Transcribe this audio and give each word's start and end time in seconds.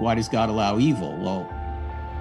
why 0.00 0.12
does 0.12 0.28
God 0.28 0.48
allow 0.48 0.80
evil? 0.80 1.16
Well, 1.18 1.48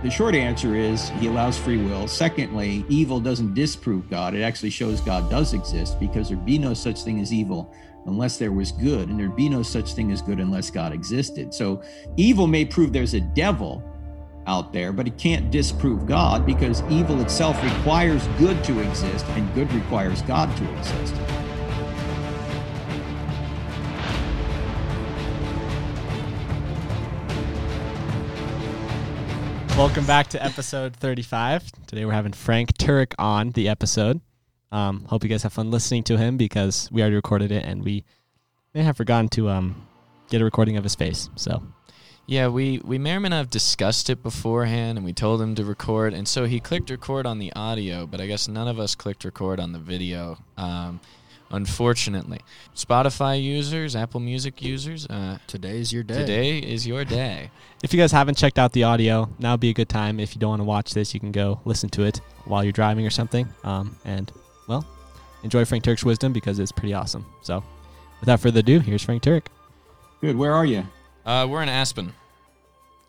the 0.04 0.10
short 0.12 0.35
answer 0.35 0.75
is 0.75 1.10
he 1.20 1.25
allows 1.25 1.58
free 1.58 1.84
will. 1.84 2.07
Secondly, 2.07 2.85
evil 2.88 3.19
doesn't 3.19 3.56
disprove 3.56 4.07
God. 4.12 4.36
It 4.36 4.44
actually 4.44 4.70
shows 4.70 5.02
God 5.02 5.28
does 5.31 5.55
exist 5.55 5.99
because 5.99 6.29
there'd 6.29 6.46
be 6.46 6.59
no 6.59 6.75
such 6.75 7.01
thing 7.01 7.20
as 7.20 7.33
evil 7.33 7.73
unless 8.05 8.38
there 8.38 8.51
was 8.51 8.71
good, 8.71 9.09
and 9.09 9.20
there'd 9.20 9.36
be 9.36 9.49
no 9.49 9.63
such 9.63 9.94
thing 9.94 10.12
as 10.12 10.21
good 10.21 10.39
unless 10.39 10.70
God 10.70 10.94
existed. 10.94 11.51
So 11.51 11.81
evil 12.15 12.46
may 12.46 12.63
prove 12.63 12.94
there's 12.94 13.15
a 13.15 13.21
devil 13.21 13.83
out 14.46 14.71
there, 14.71 14.94
but 14.94 15.08
it 15.08 15.17
can't 15.17 15.49
disprove 15.49 16.05
God 16.05 16.46
because 16.46 16.84
evil 16.92 17.21
itself 17.21 17.64
requires 17.64 18.28
good 18.38 18.64
to 18.66 18.80
exist, 18.82 19.26
and 19.30 19.52
good 19.55 19.71
requires 19.74 20.21
God 20.21 20.55
to 20.58 20.78
exist. 20.78 21.16
Welcome 29.76 30.05
back 30.05 30.27
to 30.27 30.44
episode 30.44 30.95
35. 30.95 31.72
Today 31.88 32.05
we're 32.05 32.13
having 32.13 32.32
Frank 32.32 32.77
Turek 32.77 33.16
on 33.18 33.50
the 33.52 33.70
episode. 33.70 34.22
Um, 34.72 35.04
hope 35.05 35.23
you 35.23 35.30
guys 35.30 35.41
have 35.44 35.54
fun 35.54 35.72
listening 35.72 36.04
to 36.04 36.18
him 36.18 36.38
because 36.38 36.88
we 36.91 37.02
already 37.02 37.16
recorded 37.16 37.52
it 37.52 37.66
and 37.66 37.84
we 37.84 38.05
may 38.76 38.84
have 38.84 38.96
forgotten 38.96 39.30
to 39.30 39.49
um, 39.49 39.88
get 40.30 40.41
a 40.41 40.44
recording 40.44 40.77
of 40.77 40.84
his 40.84 40.94
face. 40.94 41.27
So, 41.36 41.63
Yeah, 42.27 42.49
we, 42.49 42.82
we 42.86 42.99
may 42.99 43.16
or 43.16 43.20
may 43.20 43.30
not 43.30 43.38
have 43.38 43.49
discussed 43.49 44.12
it 44.12 44.22
beforehand 44.22 44.99
and 44.99 45.05
we 45.05 45.12
told 45.12 45.41
him 45.41 45.55
to 45.55 45.66
record. 45.66 46.13
And 46.13 46.27
so 46.27 46.46
he 46.46 46.60
clicked 46.60 46.91
record 46.91 47.26
on 47.26 47.40
the 47.40 47.52
audio, 47.54 48.05
but 48.05 48.21
I 48.21 48.27
guess 48.27 48.48
none 48.48 48.68
of 48.68 48.80
us 48.80 48.94
clicked 48.94 49.26
record 49.26 49.60
on 49.60 49.71
the 49.74 49.80
video, 49.80 50.38
um, 50.55 51.02
unfortunately. 51.53 52.39
Spotify 52.75 53.41
users, 53.41 53.95
Apple 53.95 54.20
Music 54.20 54.62
users, 54.62 55.07
uh, 55.07 55.38
Today's 55.48 55.93
your 55.93 56.03
day. 56.03 56.16
today 56.17 56.57
is 56.59 56.85
your 56.85 57.05
day. 57.05 57.49
if 57.84 57.93
you 57.93 57.99
guys 57.99 58.12
haven't 58.12 58.38
checked 58.38 58.59
out 58.59 58.73
the 58.73 58.84
audio, 58.84 59.29
now 59.39 59.53
would 59.53 59.59
be 59.62 59.70
a 59.70 59.73
good 59.73 59.89
time. 59.89 60.20
If 60.20 60.35
you 60.35 60.39
don't 60.41 60.49
want 60.49 60.59
to 60.62 60.66
watch 60.66 60.93
this, 60.93 61.13
you 61.13 61.20
can 61.20 61.31
go 61.31 61.62
listen 61.63 61.90
to 61.91 62.04
it 62.04 62.20
while 62.45 62.63
you're 62.63 62.73
driving 62.73 63.05
or 63.05 63.10
something. 63.10 63.48
Um, 63.63 63.95
and, 64.03 64.31
well, 64.67 64.85
enjoy 65.43 65.63
Frank 65.63 65.83
Turek's 65.85 66.03
wisdom 66.03 66.33
because 66.33 66.59
it's 66.59 66.71
pretty 66.71 66.93
awesome. 66.93 67.25
So, 67.41 67.63
without 68.19 68.39
further 68.41 68.59
ado, 68.59 68.79
here's 68.79 69.03
Frank 69.03 69.23
Turek. 69.23 69.45
Good. 70.21 70.35
Where 70.35 70.53
are 70.53 70.65
you? 70.65 70.85
Uh, 71.25 71.47
we're 71.49 71.61
in 71.63 71.69
Aspen. 71.69 72.13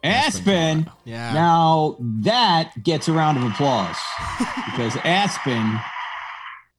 Aspen. 0.05 0.91
Yeah. 1.05 1.33
Now 1.33 1.97
that 2.21 2.73
gets 2.83 3.09
a 3.09 3.13
round 3.13 3.39
of 3.39 3.45
applause 3.45 3.97
because 4.67 4.97
Aspen, 5.03 5.81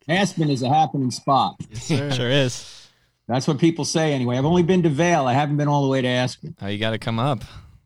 Aspen 0.08 0.50
is 0.50 0.62
a 0.62 0.70
happening 0.70 1.12
spot. 1.12 1.56
Yes, 1.70 1.84
sir. 1.84 2.12
Sure 2.16 2.30
is. 2.30 2.72
That's 3.28 3.48
what 3.48 3.58
people 3.58 3.86
say 3.86 4.14
anyway. 4.14 4.38
I've 4.38 4.46
only 4.46 4.62
been 4.64 4.84
to 4.84 4.90
Vail. 4.90 5.26
I 5.26 5.34
haven't 5.34 5.58
been 5.58 5.68
all 5.68 5.82
the 5.82 5.90
way 5.90 6.02
to 6.02 6.08
Aspen. 6.08 6.56
Oh, 6.62 6.68
you 6.68 6.78
got 6.78 6.92
to 6.92 7.00
come 7.00 7.18
up. 7.18 7.44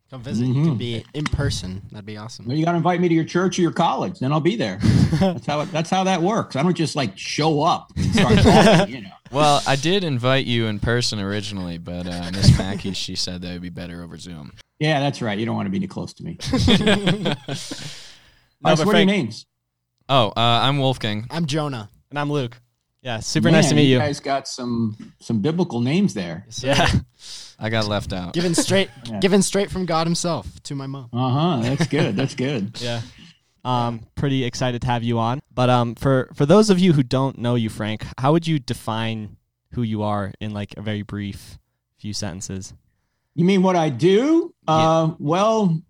Come 0.10 0.22
visit. 0.24 0.46
You 0.48 0.54
Mhm. 0.56 0.66
can 0.66 0.76
be 0.78 1.06
in 1.14 1.24
person. 1.26 1.82
That'd 1.92 2.06
be 2.06 2.18
awesome. 2.18 2.46
Well, 2.48 2.58
you 2.58 2.66
got 2.66 2.72
to 2.72 2.78
invite 2.78 3.00
me 3.00 3.08
to 3.08 3.14
your 3.16 3.24
church 3.24 3.58
or 3.58 3.62
your 3.62 3.72
college, 3.72 4.20
then 4.20 4.34
I'll 4.34 4.40
be 4.42 4.56
there. 4.58 4.78
That's 5.20 5.46
how 5.46 5.62
it, 5.62 5.72
that's 5.72 5.90
how 5.90 6.04
that 6.06 6.22
works. 6.22 6.56
I 6.56 6.64
don't 6.64 6.76
just 6.76 6.96
like 6.96 7.18
show 7.18 7.62
up 7.64 7.92
and 7.96 8.14
start 8.14 8.40
talking, 8.40 8.96
you 8.96 9.02
know. 9.02 9.10
Well, 9.32 9.62
I 9.68 9.76
did 9.76 10.04
invite 10.04 10.46
you 10.46 10.66
in 10.66 10.80
person 10.80 11.20
originally, 11.20 11.78
but 11.78 12.06
uh, 12.08 12.32
Miss 12.34 12.58
Mackey, 12.58 12.94
she 12.94 13.16
said 13.16 13.42
that 13.44 13.54
would 13.54 13.62
be 13.62 13.70
better 13.70 14.04
over 14.04 14.18
Zoom. 14.18 14.54
Yeah, 14.80 15.00
that's 15.00 15.22
right. 15.22 15.38
You 15.38 15.46
don't 15.46 15.56
want 15.56 15.68
to 15.68 15.72
be 15.72 15.80
too 15.80 15.88
close 15.88 16.14
to 16.16 16.24
me. 16.24 16.38
No, 16.52 17.30
All 17.32 17.36
right, 17.36 17.38
but 18.62 18.78
so 18.78 18.86
what 18.86 18.96
are 18.96 19.00
your 19.00 19.06
names? 19.06 19.46
Oh, 20.10 20.30
uh, 20.30 20.34
I'm 20.36 20.80
Wolfgang. 20.80 21.28
I'm 21.30 21.46
Jonah. 21.46 21.90
And 22.10 22.18
I'm 22.20 22.32
Luke. 22.32 22.60
Yeah, 23.02 23.20
super 23.20 23.50
nice 23.50 23.70
to 23.70 23.76
meet 23.76 23.84
you. 23.86 23.94
You 23.94 24.00
guys 24.00 24.20
got 24.20 24.48
some 24.48 25.14
some 25.20 25.40
biblical 25.42 25.80
names 25.80 26.14
there. 26.14 26.44
Yes. 26.48 26.64
Yeah. 26.64 26.90
I 27.58 27.70
got 27.70 27.88
left 27.88 28.12
out. 28.14 28.34
Given 28.34 28.56
straight, 28.56 28.90
Yeah. 29.06 29.20
given 29.20 29.42
straight 29.42 29.70
from 29.72 29.86
God 29.86 30.06
Himself 30.08 30.48
to 30.64 30.76
my 30.76 30.88
mom. 30.88 31.10
Uh 31.14 31.30
huh. 31.30 31.60
That's 31.62 31.88
good. 31.88 32.16
That's 32.16 32.36
good. 32.36 32.78
Yeah. 32.82 33.02
Um, 33.66 34.06
pretty 34.16 34.46
excited 34.46 34.82
to 34.82 34.88
have 34.88 35.04
you 35.04 35.20
on. 35.20 35.42
But 35.54 35.70
um, 35.70 35.96
for 35.96 36.30
for 36.34 36.46
those 36.46 36.70
of 36.70 36.80
you 36.80 36.94
who 36.94 37.04
don't 37.04 37.38
know 37.38 37.56
you, 37.56 37.70
Frank, 37.70 38.06
how 38.18 38.32
would 38.32 38.48
you 38.48 38.58
define 38.60 39.36
who 39.74 39.84
you 39.84 40.02
are 40.04 40.34
in 40.40 40.52
like 40.52 40.74
a 40.78 40.82
very 40.82 41.02
brief 41.04 41.58
few 42.00 42.14
sentences? 42.14 42.74
You 43.36 43.46
mean 43.46 43.62
what 43.62 43.76
I 43.76 43.90
do? 43.90 44.54
Yeah. 44.68 44.74
Uh, 44.74 45.16
well, 45.20 45.82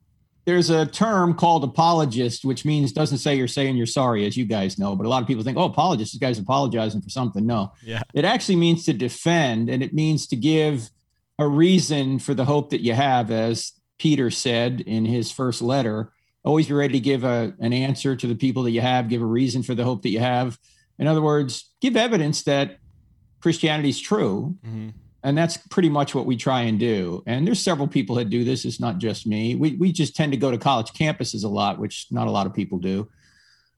there's 0.50 0.72
a 0.72 0.86
term 0.88 1.36
called 1.36 1.64
apologist, 1.64 2.44
which 2.44 2.66
means 2.66 2.92
doesn't 2.92 3.20
say 3.20 3.36
you're 3.36 3.48
saying 3.48 3.78
you're 3.78 3.86
sorry, 3.86 4.26
as 4.26 4.36
you 4.36 4.46
guys 4.46 4.80
know. 4.80 4.96
But 4.96 5.06
a 5.06 5.10
lot 5.10 5.22
of 5.22 5.28
people 5.28 5.44
think, 5.44 5.58
oh, 5.60 5.66
apologist, 5.66 6.14
this 6.14 6.20
guy's 6.20 6.40
apologizing 6.40 7.02
for 7.02 7.10
something. 7.10 7.46
No, 7.46 7.72
Yeah. 7.84 8.02
it 8.16 8.26
actually 8.26 8.56
means 8.56 8.84
to 8.86 8.94
defend, 8.94 9.70
and 9.70 9.84
it 9.84 9.94
means 9.94 10.26
to 10.28 10.36
give 10.36 10.90
a 11.38 11.48
reason 11.48 12.18
for 12.18 12.34
the 12.34 12.46
hope 12.46 12.72
that 12.72 12.82
you 12.82 12.94
have, 12.94 13.30
as 13.30 13.74
Peter 14.00 14.32
said 14.32 14.82
in 14.82 15.06
his 15.06 15.32
first 15.32 15.62
letter. 15.62 16.12
Always 16.44 16.68
be 16.68 16.74
ready 16.74 16.94
to 16.94 17.00
give 17.00 17.24
a, 17.24 17.54
an 17.60 17.72
answer 17.72 18.16
to 18.16 18.26
the 18.28 18.36
people 18.36 18.64
that 18.64 18.72
you 18.72 18.82
have, 18.82 19.08
give 19.08 19.22
a 19.22 19.26
reason 19.26 19.62
for 19.62 19.76
the 19.76 19.84
hope 19.84 20.02
that 20.02 20.10
you 20.10 20.20
have. 20.20 20.58
In 20.98 21.06
other 21.06 21.22
words, 21.22 21.70
give 21.80 21.96
evidence 21.96 22.42
that 22.44 22.78
Christianity 23.40 23.90
is 23.90 24.00
true 24.02 24.58
Mm-hmm. 24.66 24.90
And 25.24 25.38
that's 25.38 25.58
pretty 25.58 25.90
much 25.90 26.16
what 26.16 26.26
we 26.26 26.38
try 26.38 26.62
and 26.62 26.80
do. 26.80 27.24
And 27.26 27.46
there's 27.46 27.62
several 27.62 27.88
people 27.88 28.16
that 28.16 28.30
do 28.30 28.44
this. 28.44 28.66
It's 28.66 28.80
not 28.80 29.00
just 29.00 29.28
me. 29.28 29.56
We, 29.56 29.74
we 29.74 29.92
just 29.92 30.16
tend 30.16 30.32
to 30.32 30.38
go 30.38 30.52
to 30.52 30.58
college 30.58 30.92
campuses 30.94 31.44
a 31.44 31.48
lot 31.48 31.80
which 31.80 32.08
not 32.12 32.28
a 32.28 32.32
lot 32.32 32.48
of 32.48 32.54
people 32.54 32.78
do. 32.78 33.10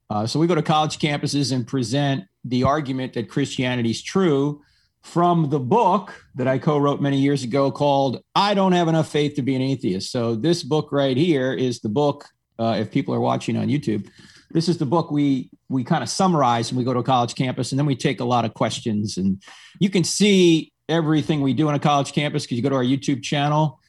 Uh, 0.09 0.27
so 0.27 0.39
we 0.39 0.47
go 0.47 0.55
to 0.55 0.61
college 0.61 0.99
campuses 0.99 1.51
and 1.53 1.65
present 1.65 2.25
the 2.43 2.63
argument 2.63 3.13
that 3.13 3.29
christianity 3.29 3.91
is 3.91 4.01
true 4.01 4.61
from 5.03 5.51
the 5.51 5.59
book 5.59 6.25
that 6.33 6.47
i 6.47 6.57
co-wrote 6.57 6.99
many 6.99 7.17
years 7.17 7.43
ago 7.43 7.71
called 7.71 8.19
i 8.33 8.55
don't 8.55 8.71
have 8.71 8.87
enough 8.87 9.07
faith 9.07 9.35
to 9.35 9.43
be 9.43 9.55
an 9.55 9.61
atheist. 9.61 10.11
So 10.11 10.35
this 10.35 10.63
book 10.63 10.91
right 10.91 11.15
here 11.15 11.53
is 11.53 11.79
the 11.81 11.89
book 11.89 12.25
uh, 12.57 12.77
if 12.79 12.91
people 12.91 13.13
are 13.13 13.21
watching 13.21 13.55
on 13.57 13.67
youtube 13.67 14.09
this 14.53 14.67
is 14.67 14.77
the 14.77 14.85
book 14.85 15.11
we 15.11 15.49
we 15.69 15.83
kind 15.83 16.03
of 16.03 16.09
summarize 16.09 16.71
when 16.71 16.77
we 16.77 16.83
go 16.83 16.93
to 16.93 16.99
a 16.99 17.03
college 17.03 17.35
campus 17.35 17.71
and 17.71 17.79
then 17.79 17.85
we 17.85 17.95
take 17.95 18.19
a 18.19 18.25
lot 18.25 18.45
of 18.45 18.53
questions. 18.53 19.17
And 19.17 19.41
you 19.79 19.89
can 19.89 20.03
see 20.03 20.70
everything 20.91 21.41
we 21.41 21.53
do 21.53 21.67
on 21.69 21.75
a 21.75 21.79
college 21.79 22.11
campus 22.13 22.43
because 22.43 22.57
you 22.57 22.63
go 22.63 22.69
to 22.69 22.75
our 22.75 22.83
youtube 22.83 23.21
channel 23.23 23.79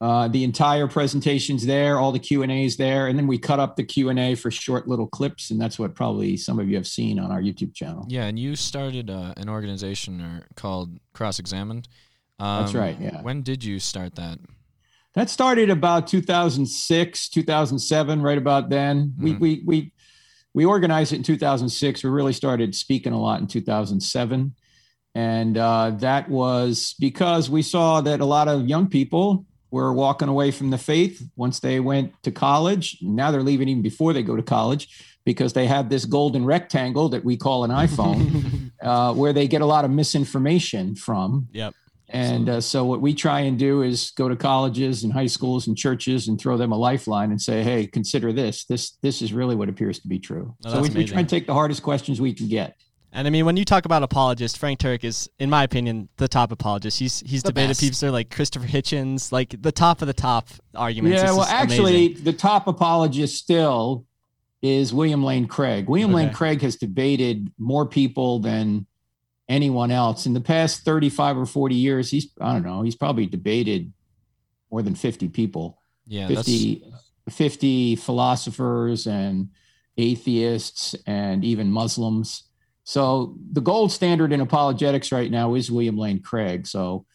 uh, 0.00 0.26
the 0.28 0.42
entire 0.42 0.88
presentations 0.88 1.64
there 1.64 1.98
all 2.00 2.10
the 2.12 2.18
q 2.18 2.42
and 2.42 2.50
a's 2.50 2.76
there 2.76 3.06
and 3.06 3.16
then 3.18 3.26
we 3.28 3.38
cut 3.38 3.60
up 3.60 3.76
the 3.76 3.84
q 3.84 4.08
and 4.08 4.18
a 4.18 4.34
for 4.34 4.50
short 4.50 4.88
little 4.88 5.06
clips 5.06 5.50
and 5.52 5.60
that's 5.60 5.78
what 5.78 5.94
probably 5.94 6.36
some 6.36 6.58
of 6.58 6.68
you 6.68 6.74
have 6.76 6.86
seen 6.88 7.18
on 7.20 7.30
our 7.30 7.40
youtube 7.40 7.72
channel 7.74 8.04
Yeah, 8.08 8.24
and 8.26 8.36
you 8.38 8.56
started 8.56 9.08
uh, 9.10 9.32
an 9.36 9.48
organization 9.48 10.42
called 10.56 10.98
Cross 11.14 11.38
Examined. 11.38 11.86
Um, 12.40 12.62
That's 12.62 12.74
right, 12.74 12.96
yeah. 13.00 13.22
When 13.22 13.42
did 13.42 13.62
you 13.62 13.78
start 13.78 14.16
that? 14.16 14.38
that 15.14 15.28
started 15.30 15.68
about 15.70 16.06
2006 16.08 17.28
2007 17.28 18.22
right 18.22 18.38
about 18.38 18.68
then 18.70 19.14
we 19.18 19.34
Mhm. 19.34 19.40
we 19.40 19.62
we 19.64 19.92
we 20.54 20.64
organized 20.64 21.12
it 21.12 21.16
in 21.16 21.22
2006 21.22 22.02
we 22.02 22.10
really 22.10 22.32
started 22.32 22.74
speaking 22.74 23.12
a 23.12 23.20
lot 23.20 23.40
in 23.40 23.46
2007 23.46 24.54
and 25.14 25.58
uh, 25.58 25.90
that 25.98 26.28
was 26.28 26.94
because 26.98 27.50
we 27.50 27.62
saw 27.62 28.00
that 28.00 28.20
a 28.20 28.24
lot 28.24 28.48
of 28.48 28.66
young 28.66 28.88
people 28.88 29.44
were 29.70 29.92
walking 29.92 30.28
away 30.28 30.50
from 30.50 30.70
the 30.70 30.78
faith 30.78 31.22
once 31.36 31.60
they 31.60 31.80
went 31.80 32.12
to 32.22 32.30
college 32.30 32.98
now 33.02 33.30
they're 33.30 33.42
leaving 33.42 33.68
even 33.68 33.82
before 33.82 34.12
they 34.12 34.22
go 34.22 34.36
to 34.36 34.42
college 34.42 34.88
because 35.24 35.52
they 35.52 35.66
have 35.66 35.88
this 35.88 36.04
golden 36.04 36.44
rectangle 36.44 37.08
that 37.08 37.24
we 37.24 37.36
call 37.36 37.64
an 37.64 37.70
iphone 37.70 38.70
uh, 38.82 39.14
where 39.14 39.32
they 39.32 39.46
get 39.48 39.60
a 39.62 39.66
lot 39.66 39.84
of 39.84 39.90
misinformation 39.90 40.94
from 40.94 41.48
Yep. 41.52 41.74
and 42.08 42.48
uh, 42.48 42.60
so 42.60 42.84
what 42.84 43.00
we 43.00 43.14
try 43.14 43.40
and 43.40 43.58
do 43.58 43.80
is 43.82 44.10
go 44.16 44.28
to 44.28 44.36
colleges 44.36 45.04
and 45.04 45.12
high 45.12 45.26
schools 45.28 45.66
and 45.66 45.76
churches 45.76 46.28
and 46.28 46.38
throw 46.38 46.56
them 46.58 46.72
a 46.72 46.76
lifeline 46.76 47.30
and 47.30 47.40
say, 47.40 47.62
"Hey, 47.62 47.86
consider 47.86 48.32
this. 48.34 48.64
This 48.64 48.98
this 49.00 49.22
is 49.22 49.32
really 49.32 49.56
what 49.56 49.68
appears 49.70 49.98
to 50.00 50.08
be 50.08 50.18
true." 50.18 50.54
Oh, 50.66 50.70
so 50.74 50.82
we, 50.82 50.90
we 50.90 51.04
try 51.06 51.20
and 51.20 51.28
take 51.28 51.46
the 51.46 51.54
hardest 51.54 51.82
questions 51.82 52.20
we 52.20 52.34
can 52.34 52.48
get. 52.48 52.76
And 53.14 53.26
I 53.26 53.30
mean, 53.30 53.44
when 53.44 53.58
you 53.58 53.64
talk 53.66 53.84
about 53.84 54.02
apologists, 54.02 54.56
Frank 54.56 54.78
Turek 54.80 55.04
is, 55.04 55.28
in 55.38 55.50
my 55.50 55.64
opinion, 55.64 56.08
the 56.16 56.28
top 56.28 56.50
apologist. 56.50 56.98
He's 56.98 57.20
he's 57.20 57.42
The 57.42 57.50
debated 57.50 57.68
best. 57.76 57.80
people 57.80 58.10
like 58.10 58.30
Christopher 58.30 58.66
Hitchens, 58.66 59.30
like 59.30 59.60
the 59.60 59.72
top 59.72 60.00
of 60.00 60.06
the 60.06 60.14
top 60.14 60.48
arguments. 60.74 61.22
yeah, 61.22 61.32
well, 61.32 61.42
actually, 61.42 62.06
amazing. 62.06 62.24
the 62.24 62.32
top 62.32 62.66
apologist 62.66 63.36
still 63.36 64.06
is 64.62 64.94
William 64.94 65.22
Lane 65.22 65.46
Craig. 65.46 65.88
William 65.88 66.12
Lane 66.12 66.32
Craig 66.32 66.62
has 66.62 66.76
debated 66.76 67.52
more 67.58 67.84
people 67.86 68.38
than 68.38 68.86
anyone 69.48 69.90
else 69.90 70.24
in 70.24 70.32
the 70.32 70.40
past 70.40 70.82
35 70.84 71.36
or 71.36 71.46
40 71.46 71.74
years. 71.74 72.10
He's 72.10 72.32
I 72.40 72.52
don't 72.54 72.62
know. 72.62 72.80
He's 72.82 72.96
probably 72.96 73.26
debated 73.26 73.92
more 74.70 74.80
than 74.80 74.94
50 74.94 75.28
people. 75.28 75.82
Yeah, 76.06 76.28
50, 76.28 76.82
50 77.28 77.96
philosophers 77.96 79.06
and 79.06 79.50
atheists 79.98 80.94
and 81.06 81.44
even 81.44 81.70
Muslims. 81.70 82.44
So 82.84 83.36
the 83.52 83.60
gold 83.60 83.92
standard 83.92 84.32
in 84.32 84.40
apologetics 84.40 85.12
right 85.12 85.30
now 85.30 85.54
is 85.54 85.70
William 85.70 85.96
Lane 85.96 86.20
Craig. 86.20 86.66
So 86.66 87.06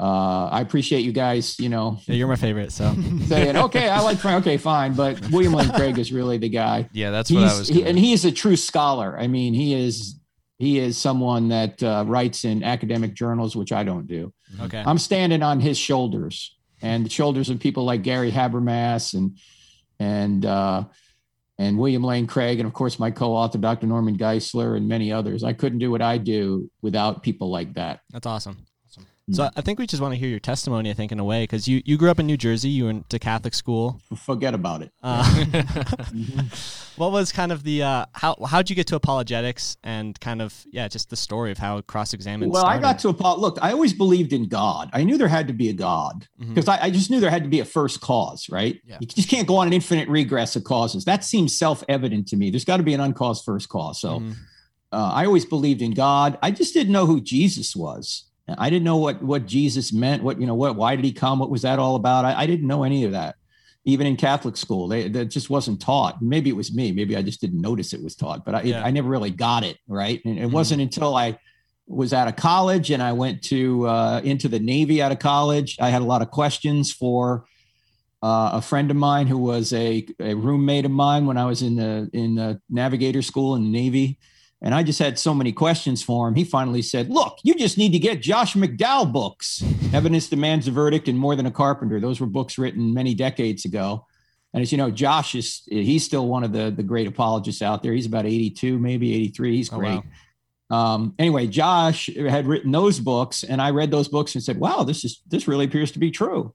uh, 0.00 0.46
I 0.46 0.60
appreciate 0.60 1.00
you 1.00 1.10
guys, 1.12 1.58
you 1.58 1.68
know, 1.68 1.98
Yeah, 2.06 2.14
you're 2.14 2.28
my 2.28 2.36
favorite. 2.36 2.70
So 2.70 2.94
saying, 3.26 3.56
okay, 3.56 3.88
I 3.88 4.00
like 4.00 4.18
Frank. 4.18 4.46
Okay, 4.46 4.56
fine. 4.56 4.94
But 4.94 5.20
William 5.30 5.52
Lane 5.54 5.70
Craig 5.70 5.98
is 5.98 6.12
really 6.12 6.38
the 6.38 6.48
guy. 6.48 6.88
yeah, 6.92 7.10
that's 7.10 7.30
what 7.30 7.42
I 7.42 7.48
He's, 7.48 7.58
was. 7.58 7.68
he, 7.68 7.84
and 7.84 7.98
he 7.98 8.12
is 8.12 8.24
a 8.24 8.30
true 8.30 8.54
scholar. 8.56 9.18
I 9.18 9.26
mean, 9.26 9.54
he 9.54 9.74
is 9.74 10.14
he 10.58 10.78
is 10.78 10.96
someone 10.98 11.48
that 11.48 11.82
uh, 11.82 12.04
writes 12.06 12.44
in 12.44 12.62
academic 12.64 13.14
journals, 13.14 13.54
which 13.56 13.72
I 13.72 13.82
don't 13.84 14.06
do. 14.06 14.32
okay, 14.62 14.82
I'm 14.86 14.98
standing 14.98 15.42
on 15.42 15.60
his 15.60 15.76
shoulders. 15.78 16.56
and 16.80 17.04
the 17.06 17.10
shoulders 17.10 17.48
of 17.50 17.58
people 17.58 17.84
like 17.84 18.02
Gary 18.02 18.30
Habermas 18.30 19.14
and 19.14 19.36
and 19.98 20.46
uh, 20.46 20.84
and 21.58 21.76
William 21.78 22.04
Lane 22.04 22.26
Craig, 22.26 22.60
and 22.60 22.66
of 22.66 22.72
course 22.72 22.98
my 22.98 23.10
co-author 23.10 23.58
Dr. 23.58 23.86
Norman 23.86 24.16
Geisler 24.16 24.76
and 24.76 24.88
many 24.88 25.12
others. 25.12 25.42
I 25.44 25.52
couldn't 25.52 25.78
do 25.78 25.90
what 25.90 26.02
I 26.02 26.18
do 26.18 26.70
without 26.82 27.22
people 27.22 27.50
like 27.50 27.74
that. 27.74 28.00
That's 28.10 28.26
awesome. 28.26 28.66
So 29.30 29.50
I 29.56 29.60
think 29.60 29.78
we 29.78 29.86
just 29.86 30.00
want 30.02 30.14
to 30.14 30.18
hear 30.18 30.28
your 30.30 30.40
testimony. 30.40 30.90
I 30.90 30.94
think 30.94 31.12
in 31.12 31.18
a 31.20 31.24
way 31.24 31.42
because 31.42 31.68
you 31.68 31.82
you 31.84 31.96
grew 31.98 32.10
up 32.10 32.18
in 32.18 32.26
New 32.26 32.36
Jersey, 32.38 32.70
you 32.70 32.86
went 32.86 33.10
to 33.10 33.18
Catholic 33.18 33.52
school. 33.54 34.00
Forget 34.16 34.54
about 34.54 34.82
it. 34.82 34.90
Uh, 35.02 35.22
what 36.96 37.12
was 37.12 37.32
kind 37.32 37.52
of 37.52 37.62
the 37.62 37.82
uh, 37.82 38.06
how 38.12 38.36
how'd 38.46 38.70
you 38.70 38.76
get 38.76 38.86
to 38.88 38.96
apologetics 38.96 39.76
and 39.84 40.18
kind 40.20 40.40
of 40.42 40.64
yeah 40.72 40.88
just 40.88 41.10
the 41.10 41.16
story 41.16 41.50
of 41.52 41.58
how 41.58 41.80
cross 41.82 42.12
examined? 42.14 42.52
Well, 42.52 42.64
I 42.64 42.78
got 42.78 42.98
to 43.00 43.08
apologize. 43.08 43.40
Look, 43.42 43.58
I 43.62 43.72
always 43.72 43.92
believed 43.92 44.32
in 44.32 44.48
God. 44.48 44.90
I 44.92 45.04
knew 45.04 45.18
there 45.18 45.28
had 45.28 45.46
to 45.48 45.52
be 45.52 45.68
a 45.68 45.72
God 45.74 46.26
because 46.38 46.68
I, 46.68 46.84
I 46.84 46.90
just 46.90 47.10
knew 47.10 47.20
there 47.20 47.30
had 47.30 47.44
to 47.44 47.48
be 47.50 47.60
a 47.60 47.64
first 47.64 48.00
cause, 48.00 48.48
right? 48.50 48.80
Yeah. 48.84 48.98
You 49.00 49.06
just 49.06 49.28
can't 49.28 49.46
go 49.46 49.56
on 49.56 49.66
an 49.66 49.72
infinite 49.72 50.08
regress 50.08 50.56
of 50.56 50.64
causes. 50.64 51.04
That 51.04 51.24
seems 51.24 51.56
self 51.56 51.84
evident 51.88 52.28
to 52.28 52.36
me. 52.36 52.50
There's 52.50 52.64
got 52.64 52.78
to 52.78 52.82
be 52.82 52.94
an 52.94 53.00
uncaused 53.00 53.44
first 53.44 53.68
cause. 53.68 54.00
So 54.00 54.20
Mhm. 54.20 54.34
uh, 54.92 55.10
I 55.14 55.26
always 55.26 55.44
believed 55.44 55.82
in 55.82 55.92
God. 55.92 56.38
I 56.42 56.50
just 56.50 56.74
didn't 56.74 56.92
know 56.92 57.06
who 57.06 57.20
Jesus 57.20 57.76
was. 57.76 58.24
I 58.56 58.70
didn't 58.70 58.84
know 58.84 58.96
what 58.96 59.22
what 59.22 59.46
Jesus 59.46 59.92
meant. 59.92 60.22
What 60.22 60.40
you 60.40 60.46
know, 60.46 60.54
what 60.54 60.76
why 60.76 60.96
did 60.96 61.04
he 61.04 61.12
come? 61.12 61.38
What 61.38 61.50
was 61.50 61.62
that 61.62 61.78
all 61.78 61.96
about? 61.96 62.24
I, 62.24 62.34
I 62.42 62.46
didn't 62.46 62.66
know 62.66 62.84
any 62.84 63.04
of 63.04 63.12
that. 63.12 63.36
Even 63.84 64.06
in 64.06 64.16
Catholic 64.16 64.56
school, 64.56 64.86
they, 64.88 65.08
that 65.08 65.26
just 65.26 65.48
wasn't 65.50 65.80
taught. 65.80 66.20
Maybe 66.20 66.50
it 66.50 66.56
was 66.56 66.74
me. 66.74 66.92
Maybe 66.92 67.16
I 67.16 67.22
just 67.22 67.40
didn't 67.40 67.60
notice 67.60 67.92
it 67.92 68.02
was 68.02 68.14
taught. 68.14 68.44
But 68.44 68.54
I, 68.56 68.62
Yeah. 68.62 68.82
I 68.84 68.90
never 68.90 69.08
really 69.08 69.30
got 69.30 69.64
it 69.64 69.78
right. 69.86 70.22
And 70.24 70.38
it 70.38 70.48
Mhm. 70.48 70.52
wasn't 70.52 70.82
until 70.82 71.14
I 71.16 71.38
was 71.86 72.12
out 72.12 72.28
of 72.28 72.36
college 72.36 72.90
and 72.90 73.02
I 73.02 73.12
went 73.12 73.42
to 73.44 73.86
uh, 73.86 74.20
into 74.24 74.46
the 74.48 74.58
Navy 74.58 75.00
out 75.00 75.10
of 75.12 75.18
college. 75.20 75.76
I 75.80 75.88
had 75.88 76.02
a 76.02 76.04
lot 76.04 76.20
of 76.22 76.30
questions 76.30 76.92
for 76.92 77.46
uh, 78.22 78.50
a 78.54 78.60
friend 78.60 78.90
of 78.90 78.96
mine 78.96 79.26
who 79.26 79.38
was 79.38 79.72
a, 79.72 80.04
a 80.20 80.34
roommate 80.34 80.84
of 80.84 80.90
mine 80.90 81.24
when 81.24 81.38
I 81.38 81.44
was 81.46 81.62
in 81.62 81.76
the 81.76 82.10
in 82.12 82.34
the 82.34 82.60
navigator 82.68 83.22
school 83.22 83.54
in 83.54 83.62
the 83.62 83.70
Navy. 83.70 84.18
And 84.60 84.74
I 84.74 84.82
just 84.82 84.98
had 84.98 85.18
so 85.18 85.32
many 85.32 85.52
questions 85.52 86.02
for 86.02 86.26
him. 86.26 86.34
He 86.34 86.42
finally 86.44 86.82
said, 86.82 87.10
Look, 87.10 87.38
you 87.44 87.54
just 87.54 87.78
need 87.78 87.92
to 87.92 87.98
get 87.98 88.20
Josh 88.22 88.54
McDowell 88.54 89.12
books. 89.12 89.62
Evidence 89.92 90.28
Demands 90.28 90.66
a 90.66 90.72
Verdict 90.72 91.06
and 91.08 91.16
More 91.18 91.36
Than 91.36 91.46
a 91.46 91.50
Carpenter. 91.50 92.00
Those 92.00 92.20
were 92.20 92.26
books 92.26 92.58
written 92.58 92.92
many 92.92 93.14
decades 93.14 93.64
ago. 93.64 94.04
And 94.52 94.62
as 94.62 94.72
you 94.72 94.78
know, 94.78 94.90
Josh 94.90 95.34
is 95.34 95.62
he's 95.66 96.04
still 96.04 96.26
one 96.26 96.42
of 96.42 96.52
the, 96.52 96.70
the 96.70 96.82
great 96.82 97.06
apologists 97.06 97.62
out 97.62 97.82
there. 97.82 97.92
He's 97.92 98.06
about 98.06 98.26
82, 98.26 98.78
maybe 98.78 99.14
83. 99.14 99.56
He's 99.56 99.72
Oh, 99.72 99.76
great. 99.78 100.00
wow. 100.70 100.92
Um, 100.94 101.14
anyway, 101.18 101.46
Josh 101.46 102.10
had 102.14 102.46
written 102.46 102.72
those 102.72 102.98
books, 103.00 103.42
and 103.44 103.62
I 103.62 103.70
read 103.70 103.90
those 103.90 104.08
books 104.08 104.34
and 104.34 104.44
said, 104.44 104.58
"Wow, 104.58 104.82
this 104.82 105.02
is 105.04 105.22
this 105.28 105.48
really 105.48 105.64
appears 105.66 105.92
to 105.92 105.98
be 105.98 106.10
true." 106.10 106.52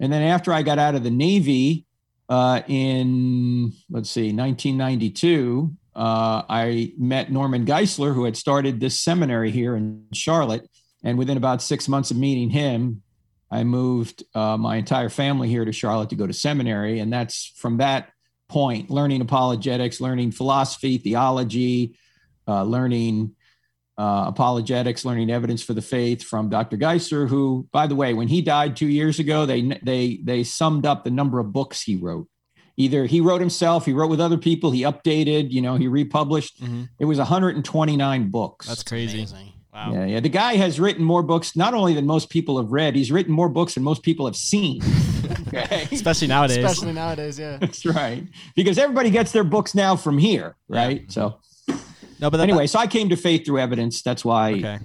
And 0.00 0.10
then 0.12 0.22
after 0.22 0.52
I 0.54 0.62
got 0.62 0.78
out 0.78 0.94
of 0.94 1.02
the 1.02 1.10
Navy 1.10 1.84
uh, 2.30 2.62
in 2.66 3.72
let's 3.90 4.08
see, 4.10 4.32
1992, 4.32 5.70
uh, 5.94 6.42
I 6.48 6.92
met 6.98 7.30
Norman 7.30 7.66
Geisler, 7.66 8.14
who 8.14 8.24
had 8.24 8.36
started 8.36 8.80
this 8.80 8.98
seminary 8.98 9.50
here 9.50 9.76
in 9.76 10.06
Charlotte. 10.12 10.68
And 11.04 11.18
within 11.18 11.36
about 11.36 11.62
six 11.62 11.88
months 11.88 12.10
of 12.10 12.16
meeting 12.16 12.50
him, 12.50 13.02
I 13.50 13.64
moved 13.64 14.24
uh, 14.34 14.56
my 14.56 14.76
entire 14.76 15.10
family 15.10 15.48
here 15.48 15.64
to 15.64 15.72
Charlotte 15.72 16.08
to 16.10 16.16
go 16.16 16.26
to 16.26 16.32
seminary, 16.32 17.00
and 17.00 17.12
that's 17.12 17.52
from 17.56 17.76
that 17.78 18.10
point, 18.48 18.88
learning 18.88 19.20
apologetics, 19.20 20.00
learning 20.00 20.32
philosophy, 20.32 20.96
theology, 20.96 21.94
uh, 22.48 22.62
learning 22.62 23.34
uh, 23.98 24.24
apologetics, 24.28 25.04
learning 25.04 25.30
evidence 25.30 25.62
for 25.62 25.74
the 25.74 25.82
faith 25.82 26.22
from 26.22 26.48
Dr. 26.48 26.78
Geisler, 26.78 27.28
who, 27.28 27.68
by 27.72 27.86
the 27.86 27.94
way, 27.94 28.14
when 28.14 28.28
he 28.28 28.40
died 28.40 28.74
two 28.74 28.88
years 28.88 29.18
ago, 29.18 29.44
they 29.44 29.60
they 29.82 30.20
they 30.24 30.44
summed 30.44 30.86
up 30.86 31.04
the 31.04 31.10
number 31.10 31.38
of 31.38 31.52
books 31.52 31.82
he 31.82 31.96
wrote. 31.96 32.28
Either 32.76 33.06
he 33.06 33.20
wrote 33.20 33.40
himself, 33.40 33.84
he 33.84 33.92
wrote 33.92 34.08
with 34.08 34.20
other 34.20 34.38
people, 34.38 34.70
he 34.70 34.82
updated, 34.82 35.50
you 35.50 35.60
know, 35.60 35.76
he 35.76 35.88
republished. 35.88 36.62
Mhm. 36.62 36.88
It 36.98 37.04
was 37.04 37.18
129 37.18 38.30
books. 38.30 38.66
That's 38.66 38.82
crazy. 38.82 39.18
Amazing. 39.18 39.52
Wow. 39.72 39.92
yeah, 39.94 40.04
yeah. 40.04 40.20
The 40.20 40.28
guy 40.28 40.56
has 40.56 40.78
written 40.78 41.02
more 41.02 41.22
books, 41.22 41.56
not 41.56 41.72
only 41.72 41.94
than 41.94 42.06
most 42.06 42.28
people 42.28 42.58
have 42.58 42.72
read, 42.72 42.94
he's 42.94 43.10
written 43.10 43.32
more 43.32 43.48
books 43.48 43.74
than 43.74 43.82
most 43.82 44.02
people 44.02 44.26
have 44.26 44.36
seen. 44.36 44.82
okay. 45.48 45.88
Especially 45.92 46.28
nowadays. 46.28 46.58
Especially 46.58 46.92
nowadays, 46.92 47.38
yeah. 47.38 47.56
That's 47.60 47.86
right. 47.86 48.26
Because 48.54 48.76
everybody 48.76 49.08
gets 49.08 49.32
their 49.32 49.44
books 49.44 49.74
now 49.74 49.96
from 49.96 50.18
here, 50.18 50.56
right? 50.68 51.10
So 51.10 51.38
no, 52.22 52.30
but 52.30 52.36
that, 52.36 52.42
anyway, 52.42 52.66
so 52.66 52.78
I 52.78 52.86
came 52.86 53.08
to 53.08 53.16
faith 53.16 53.44
through 53.44 53.58
evidence. 53.58 54.02
That's 54.02 54.24
why 54.24 54.52
okay. 54.52 54.78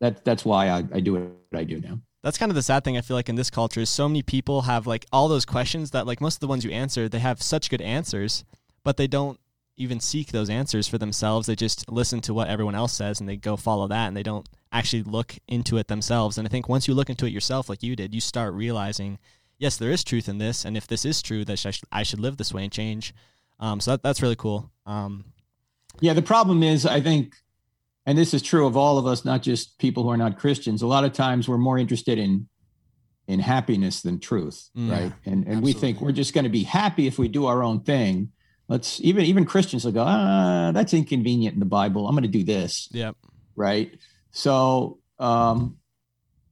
that 0.00 0.24
that's 0.24 0.44
why 0.44 0.68
I, 0.68 0.84
I 0.92 1.00
do 1.00 1.14
what 1.14 1.58
I 1.58 1.64
do 1.64 1.80
now. 1.80 1.98
That's 2.28 2.36
kind 2.36 2.50
of 2.50 2.56
the 2.56 2.62
sad 2.62 2.84
thing 2.84 2.98
I 2.98 3.00
feel 3.00 3.16
like 3.16 3.30
in 3.30 3.36
this 3.36 3.48
culture 3.48 3.80
is 3.80 3.88
so 3.88 4.06
many 4.06 4.20
people 4.20 4.60
have 4.60 4.86
like 4.86 5.06
all 5.10 5.28
those 5.28 5.46
questions 5.46 5.92
that 5.92 6.06
like 6.06 6.20
most 6.20 6.34
of 6.34 6.40
the 6.40 6.46
ones 6.46 6.62
you 6.62 6.70
answer, 6.70 7.08
they 7.08 7.20
have 7.20 7.40
such 7.40 7.70
good 7.70 7.80
answers, 7.80 8.44
but 8.84 8.98
they 8.98 9.06
don't 9.06 9.40
even 9.78 9.98
seek 9.98 10.30
those 10.30 10.50
answers 10.50 10.86
for 10.86 10.98
themselves. 10.98 11.46
They 11.46 11.56
just 11.56 11.90
listen 11.90 12.20
to 12.20 12.34
what 12.34 12.48
everyone 12.48 12.74
else 12.74 12.92
says 12.92 13.18
and 13.18 13.26
they 13.26 13.36
go 13.36 13.56
follow 13.56 13.88
that 13.88 14.08
and 14.08 14.14
they 14.14 14.22
don't 14.22 14.46
actually 14.70 15.04
look 15.04 15.36
into 15.48 15.78
it 15.78 15.88
themselves. 15.88 16.36
And 16.36 16.46
I 16.46 16.50
think 16.50 16.68
once 16.68 16.86
you 16.86 16.92
look 16.92 17.08
into 17.08 17.24
it 17.24 17.32
yourself 17.32 17.70
like 17.70 17.82
you 17.82 17.96
did, 17.96 18.14
you 18.14 18.20
start 18.20 18.52
realizing, 18.52 19.18
yes, 19.56 19.78
there 19.78 19.90
is 19.90 20.04
truth 20.04 20.28
in 20.28 20.36
this, 20.36 20.66
and 20.66 20.76
if 20.76 20.86
this 20.86 21.06
is 21.06 21.22
true, 21.22 21.46
that 21.46 21.52
I 21.64 21.70
should, 21.70 21.84
I 21.90 22.02
should 22.02 22.20
live 22.20 22.36
this 22.36 22.52
way 22.52 22.62
and 22.62 22.70
change. 22.70 23.14
Um, 23.58 23.80
so 23.80 23.92
that, 23.92 24.02
that's 24.02 24.20
really 24.20 24.36
cool. 24.36 24.70
Um, 24.84 25.24
Yeah, 26.00 26.12
the 26.12 26.20
problem 26.20 26.62
is, 26.62 26.84
I 26.84 27.00
think, 27.00 27.36
and 28.08 28.16
this 28.16 28.32
is 28.32 28.40
true 28.40 28.66
of 28.66 28.74
all 28.74 28.96
of 28.96 29.06
us, 29.06 29.22
not 29.26 29.42
just 29.42 29.78
people 29.78 30.02
who 30.02 30.08
are 30.08 30.16
not 30.16 30.38
Christians. 30.38 30.80
A 30.80 30.86
lot 30.86 31.04
of 31.04 31.12
times, 31.12 31.46
we're 31.46 31.58
more 31.58 31.78
interested 31.78 32.18
in 32.18 32.48
in 33.26 33.38
happiness 33.38 34.00
than 34.00 34.18
truth, 34.18 34.70
Mm. 34.74 34.90
right? 34.90 35.12
And 35.26 35.46
and 35.46 35.62
we 35.62 35.74
think 35.74 36.00
we're 36.00 36.12
just 36.12 36.32
going 36.32 36.44
to 36.44 36.50
be 36.50 36.62
happy 36.62 37.06
if 37.06 37.18
we 37.18 37.28
do 37.28 37.44
our 37.44 37.62
own 37.62 37.80
thing. 37.82 38.32
Let's 38.66 38.98
even 39.02 39.26
even 39.26 39.44
Christians 39.44 39.84
will 39.84 39.92
go, 39.92 40.04
ah, 40.06 40.70
that's 40.72 40.94
inconvenient 40.94 41.52
in 41.52 41.60
the 41.60 41.66
Bible. 41.80 42.08
I'm 42.08 42.14
going 42.14 42.22
to 42.32 42.38
do 42.40 42.44
this, 42.44 42.88
yeah. 42.92 43.12
right? 43.56 43.90
So 44.30 45.00
um, 45.18 45.76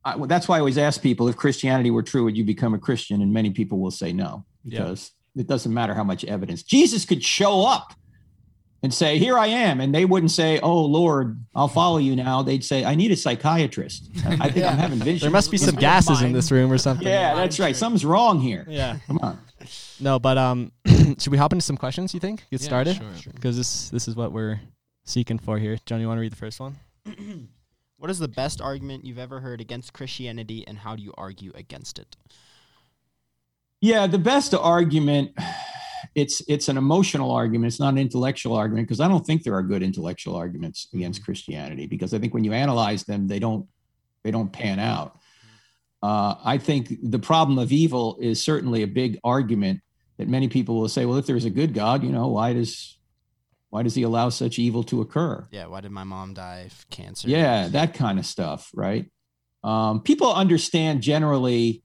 I, 0.04 0.16
well, 0.16 0.26
that's 0.26 0.48
why 0.48 0.56
I 0.56 0.58
always 0.58 0.76
ask 0.78 1.00
people 1.00 1.26
if 1.28 1.36
Christianity 1.36 1.90
were 1.90 2.02
true, 2.02 2.24
would 2.24 2.36
you 2.36 2.44
become 2.44 2.74
a 2.74 2.78
Christian? 2.78 3.22
And 3.22 3.32
many 3.32 3.50
people 3.50 3.78
will 3.78 3.90
say 4.02 4.12
no 4.12 4.44
Yeah. 4.62 4.80
because 4.80 5.12
it 5.34 5.46
doesn't 5.46 5.72
matter 5.72 5.94
how 5.94 6.04
much 6.04 6.22
evidence. 6.24 6.62
Jesus 6.62 7.04
could 7.06 7.22
show 7.24 7.64
up 7.66 7.94
and 8.82 8.92
say, 8.92 9.18
Here 9.18 9.38
I 9.38 9.46
am. 9.48 9.80
And 9.80 9.94
they 9.94 10.04
wouldn't 10.04 10.30
say, 10.30 10.60
Oh, 10.60 10.84
Lord, 10.84 11.38
I'll 11.54 11.68
follow 11.68 11.98
you 11.98 12.14
now. 12.16 12.42
They'd 12.42 12.64
say, 12.64 12.84
I 12.84 12.94
need 12.94 13.10
a 13.10 13.16
psychiatrist. 13.16 14.10
I 14.24 14.36
think 14.50 14.56
Yeah. 14.56 14.70
I'm 14.70 14.78
having 14.78 14.98
vision. 14.98 15.20
There 15.26 15.30
must 15.30 15.50
be 15.50 15.56
some 15.56 15.74
my 15.74 15.80
gases 15.80 16.22
in 16.22 16.32
this 16.32 16.50
room 16.50 16.70
or 16.70 16.78
something. 16.78 17.06
Yeah, 17.06 17.34
that's 17.34 17.58
right. 17.58 17.74
Something's 17.74 18.04
wrong 18.04 18.40
here. 18.40 18.64
Yeah. 18.68 18.98
Come 19.06 19.18
on. 19.22 19.38
No, 19.98 20.18
but 20.18 20.38
um, 20.38 20.72
should 20.86 21.28
we 21.28 21.38
hop 21.38 21.52
into 21.52 21.64
some 21.64 21.76
questions? 21.76 22.12
You 22.14 22.20
think 22.20 22.44
get 22.50 22.60
Yeah, 22.60 22.66
started? 22.66 22.94
sure. 22.96 23.32
Because 23.34 23.56
this 23.56 23.88
this 23.90 24.06
is 24.08 24.14
what 24.14 24.30
we're 24.32 24.60
seeking 25.04 25.38
for 25.38 25.58
here. 25.58 25.78
John, 25.86 26.00
you 26.00 26.06
want 26.08 26.18
to 26.18 26.22
read 26.22 26.32
the 26.32 26.36
first 26.36 26.60
one? 26.60 26.76
what 27.96 28.10
is 28.10 28.18
the 28.18 28.28
best 28.28 28.60
argument 28.60 29.04
you've 29.06 29.18
ever 29.18 29.40
heard 29.40 29.60
against 29.60 29.92
Christianity, 29.94 30.64
and 30.66 30.78
how 30.78 30.94
do 30.96 31.02
you 31.02 31.14
argue 31.16 31.52
against 31.54 31.98
it? 31.98 32.16
Yeah, 33.80 34.06
the 34.06 34.18
best 34.18 34.54
argument 34.54 35.32
it's 36.16 36.42
it's 36.48 36.68
an 36.68 36.78
emotional 36.78 37.30
argument. 37.30 37.70
It's 37.70 37.78
not 37.78 37.92
an 37.92 37.98
intellectual 37.98 38.56
argument 38.56 38.88
because 38.88 39.00
I 39.00 39.06
don't 39.06 39.24
think 39.24 39.42
there 39.42 39.54
are 39.54 39.62
good 39.62 39.82
intellectual 39.82 40.34
arguments 40.34 40.88
against 40.94 41.22
Christianity 41.22 41.86
because 41.86 42.14
I 42.14 42.18
think 42.18 42.32
when 42.32 42.42
you 42.42 42.54
analyze 42.54 43.04
them, 43.04 43.28
they 43.28 43.38
don't 43.38 43.68
they 44.24 44.30
don't 44.30 44.50
pan 44.50 44.80
out. 44.80 45.18
Uh, 46.02 46.34
I 46.42 46.56
think 46.56 46.94
the 47.02 47.18
problem 47.18 47.58
of 47.58 47.70
evil 47.70 48.16
is 48.18 48.42
certainly 48.42 48.82
a 48.82 48.86
big 48.86 49.20
argument 49.22 49.82
that 50.16 50.26
many 50.26 50.48
people 50.48 50.80
will 50.80 50.88
say, 50.88 51.04
well, 51.04 51.18
if 51.18 51.26
there's 51.26 51.44
a 51.44 51.50
good 51.50 51.74
God, 51.74 52.02
you 52.02 52.10
know, 52.10 52.28
why 52.28 52.54
does 52.54 52.96
why 53.68 53.82
does 53.82 53.94
he 53.94 54.02
allow 54.02 54.30
such 54.30 54.58
evil 54.58 54.82
to 54.84 55.02
occur? 55.02 55.46
Yeah, 55.50 55.66
why 55.66 55.82
did 55.82 55.90
my 55.90 56.04
mom 56.04 56.32
die 56.32 56.60
of 56.60 56.88
cancer? 56.88 57.28
Yeah, 57.28 57.68
that 57.68 57.92
kind 57.92 58.18
of 58.18 58.24
stuff, 58.24 58.70
right? 58.74 59.10
Um, 59.62 60.00
people 60.00 60.32
understand 60.32 61.02
generally 61.02 61.82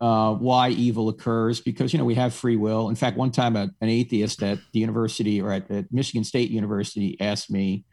uh, 0.00 0.34
why 0.34 0.68
evil 0.70 1.08
occurs 1.08 1.60
because 1.60 1.92
you 1.92 1.98
know 1.98 2.04
we 2.04 2.14
have 2.14 2.34
free 2.34 2.56
will. 2.56 2.88
In 2.90 2.94
fact, 2.96 3.16
one 3.16 3.30
time 3.30 3.56
a, 3.56 3.70
an 3.80 3.88
atheist 3.88 4.42
at 4.42 4.58
the 4.72 4.80
university 4.80 5.40
or 5.40 5.52
at, 5.52 5.70
at 5.70 5.92
Michigan 5.92 6.22
State 6.24 6.50
University 6.50 7.16
asked 7.20 7.50
me, 7.50 7.84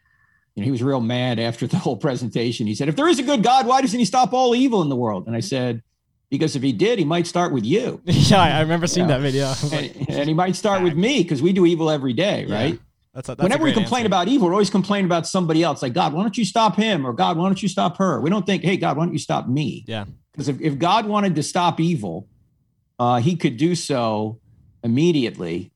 you 0.55 0.62
know, 0.62 0.65
he 0.65 0.72
was 0.72 0.83
real 0.83 1.00
mad 1.01 1.39
after 1.39 1.65
the 1.74 1.77
whole 1.77 1.98
presentation. 1.98 2.67
He 2.67 2.75
said, 2.75 2.89
"If 2.89 2.95
there 2.95 3.07
is 3.07 3.19
a 3.19 3.24
good 3.24 3.41
God, 3.43 3.65
why 3.67 3.81
doesn't 3.81 3.98
He 3.98 4.05
stop 4.05 4.33
all 4.33 4.53
evil 4.55 4.81
in 4.81 4.89
the 4.89 4.95
world?" 4.98 5.27
And 5.27 5.36
I 5.36 5.39
said, 5.39 5.81
"Because 6.29 6.55
if 6.55 6.62
He 6.62 6.74
did, 6.74 7.00
He 7.00 7.05
might 7.05 7.25
start 7.27 7.53
with 7.53 7.63
you, 7.65 8.01
yeah, 8.05 8.41
I 8.41 8.62
remember 8.62 8.86
seeing 8.88 9.07
Yeah. 9.07 9.17
that 9.17 9.22
video. 9.22 9.45
I 9.45 9.50
was 9.50 9.72
like, 9.79 9.95
and, 9.95 10.10
and 10.10 10.27
He 10.27 10.33
might 10.33 10.55
start 10.55 10.83
with 10.83 10.95
me 10.95 11.24
because 11.24 11.41
we 11.41 11.53
do 11.53 11.65
evil 11.65 11.89
every 11.89 12.13
day, 12.13 12.45
Yeah. 12.48 12.55
right?" 12.55 12.79
that's 13.13 13.29
a, 13.29 13.36
that's 13.36 13.43
Whenever 13.43 13.63
we 13.63 13.72
complain 13.74 14.01
answer. 14.01 14.07
about 14.07 14.27
evil, 14.27 14.48
we're 14.48 14.53
always 14.53 14.72
complaining 14.72 15.05
about 15.05 15.27
somebody 15.27 15.62
else. 15.63 15.81
Like, 15.83 15.93
God, 15.93 16.13
why 16.13 16.22
don't 16.24 16.36
you 16.38 16.43
stop 16.45 16.75
him? 16.75 17.05
Or 17.05 17.13
God, 17.13 17.38
why 17.38 17.45
don't 17.45 17.62
you 17.62 17.69
stop 17.69 17.98
her? 17.98 18.19
We 18.19 18.29
don't 18.31 18.43
think, 18.45 18.63
hey, 18.63 18.75
God, 18.75 18.98
why 18.98 19.05
don't 19.05 19.13
you 19.13 19.19
stop 19.19 19.48
me? 19.48 19.86
Yeah. 19.88 20.05
Because 20.33 20.49
if, 20.49 20.59
if 20.61 20.77
God 20.77 21.05
wanted 21.05 21.35
to 21.35 21.43
stop 21.43 21.79
evil, 21.79 22.27
uh, 22.99 23.19
he 23.21 23.35
could 23.37 23.55
do 23.57 23.75
so 23.75 24.39
immediately 24.83 25.71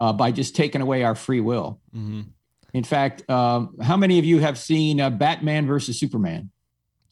uh, 0.00 0.12
by 0.12 0.32
just 0.32 0.56
taking 0.56 0.80
away 0.80 1.02
our 1.04 1.14
free 1.14 1.40
will. 1.40 1.80
Mhm. 1.94 2.26
In 2.72 2.84
fact, 2.84 3.28
um, 3.28 3.76
how 3.82 3.96
many 3.96 4.18
of 4.18 4.24
you 4.24 4.38
have 4.40 4.56
seen 4.58 5.00
uh, 5.00 5.10
Batman 5.10 5.66
versus 5.66 5.98
Superman? 5.98 6.50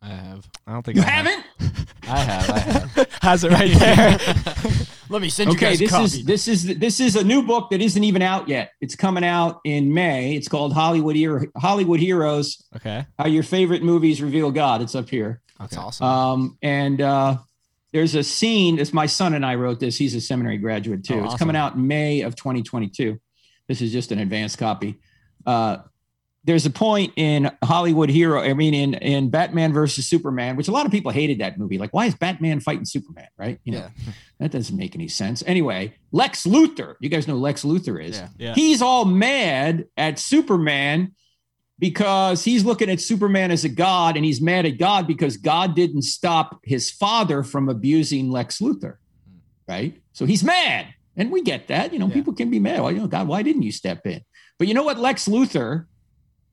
I 0.00 0.09
have. 0.09 0.49
I 0.66 0.73
don't 0.73 0.85
think 0.85 0.97
You 0.99 1.02
I 1.02 1.07
have. 1.07 1.26
haven't? 1.26 1.88
I 2.09 2.18
have. 2.18 2.50
I 2.50 2.59
have. 2.59 3.09
Has 3.23 3.45
it 3.45 3.50
right 3.52 3.73
there. 3.78 4.18
Let 5.11 5.21
me 5.23 5.28
send 5.28 5.50
you 5.50 5.57
Okay, 5.57 5.71
guys 5.71 5.80
a 5.80 5.85
this 5.85 5.90
copy. 5.90 6.04
is 6.04 6.25
this 6.25 6.49
is 6.49 6.78
this 6.78 7.00
is 7.00 7.16
a 7.16 7.25
new 7.25 7.42
book 7.42 7.71
that 7.71 7.80
isn't 7.83 8.04
even 8.04 8.23
out 8.23 8.49
yet. 8.49 8.71
It's 8.80 8.95
coming 8.95 9.25
out 9.25 9.61
in 9.64 9.92
May. 9.92 10.37
It's 10.37 10.49
called 10.49 10.73
Hollywood 10.73 11.16
Hero, 11.16 11.45
Hollywood 11.57 11.99
Heroes: 12.00 12.62
okay. 12.76 13.04
How 13.18 13.26
Your 13.26 13.42
Favorite 13.42 13.83
Movies 13.83 14.23
Reveal 14.23 14.50
God. 14.52 14.80
It's 14.83 14.95
up 14.95 15.09
here. 15.11 15.40
That's 15.59 15.73
Okay. 15.75 15.83
awesome. 15.83 16.07
Um, 16.07 16.59
and 16.62 17.00
uh, 17.00 17.38
there's 17.93 18.15
a 18.15 18.23
scene. 18.23 18.79
It's 18.79 18.93
my 18.93 19.07
son 19.07 19.35
and 19.35 19.45
I 19.45 19.55
wrote 19.57 19.81
this. 19.81 19.97
He's 19.97 20.15
a 20.15 20.21
seminary 20.21 20.59
graduate 20.59 21.05
too. 21.05 21.21
Oh, 21.21 21.25
It's 21.25 21.35
coming 21.37 21.57
out 21.57 21.75
in 21.75 21.87
May 21.87 22.21
of 22.23 22.37
2022. 22.37 23.19
This 23.67 23.81
is 23.83 23.93
just 23.93 24.12
an 24.12 24.19
advanced 24.19 24.59
copy. 24.59 24.99
Uh, 25.47 25.79
there's 26.45 26.65
a 26.65 26.71
point 26.71 27.12
in 27.17 27.50
Hollywood 27.62 28.09
Hero. 28.09 28.41
I 28.41 28.55
mean, 28.55 28.73
in 28.73 28.95
in 28.95 29.29
Batman 29.29 29.73
versus 29.75 30.07
Superman, 30.07 30.57
which 30.57 30.69
a 30.69 30.73
lot 30.73 30.87
of 30.87 30.93
people 30.93 31.11
hated 31.11 31.41
that 31.41 31.59
movie. 31.59 31.77
Like, 31.77 31.93
why 31.93 32.07
is 32.07 32.15
Batman 32.15 32.61
fighting 32.61 32.87
Superman? 32.87 33.27
Right? 33.37 33.61
You 33.65 33.73
know, 33.73 33.79
Yeah. 33.79 34.12
that 34.38 34.50
doesn't 34.53 34.75
make 34.77 34.95
any 34.95 35.09
sense. 35.09 35.43
Anyway, 35.47 35.93
Lex 36.12 36.45
Luthor. 36.47 36.95
You 37.00 37.11
guys 37.11 37.29
know 37.29 37.37
Lex 37.37 37.65
Luthor 37.65 38.03
is. 38.03 38.17
Yeah. 38.17 38.29
Yeah. 38.38 38.55
He's 38.55 38.81
all 38.81 39.05
mad 39.05 39.87
at 39.99 40.19
Superman 40.19 41.12
because 41.79 42.45
he's 42.45 42.65
looking 42.65 42.91
at 42.91 43.01
Superman 43.01 43.51
as 43.51 43.65
a 43.65 43.69
god 43.69 44.17
and 44.17 44.25
he's 44.25 44.41
mad 44.41 44.67
at 44.67 44.79
God 44.79 45.07
because 45.07 45.37
God 45.37 45.75
didn't 45.77 46.03
stop 46.03 46.61
his 46.65 46.91
father 46.91 47.43
from 47.43 47.69
abusing 47.69 48.31
Lex 48.31 48.59
Luthor. 48.59 48.97
Right? 49.69 50.01
So 50.13 50.27
he's 50.27 50.43
mad. 50.43 50.87
And 51.17 51.31
we 51.31 51.43
get 51.43 51.69
that. 51.69 51.93
You 51.93 51.99
know, 51.99 52.09
Yeah. 52.09 52.15
people 52.15 52.33
can 52.33 52.51
be 52.51 52.59
mad. 52.59 52.81
Well, 52.81 52.93
you 52.93 52.99
know, 52.99 53.07
God, 53.07 53.29
why 53.29 53.43
didn't 53.43 53.63
you 53.63 53.73
step 53.73 54.07
in? 54.07 54.23
But 54.59 54.67
you 54.69 54.75
know 54.75 54.83
what 54.83 54.99
Lex 54.99 55.27
Luthor 55.29 55.87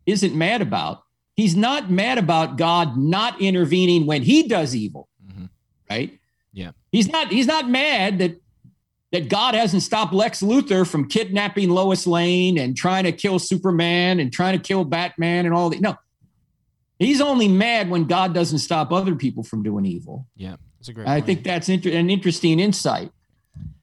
isn't 0.05 0.35
mad 0.35 0.61
about? 0.61 1.01
He's 1.35 1.55
not 1.55 1.89
mad 1.91 2.17
about 2.17 2.57
God 2.57 2.97
not 2.97 3.41
intervening 3.41 4.05
when 4.05 4.21
he 4.21 4.47
does 4.47 4.75
evil 4.75 5.09
Mhm. 5.27 5.49
right? 5.89 6.19
Yeah. 6.53 6.71
He's 6.91 7.09
not 7.09 7.31
he's 7.31 7.47
not 7.47 7.69
mad 7.69 8.19
that 8.19 8.41
that 9.15 9.29
God 9.29 9.55
hasn't 9.55 9.81
stopped 9.81 10.13
Lex 10.13 10.41
Luthor 10.41 10.85
from 10.85 11.07
kidnapping 11.07 11.69
Lois 11.69 12.05
Lane 12.05 12.57
and 12.57 12.75
trying 12.75 13.05
to 13.05 13.13
kill 13.13 13.39
Superman 13.39 14.19
and 14.19 14.31
trying 14.31 14.59
to 14.59 14.61
kill 14.61 14.83
Batman 14.83 15.45
and 15.45 15.55
all 15.55 15.69
that. 15.69 15.79
No. 15.79 15.95
He's 16.99 17.21
only 17.21 17.47
mad 17.47 17.89
when 17.89 18.07
God 18.07 18.33
doesn't 18.33 18.59
stop 18.59 18.91
other 18.91 19.15
people 19.15 19.41
from 19.41 19.63
doing 19.63 19.85
evil. 19.85 20.27
Yeah, 20.35 20.57
that's 20.77 20.89
a 20.89 20.93
great 20.93 21.07
I 21.07 21.15
point. 21.15 21.25
think 21.27 21.43
that's 21.45 21.69
inter- 21.69 21.91
an 21.91 22.09
interesting 22.09 22.59
insight. 22.59 23.09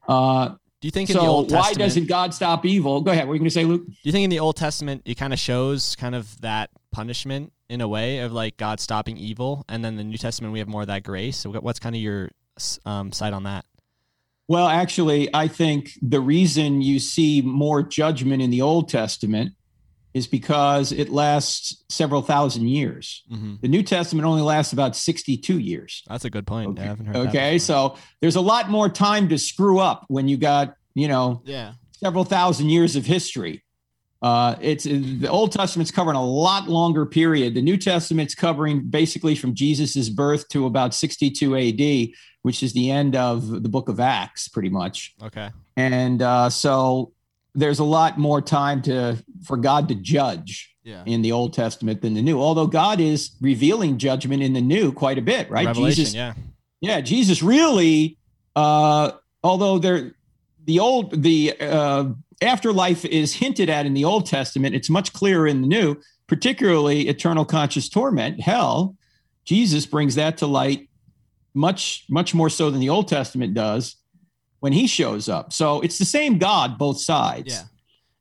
Uh, 0.07 0.49
Do 0.49 0.89
you 0.89 0.91
think 0.91 1.09
in 1.09 1.17
the 1.17 1.23
so 1.23 1.41
why 1.45 1.73
doesn't 1.73 2.09
God 2.09 2.35
stop 2.35 2.67
evil? 2.67 3.01
Go 3.01 3.11
ahead. 3.11 3.27
What 3.27 3.33
are 3.33 3.37
you 3.37 3.41
going 3.41 3.49
to 3.49 3.55
say, 3.55 3.65
Luke? 3.65 3.87
Do 3.87 3.95
you 4.03 4.13
think 4.13 4.25
in 4.25 4.31
the 4.31 4.41
Old 4.41 4.57
Testament 4.57 5.01
it 5.07 5.15
kind 5.15 5.33
of 5.33 5.39
shows 5.39 5.97
kind 5.97 6.15
of 6.15 6.39
that 6.43 6.69
punishment 6.91 7.55
in 7.71 7.81
a 7.81 7.89
way 7.89 8.19
of 8.19 8.33
like 8.33 8.59
God 8.59 8.81
stopping 8.81 9.17
evil, 9.17 9.65
and 9.67 9.83
then 9.83 9.97
the 9.97 10.05
New 10.05 10.19
Testament 10.19 10.53
we 10.53 10.59
have 10.59 10.69
more 10.69 10.83
of 10.83 10.89
that 10.89 11.05
grace? 11.05 11.39
So 11.39 11.53
what's 11.53 11.79
kind 11.79 11.97
of 11.97 12.03
your 12.03 12.31
um, 12.85 13.13
side 13.13 13.33
on 13.33 13.45
that? 13.45 13.65
Well, 14.53 14.69
actually, 14.69 15.35
I 15.35 15.49
think 15.49 15.93
the 16.03 16.21
reason 16.21 16.83
you 16.83 16.99
see 16.99 17.41
more 17.41 17.83
judgment 17.83 18.43
in 18.43 18.51
the 18.51 18.61
Old 18.61 18.91
Testament 18.91 19.55
is 20.13 20.27
because 20.27 20.93
it 20.93 21.09
lasts 21.09 21.83
several 21.89 22.21
thousand 22.21 22.69
years. 22.69 23.23
Mm-hmm. 23.33 23.55
The 23.63 23.69
New 23.69 23.83
Testament 23.83 24.27
only 24.27 24.43
lasts 24.43 24.75
about 24.75 24.95
62 24.95 25.59
years. 25.59 26.03
That's 26.07 26.27
a 26.27 26.31
good 26.31 26.47
point. 26.47 26.73
Okay. 26.73 26.83
I 26.83 26.85
haven't 26.85 27.07
heard 27.07 27.17
Okay. 27.29 27.59
So 27.59 27.97
there's 28.21 28.37
a 28.37 28.43
lot 28.43 28.69
more 28.69 28.91
time 28.91 29.31
to 29.31 29.39
screw 29.39 29.79
up 29.79 30.05
when 30.09 30.29
you 30.29 30.37
got, 30.37 30.75
you 30.93 31.09
know, 31.09 31.41
yeah. 31.47 31.73
several 31.93 32.25
thousand 32.25 32.69
years 32.69 32.95
of 32.95 33.07
history. 33.07 33.65
Uh, 34.21 34.57
it's 34.61 34.85
the 34.85 35.29
Old 35.31 35.53
Testament's 35.53 35.91
covering 35.91 36.19
a 36.19 36.25
lot 36.25 36.69
longer 36.69 37.07
period. 37.07 37.55
The 37.55 37.63
New 37.63 37.79
Testament's 37.79 38.35
covering 38.35 38.83
basically 38.83 39.35
from 39.35 39.55
Jesus's 39.55 40.11
birth 40.11 40.47
to 40.51 40.67
about 40.67 40.93
62 40.95 41.57
AD, 41.57 42.13
which 42.43 42.63
is 42.63 42.73
the 42.73 42.91
end 42.91 43.17
of 43.17 43.63
the 43.63 43.69
book 43.69 43.89
of 43.89 43.99
Acts, 44.01 44.49
pretty 44.49 44.69
much. 44.69 45.15
okay. 45.23 45.51
And 45.77 46.21
uh, 46.21 46.51
so 46.51 47.13
there's 47.55 47.79
a 47.79 47.85
lot 47.85 48.19
more 48.19 48.41
time 48.43 48.83
to 48.83 49.17
for 49.45 49.57
God 49.57 49.89
to 49.89 49.95
judge 49.95 50.75
Yeah. 50.85 51.03
in 51.07 51.23
the 51.23 51.33
Old 51.33 51.53
Testament 51.55 52.03
than 52.03 52.15
the 52.15 52.23
New. 52.23 52.41
Although 52.41 52.67
God 52.67 53.01
is 53.01 53.31
revealing 53.41 53.99
judgment 53.99 54.43
in 54.43 54.53
the 54.53 54.61
New 54.61 54.93
quite 54.93 55.19
a 55.19 55.23
bit, 55.23 55.51
right? 55.51 55.67
Revelation, 55.67 56.05
Jesus, 56.05 56.15
yeah. 56.15 56.35
yeah, 56.81 57.01
Jesus 57.01 57.43
really, 57.43 58.17
uh, 58.57 59.13
although 59.43 59.79
there, 59.79 60.13
the 60.65 60.79
old, 60.81 61.23
the 61.23 61.55
uh, 61.61 62.05
afterlife 62.43 63.05
is 63.05 63.35
hinted 63.35 63.71
at 63.71 63.87
in 63.87 63.95
the 63.95 64.05
Old 64.05 64.27
Testament, 64.27 64.75
it's 64.75 64.91
much 64.91 65.13
clearer 65.13 65.47
in 65.47 65.61
the 65.63 65.69
New, 65.69 65.97
particularly 66.27 67.09
eternal 67.09 67.45
conscious 67.45 67.89
torment, 67.89 68.41
hell. 68.41 68.97
Jesus 69.45 69.87
brings 69.87 70.15
that 70.17 70.39
to 70.39 70.47
light 70.47 70.89
much, 71.55 72.05
much 72.09 72.35
more 72.35 72.51
so 72.51 72.71
than 72.71 72.81
the 72.81 72.89
Old 72.89 73.09
Testament 73.09 73.55
does 73.55 73.97
when 74.61 74.73
he 74.73 74.87
shows 74.87 75.29
up. 75.29 75.53
So 75.53 75.81
it's 75.81 75.99
the 75.99 76.05
same 76.05 76.39
God, 76.39 76.79
both 76.79 77.01
sides. 77.01 77.53
Yeah. 77.55 77.63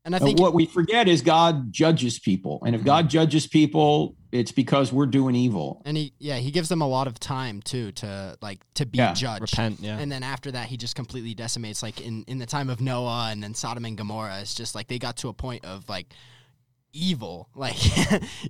And 0.03 0.15
I 0.15 0.19
think 0.19 0.39
what 0.39 0.55
we 0.55 0.65
forget 0.65 1.07
is 1.07 1.21
God 1.21 1.71
judges 1.71 2.17
people. 2.17 2.63
And 2.65 2.73
if 2.73 2.79
mm-hmm. 2.79 2.88
God 2.88 3.09
judges 3.09 3.45
people, 3.45 4.15
it's 4.31 4.51
because 4.51 4.91
we're 4.91 5.05
doing 5.05 5.35
evil. 5.35 5.81
and 5.85 5.95
he 5.95 6.13
yeah, 6.17 6.38
he 6.38 6.50
gives 6.50 6.69
them 6.69 6.81
a 6.81 6.88
lot 6.88 7.05
of 7.05 7.19
time 7.19 7.61
too 7.61 7.91
to 7.93 8.38
like 8.41 8.59
to 8.75 8.85
be 8.85 8.97
Yeah. 8.97 9.13
judged. 9.13 9.41
Repent, 9.41 9.79
yeah. 9.79 10.00
And 10.00 10.11
then 10.11 10.23
after 10.23 10.51
that, 10.51 10.67
he 10.67 10.77
just 10.77 10.95
completely 10.95 11.35
decimates. 11.35 11.83
Like 11.83 12.01
in, 12.01 12.23
in 12.27 12.39
the 12.39 12.45
time 12.47 12.69
of 12.69 12.81
Noah 12.81 13.29
and 13.31 13.43
then 13.43 13.53
Sodom 13.53 13.85
and 13.85 13.95
Gomorrah, 13.95 14.39
it's 14.41 14.55
just 14.55 14.73
like 14.73 14.88
they 14.88 14.97
got 14.97 15.17
to 15.17 15.27
a 15.27 15.33
point 15.33 15.65
of 15.65 15.88
like 15.88 16.13
evil, 16.93 17.50
like 17.55 17.77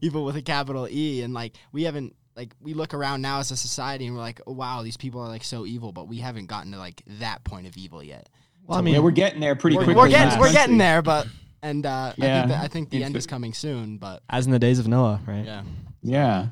evil 0.01 0.23
with 0.23 0.37
a 0.37 0.41
capital 0.41 0.87
E. 0.89 1.21
And 1.21 1.33
like 1.33 1.57
we 1.73 1.83
haven't, 1.83 2.15
like 2.35 2.53
we 2.61 2.73
look 2.73 2.93
around 2.93 3.21
now 3.21 3.39
as 3.39 3.51
a 3.51 3.57
society 3.57 4.05
and 4.07 4.15
we're 4.15 4.21
like, 4.21 4.39
oh, 4.47 4.53
wow, 4.53 4.81
these 4.83 4.97
people 4.97 5.21
are 5.21 5.27
like 5.27 5.43
so 5.43 5.65
evil, 5.65 5.91
but 5.91 6.07
we 6.07 6.17
haven't 6.17 6.45
gotten 6.47 6.71
to 6.71 6.77
like 6.77 7.01
that 7.19 7.43
point 7.43 7.67
of 7.67 7.75
evil 7.77 8.01
yet. 8.03 8.29
Well, 8.65 8.77
I 8.77 8.81
mean, 8.81 8.93
yeah, 8.93 8.99
we're 9.01 9.11
getting 9.11 9.39
there 9.41 9.55
pretty 9.55 9.75
We're, 9.77 9.83
quickly. 9.85 10.01
we're 10.03 10.09
getting 10.09 10.39
we're 10.39 10.51
getting 10.51 10.77
there, 10.77 11.01
but 11.01 11.27
and 11.61 11.85
uh, 11.85 11.89
I 11.89 12.13
Yeah. 12.17 12.39
think 12.41 12.51
that, 12.51 12.63
I 12.63 12.67
think 12.67 12.89
the 12.89 12.97
It's- 12.97 13.05
end 13.07 13.15
is 13.17 13.27
coming 13.27 13.53
soon. 13.53 13.97
But 13.97 14.23
as 14.29 14.45
in 14.45 14.51
the 14.51 14.59
days 14.59 14.79
of 14.79 14.87
Noah, 14.87 15.19
right? 15.27 15.45
yeah, 15.45 15.63
Yeah. 16.03 16.47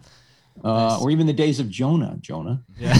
Uh, 0.63 0.89
Nice. 0.89 1.01
or 1.01 1.09
even 1.12 1.25
the 1.27 1.33
days 1.33 1.59
of 1.62 1.69
Jonah. 1.69 2.17
Jonah. 2.19 2.63
Yeah. 2.77 2.93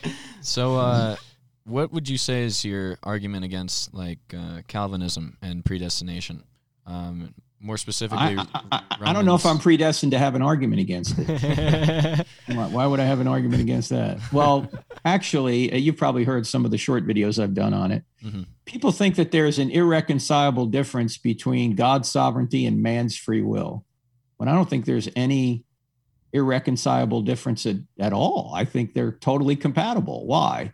So, 0.40 0.76
uh, 0.76 1.16
what 1.64 1.92
would 1.92 2.08
you 2.08 2.18
say 2.18 2.44
is 2.44 2.64
your 2.64 2.98
argument 3.02 3.44
against 3.44 3.92
like 3.94 4.20
uh, 4.36 4.62
Calvinism 4.68 5.36
and 5.42 5.64
predestination? 5.64 6.44
Um, 6.86 7.34
more 7.60 7.76
specifically, 7.76 8.36
I, 8.36 8.46
I, 8.54 8.60
I, 8.72 8.82
I 9.00 9.12
don't 9.12 9.24
know 9.24 9.34
if 9.34 9.46
I'm 9.46 9.58
predestined 9.58 10.12
to 10.12 10.18
have 10.18 10.34
an 10.34 10.42
argument 10.42 10.80
against 10.80 11.14
it. 11.18 12.26
why, 12.46 12.68
why 12.68 12.86
would 12.86 13.00
I 13.00 13.04
have 13.04 13.20
an 13.20 13.26
argument 13.26 13.62
against 13.62 13.90
that? 13.90 14.20
Well, 14.32 14.70
actually, 15.04 15.72
uh, 15.72 15.76
you've 15.76 15.96
probably 15.96 16.24
heard 16.24 16.46
some 16.46 16.64
of 16.64 16.70
the 16.70 16.78
short 16.78 17.06
videos 17.06 17.42
I've 17.42 17.54
done 17.54 17.72
on 17.72 17.92
it. 17.92 18.04
Mhm. 18.22 18.46
People 18.66 18.92
think 18.92 19.16
that 19.16 19.30
there's 19.30 19.58
an 19.58 19.70
irreconcilable 19.70 20.66
difference 20.66 21.16
between 21.16 21.74
God's 21.74 22.10
sovereignty 22.10 22.66
and 22.66 22.82
man's 22.82 23.16
free 23.16 23.42
will. 23.42 23.84
But 24.38 24.48
I 24.48 24.52
don't 24.52 24.68
think 24.68 24.84
there's 24.84 25.08
any 25.16 25.64
irreconcilable 26.32 27.22
difference 27.22 27.64
at, 27.66 27.76
at 27.98 28.12
all. 28.12 28.52
I 28.54 28.64
think 28.64 28.92
they're 28.92 29.12
totally 29.12 29.56
compatible. 29.56 30.26
Why? 30.26 30.72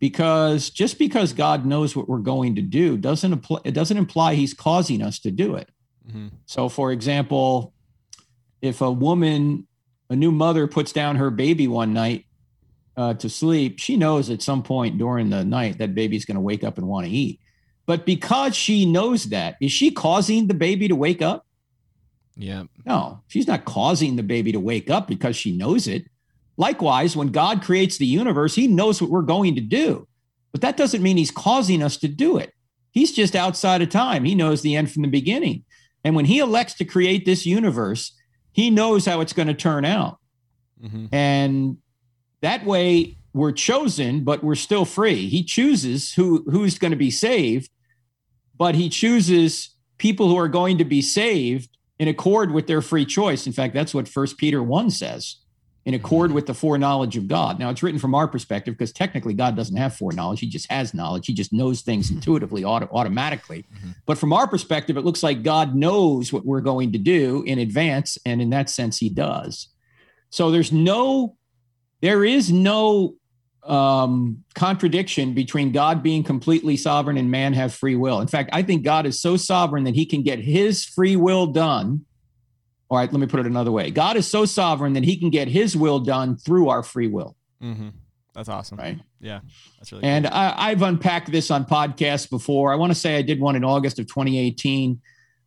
Because 0.00 0.70
just 0.70 0.98
because 0.98 1.32
God 1.32 1.64
knows 1.64 1.94
what 1.94 2.08
we're 2.08 2.18
going 2.18 2.56
to 2.56 2.62
do 2.62 2.96
doesn't 2.96 3.32
imply, 3.32 3.60
it 3.64 3.72
doesn't 3.72 3.96
imply 3.96 4.34
he's 4.34 4.54
causing 4.54 5.02
us 5.02 5.18
to 5.20 5.30
do 5.30 5.54
it. 5.56 5.68
Mhm. 6.10 6.30
So, 6.46 6.68
for 6.68 6.92
example, 6.92 7.72
if 8.62 8.80
a 8.80 8.90
woman, 8.90 9.66
a 10.10 10.16
new 10.16 10.32
mother, 10.32 10.66
puts 10.66 10.92
down 10.92 11.16
her 11.16 11.30
baby 11.30 11.68
one 11.68 11.92
night 11.92 12.26
uh, 12.96 13.14
to 13.14 13.28
sleep, 13.28 13.78
she 13.78 13.96
knows 13.96 14.30
at 14.30 14.42
some 14.42 14.62
point 14.62 14.98
during 14.98 15.30
the 15.30 15.44
night 15.44 15.78
that 15.78 15.94
baby's 15.94 16.24
going 16.24 16.34
to 16.34 16.40
wake 16.40 16.64
up 16.64 16.78
and 16.78 16.88
want 16.88 17.06
to 17.06 17.12
eat. 17.12 17.40
But 17.86 18.04
because 18.04 18.54
she 18.56 18.84
knows 18.84 19.24
that, 19.26 19.56
is 19.60 19.72
she 19.72 19.90
causing 19.90 20.46
the 20.46 20.54
baby 20.54 20.88
to 20.88 20.96
wake 20.96 21.22
up? 21.22 21.46
yeah, 22.36 22.64
No, 22.86 23.20
she's 23.26 23.48
not 23.48 23.64
causing 23.64 24.14
the 24.14 24.22
baby 24.22 24.52
to 24.52 24.60
wake 24.60 24.90
up 24.90 25.08
because 25.08 25.34
she 25.36 25.56
knows 25.56 25.88
it. 25.88 26.04
Likewise, 26.56 27.16
when 27.16 27.28
God 27.28 27.62
creates 27.62 27.98
the 27.98 28.06
universe, 28.06 28.54
he 28.54 28.68
knows 28.68 29.00
what 29.00 29.10
we're 29.10 29.22
going 29.22 29.54
to 29.56 29.60
do. 29.60 30.06
But 30.52 30.60
that 30.60 30.76
doesn't 30.76 31.02
mean 31.02 31.16
he's 31.16 31.30
causing 31.30 31.82
us 31.82 31.96
to 31.98 32.08
do 32.08 32.36
it. 32.36 32.52
He's 32.92 33.12
just 33.12 33.34
outside 33.34 33.82
of 33.82 33.90
time. 33.90 34.24
He 34.24 34.34
knows 34.34 34.62
the 34.62 34.76
end 34.76 34.90
from 34.90 35.02
the 35.02 35.08
beginning. 35.08 35.64
And 36.08 36.16
when 36.16 36.24
he 36.24 36.38
elects 36.38 36.72
to 36.76 36.86
create 36.86 37.26
this 37.26 37.44
universe, 37.44 38.12
he 38.52 38.70
knows 38.70 39.04
how 39.04 39.20
it's 39.20 39.34
going 39.34 39.48
to 39.48 39.52
turn 39.52 39.84
out. 39.84 40.16
Mhm. 40.82 41.10
And 41.12 41.76
that 42.40 42.64
way 42.64 43.18
we're 43.34 43.52
chosen, 43.52 44.24
but 44.24 44.42
we're 44.42 44.54
still 44.54 44.86
free. 44.86 45.28
He 45.28 45.44
chooses 45.44 46.14
who 46.14 46.44
who's 46.50 46.78
going 46.78 46.92
to 46.92 46.96
be 46.96 47.10
saved, 47.10 47.68
but 48.56 48.74
he 48.74 48.88
chooses 48.88 49.76
people 49.98 50.30
who 50.30 50.38
are 50.38 50.48
going 50.48 50.78
to 50.78 50.84
be 50.86 51.02
saved 51.02 51.76
in 51.98 52.08
accord 52.08 52.52
with 52.52 52.68
their 52.68 52.80
free 52.80 53.04
choice. 53.04 53.46
In 53.46 53.52
fact, 53.52 53.74
that's 53.74 53.92
what 53.92 54.08
First 54.08 54.38
Peter 54.38 54.62
1 54.62 54.90
says. 54.90 55.36
In 55.88 55.94
accord 55.94 56.32
with 56.32 56.44
the 56.44 56.52
foreknowledge 56.52 57.16
of 57.16 57.28
God. 57.28 57.58
Now, 57.58 57.70
it's 57.70 57.82
written 57.82 57.98
from 57.98 58.14
our 58.14 58.28
perspective 58.28 58.74
because 58.74 58.92
technically 58.92 59.32
God 59.32 59.56
doesn't 59.56 59.78
have 59.78 59.96
foreknowledge. 59.96 60.38
He 60.38 60.46
just 60.46 60.70
has 60.70 60.92
knowledge. 60.92 61.26
He 61.26 61.32
just 61.32 61.50
knows 61.50 61.80
things 61.80 62.10
intuitively, 62.10 62.62
auto- 62.62 62.90
automatically. 62.92 63.64
Mhm. 63.74 63.94
But 64.04 64.18
from 64.18 64.34
our 64.34 64.46
perspective, 64.46 64.98
it 64.98 65.04
looks 65.06 65.22
like 65.22 65.42
God 65.42 65.74
knows 65.74 66.30
what 66.30 66.44
we're 66.44 66.60
going 66.60 66.92
to 66.92 66.98
do 66.98 67.42
in 67.46 67.58
advance. 67.58 68.18
And 68.26 68.42
in 68.42 68.50
that 68.50 68.68
sense, 68.68 68.98
he 68.98 69.08
does. 69.08 69.68
So 70.28 70.50
there's 70.50 70.72
no 70.72 71.36
there 72.02 72.22
is 72.22 72.52
no 72.52 73.14
um, 73.64 74.44
contradiction 74.54 75.32
between 75.32 75.72
God 75.72 76.02
being 76.02 76.22
completely 76.22 76.76
sovereign 76.76 77.16
and 77.16 77.30
man 77.30 77.54
have 77.54 77.72
free 77.72 77.96
will. 77.96 78.20
In 78.20 78.28
fact, 78.28 78.50
I 78.52 78.62
think 78.62 78.82
God 78.82 79.06
is 79.06 79.18
so 79.18 79.38
sovereign 79.38 79.84
that 79.84 79.94
he 79.94 80.04
can 80.04 80.22
get 80.22 80.38
his 80.38 80.84
free 80.84 81.16
will 81.16 81.46
done. 81.46 82.04
All 82.90 82.96
right, 82.98 83.10
let 83.12 83.20
me 83.20 83.26
put 83.26 83.40
it 83.40 83.46
another 83.46 83.70
way. 83.70 83.90
God 83.90 84.16
is 84.16 84.26
so 84.26 84.44
sovereign 84.46 84.94
that 84.94 85.04
he 85.04 85.16
can 85.16 85.30
get 85.30 85.46
his 85.48 85.76
will 85.76 85.98
done 86.00 86.36
through 86.36 86.68
our 86.70 86.82
free 86.82 87.06
will. 87.08 87.36
Mm-hmm. 87.62 87.88
That's 88.34 88.48
awesome. 88.48 88.78
Right. 88.78 88.98
Yeah. 89.20 89.40
That's 89.78 89.90
really 89.92 90.04
And 90.04 90.24
cool. 90.24 90.34
I, 90.34 90.54
I've 90.70 90.80
unpacked 90.82 91.30
this 91.30 91.50
on 91.50 91.64
podcasts 91.64 92.30
before. 92.30 92.72
I 92.72 92.76
want 92.76 92.90
to 92.92 92.94
say 92.94 93.16
I 93.16 93.22
did 93.22 93.40
one 93.40 93.56
in 93.56 93.64
August 93.64 93.98
of 93.98 94.06
2018, 94.06 95.00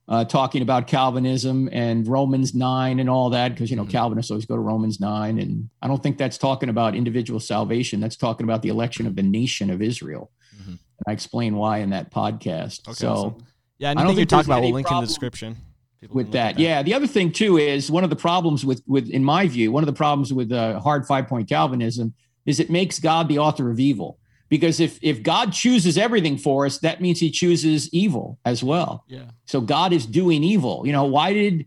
uh, 0.09 0.25
talking 0.25 0.61
about 0.61 0.87
Calvinism 0.87 1.69
and 1.71 2.05
Romans 2.05 2.53
9 2.53 2.99
and 2.99 3.09
all 3.09 3.29
that, 3.29 3.49
because, 3.53 3.69
you 3.71 3.77
know, 3.77 3.85
Mhm. 3.85 3.91
Calvinists 3.91 4.29
always 4.29 4.45
go 4.45 4.55
to 4.55 4.61
Romans 4.61 4.99
9. 4.99 5.39
And 5.39 5.69
I 5.81 5.87
don't 5.87 6.03
think 6.03 6.17
that's 6.17 6.37
talking 6.37 6.67
about 6.69 6.95
individual 6.95 7.39
salvation. 7.39 8.01
That's 8.01 8.17
talking 8.17 8.43
about 8.43 8.61
the 8.61 8.69
election 8.69 9.07
of 9.07 9.15
the 9.15 9.23
nation 9.23 9.69
of 9.69 9.81
Israel. 9.81 10.29
Mhm. 10.61 10.67
And 10.67 10.79
I 11.07 11.13
explain 11.13 11.55
why 11.55 11.77
in 11.77 11.91
that 11.91 12.11
podcast. 12.11 12.87
Okay, 12.89 12.93
so, 12.93 13.11
awesome. 13.13 13.35
yeah, 13.79 13.91
I 13.91 13.93
don't 13.93 14.07
think 14.07 14.09
you 14.09 14.15
think 14.17 14.29
talk 14.29 14.37
there's 14.39 14.47
about, 14.47 14.61
we'll 14.63 14.73
link 14.73 14.91
in 14.91 14.97
the 14.99 15.05
description. 15.07 15.55
People 16.01 16.15
with 16.15 16.25
can 16.27 16.31
look 16.31 16.45
at 16.45 16.55
that. 16.55 16.61
Yeah. 16.61 16.83
The 16.83 16.93
other 16.93 17.07
thing 17.07 17.31
too 17.31 17.57
is 17.57 17.91
one 17.91 18.03
of 18.03 18.09
the 18.09 18.15
problems 18.15 18.65
with 18.65 18.81
with 18.87 19.09
in 19.09 19.23
my 19.23 19.47
view, 19.47 19.71
one 19.71 19.83
of 19.83 19.87
the 19.87 19.93
problems 19.93 20.33
with 20.33 20.51
uh, 20.51 20.79
hard 20.79 21.05
five 21.05 21.27
point 21.27 21.47
Calvinism 21.47 22.13
is 22.45 22.59
it 22.59 22.69
makes 22.69 22.99
God 22.99 23.27
the 23.27 23.39
author 23.39 23.69
of 23.69 23.79
evil. 23.79 24.17
Because 24.49 24.79
if 24.79 24.99
if 25.01 25.23
God 25.23 25.53
chooses 25.53 25.97
everything 25.97 26.37
for 26.37 26.65
us, 26.65 26.79
that 26.79 27.01
means 27.01 27.19
He 27.19 27.31
chooses 27.31 27.87
evil 27.93 28.39
as 28.43 28.63
well. 28.63 29.05
Yeah. 29.07 29.31
So 29.45 29.61
God 29.61 29.93
is 29.93 30.05
doing 30.05 30.43
evil. 30.43 30.83
You 30.85 30.91
know 30.91 31.05
why 31.05 31.33
did 31.33 31.65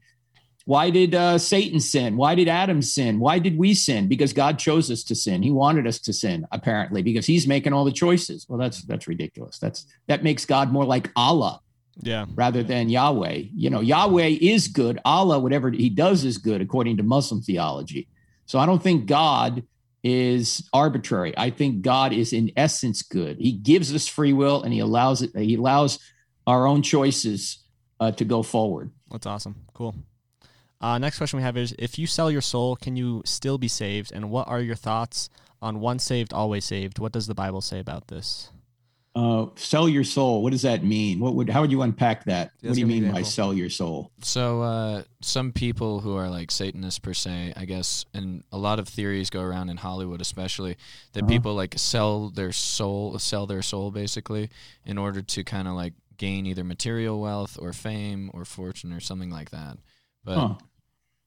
why 0.66 0.90
did 0.90 1.14
uh, 1.14 1.38
Satan 1.38 1.78
sin? 1.78 2.16
Why 2.16 2.34
did 2.34 2.48
Adam 2.48 2.80
sin? 2.80 3.20
Why 3.20 3.38
did 3.38 3.58
we 3.58 3.74
sin? 3.74 4.08
Because 4.08 4.32
God 4.32 4.58
chose 4.58 4.90
us 4.90 5.04
to 5.04 5.14
sin. 5.14 5.42
He 5.42 5.50
wanted 5.50 5.86
us 5.86 5.98
to 6.00 6.12
sin, 6.12 6.46
apparently, 6.52 7.02
because 7.02 7.26
He's 7.26 7.46
making 7.46 7.72
all 7.72 7.84
the 7.84 7.92
choices. 7.92 8.46
Well, 8.48 8.58
that's 8.58 8.82
that's 8.82 9.06
ridiculous. 9.06 9.58
That's 9.58 9.86
that 10.08 10.22
makes 10.22 10.44
God 10.44 10.72
more 10.72 10.84
like 10.84 11.10
Allah 11.16 11.60
Yeah. 12.00 12.26
rather 12.34 12.62
than 12.62 12.88
Yahweh. 12.88 13.44
You 13.54 13.70
know, 13.70 13.80
Yahweh 13.80 14.38
is 14.40 14.68
good. 14.68 14.98
Allah, 15.04 15.38
whatever 15.38 15.70
he 15.70 15.88
does 15.88 16.24
is 16.24 16.38
good 16.38 16.60
according 16.60 16.96
to 16.96 17.02
Muslim 17.02 17.40
theology. 17.40 18.08
So 18.46 18.58
I 18.58 18.66
don't 18.66 18.82
think 18.82 19.06
God 19.06 19.62
is 20.02 20.68
arbitrary. 20.72 21.32
I 21.36 21.50
think 21.50 21.82
God 21.82 22.12
is 22.12 22.32
in 22.32 22.52
essence 22.56 23.02
good. 23.02 23.38
He 23.38 23.52
gives 23.52 23.94
us 23.94 24.06
free 24.06 24.32
will 24.32 24.62
and 24.62 24.72
he 24.72 24.80
allows 24.80 25.22
it, 25.22 25.34
he 25.34 25.54
allows 25.54 25.98
our 26.46 26.66
own 26.66 26.82
choices 26.82 27.64
uh, 28.00 28.10
to 28.12 28.24
go 28.24 28.42
forward. 28.42 28.90
That's 29.10 29.26
awesome. 29.26 29.56
Cool. 29.72 29.94
Uh, 30.80 30.98
next 30.98 31.16
question 31.16 31.38
we 31.38 31.42
have 31.42 31.56
is 31.56 31.74
If 31.78 31.98
you 31.98 32.06
sell 32.06 32.30
your 32.30 32.42
soul, 32.42 32.76
can 32.76 32.96
you 32.96 33.22
still 33.24 33.56
be 33.56 33.68
saved? 33.68 34.12
And 34.12 34.30
what 34.30 34.46
are 34.48 34.60
your 34.60 34.74
thoughts 34.74 35.30
on 35.62 35.80
once 35.80 36.04
saved, 36.04 36.34
always 36.34 36.66
saved? 36.66 36.98
What 36.98 37.12
does 37.12 37.26
the 37.26 37.34
Bible 37.34 37.62
say 37.62 37.78
about 37.78 38.08
this? 38.08 38.50
Uh, 39.16 39.46
sell 39.54 39.88
your 39.88 40.02
soul. 40.02 40.42
What 40.42 40.50
does 40.50 40.62
that 40.62 40.82
mean? 40.82 41.20
What 41.20 41.34
would 41.36 41.48
how 41.48 41.60
would 41.60 41.70
you 41.70 41.82
unpack 41.82 42.24
that? 42.24 42.50
Just 42.60 42.64
what 42.64 42.74
do 42.74 42.80
you 42.80 42.86
give 42.86 42.88
me 42.88 42.98
an 42.98 43.04
mean 43.04 43.12
by 43.12 43.22
sell 43.22 43.54
your 43.54 43.70
soul? 43.70 44.10
So 44.22 44.62
uh, 44.62 45.02
some 45.20 45.52
people 45.52 46.00
who 46.00 46.16
are 46.16 46.28
like 46.28 46.50
Satanists 46.50 46.98
per 46.98 47.14
se, 47.14 47.52
I 47.56 47.64
guess, 47.64 48.04
and 48.12 48.42
a 48.50 48.58
lot 48.58 48.80
of 48.80 48.88
theories 48.88 49.30
go 49.30 49.40
around 49.40 49.68
in 49.68 49.76
Hollywood, 49.76 50.20
especially 50.20 50.76
that 51.12 51.20
Uh-huh. 51.22 51.28
people 51.28 51.54
like 51.54 51.74
sell 51.78 52.28
their 52.30 52.50
soul, 52.50 53.16
sell 53.20 53.46
their 53.46 53.62
soul 53.62 53.92
basically, 53.92 54.50
in 54.84 54.98
order 54.98 55.22
to 55.22 55.44
kind 55.44 55.68
of 55.68 55.74
like 55.74 55.92
gain 56.16 56.44
either 56.46 56.64
material 56.64 57.20
wealth 57.20 57.56
or 57.60 57.72
fame 57.72 58.30
or 58.34 58.44
fortune 58.44 58.92
or 58.92 59.00
something 59.00 59.30
like 59.30 59.50
that. 59.50 59.78
But 60.24 60.38
Huh. 60.38 60.54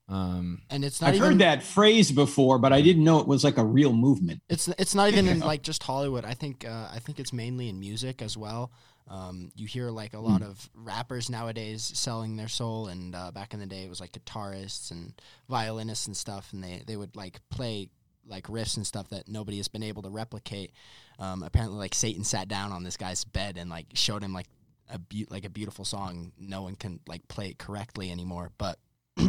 Um, 0.09 0.61
and 0.69 0.85
it's 0.85 1.01
not 1.01 1.09
I've 1.09 1.15
even 1.15 1.31
heard 1.31 1.39
that 1.39 1.63
phrase 1.63 2.11
before, 2.11 2.59
but 2.59 2.71
I 2.71 2.81
didn't 2.81 3.03
know 3.03 3.19
it 3.19 3.27
was 3.27 3.43
like 3.43 3.57
a 3.57 3.65
real 3.65 3.91
movement. 3.91 4.41
It's 4.47 4.67
it's 4.69 4.95
not 4.95 5.11
even 5.11 5.27
in 5.27 5.39
like 5.39 5.63
just 5.63 5.83
Hollywood. 5.83 6.23
I 6.23 6.33
think 6.33 6.65
uh, 6.65 6.89
I 6.91 6.99
think 6.99 7.19
it's 7.19 7.33
mainly 7.33 7.67
in 7.67 7.79
music 7.79 8.21
as 8.21 8.37
well. 8.37 8.71
Um, 9.09 9.51
you 9.55 9.67
hear 9.67 9.89
like 9.89 10.13
a 10.13 10.19
lot 10.19 10.41
of 10.41 10.69
rappers 10.73 11.29
nowadays 11.29 11.91
selling 11.93 12.37
their 12.37 12.47
soul, 12.47 12.87
and 12.87 13.15
uh, 13.15 13.31
back 13.31 13.53
in 13.53 13.59
the 13.59 13.65
day 13.65 13.83
it 13.83 13.89
was 13.89 13.99
like 13.99 14.13
guitarists 14.13 14.91
and 14.91 15.13
violinists 15.49 16.07
and 16.07 16.15
stuff, 16.15 16.53
and 16.53 16.63
they 16.63 16.83
they 16.87 16.95
would 16.95 17.15
like 17.15 17.41
play 17.49 17.89
like 18.25 18.47
riffs 18.47 18.77
and 18.77 18.87
stuff 18.87 19.09
that 19.09 19.27
nobody 19.27 19.57
has 19.57 19.67
been 19.67 19.83
able 19.83 20.03
to 20.03 20.09
replicate. 20.09 20.71
Um, 21.19 21.43
apparently, 21.43 21.77
like 21.79 21.93
Satan 21.93 22.23
sat 22.23 22.47
down 22.47 22.71
on 22.71 22.83
this 22.83 22.95
guy's 22.95 23.25
bed 23.25 23.57
and 23.57 23.69
like 23.69 23.87
showed 23.93 24.23
him 24.23 24.33
like 24.33 24.47
a 24.89 24.99
be- 24.99 25.27
like 25.29 25.43
a 25.43 25.49
beautiful 25.49 25.83
song. 25.83 26.31
No 26.39 26.61
one 26.61 26.75
can 26.75 27.01
like 27.07 27.27
play 27.27 27.49
it 27.49 27.57
correctly 27.57 28.09
anymore, 28.09 28.51
but. 28.57 28.79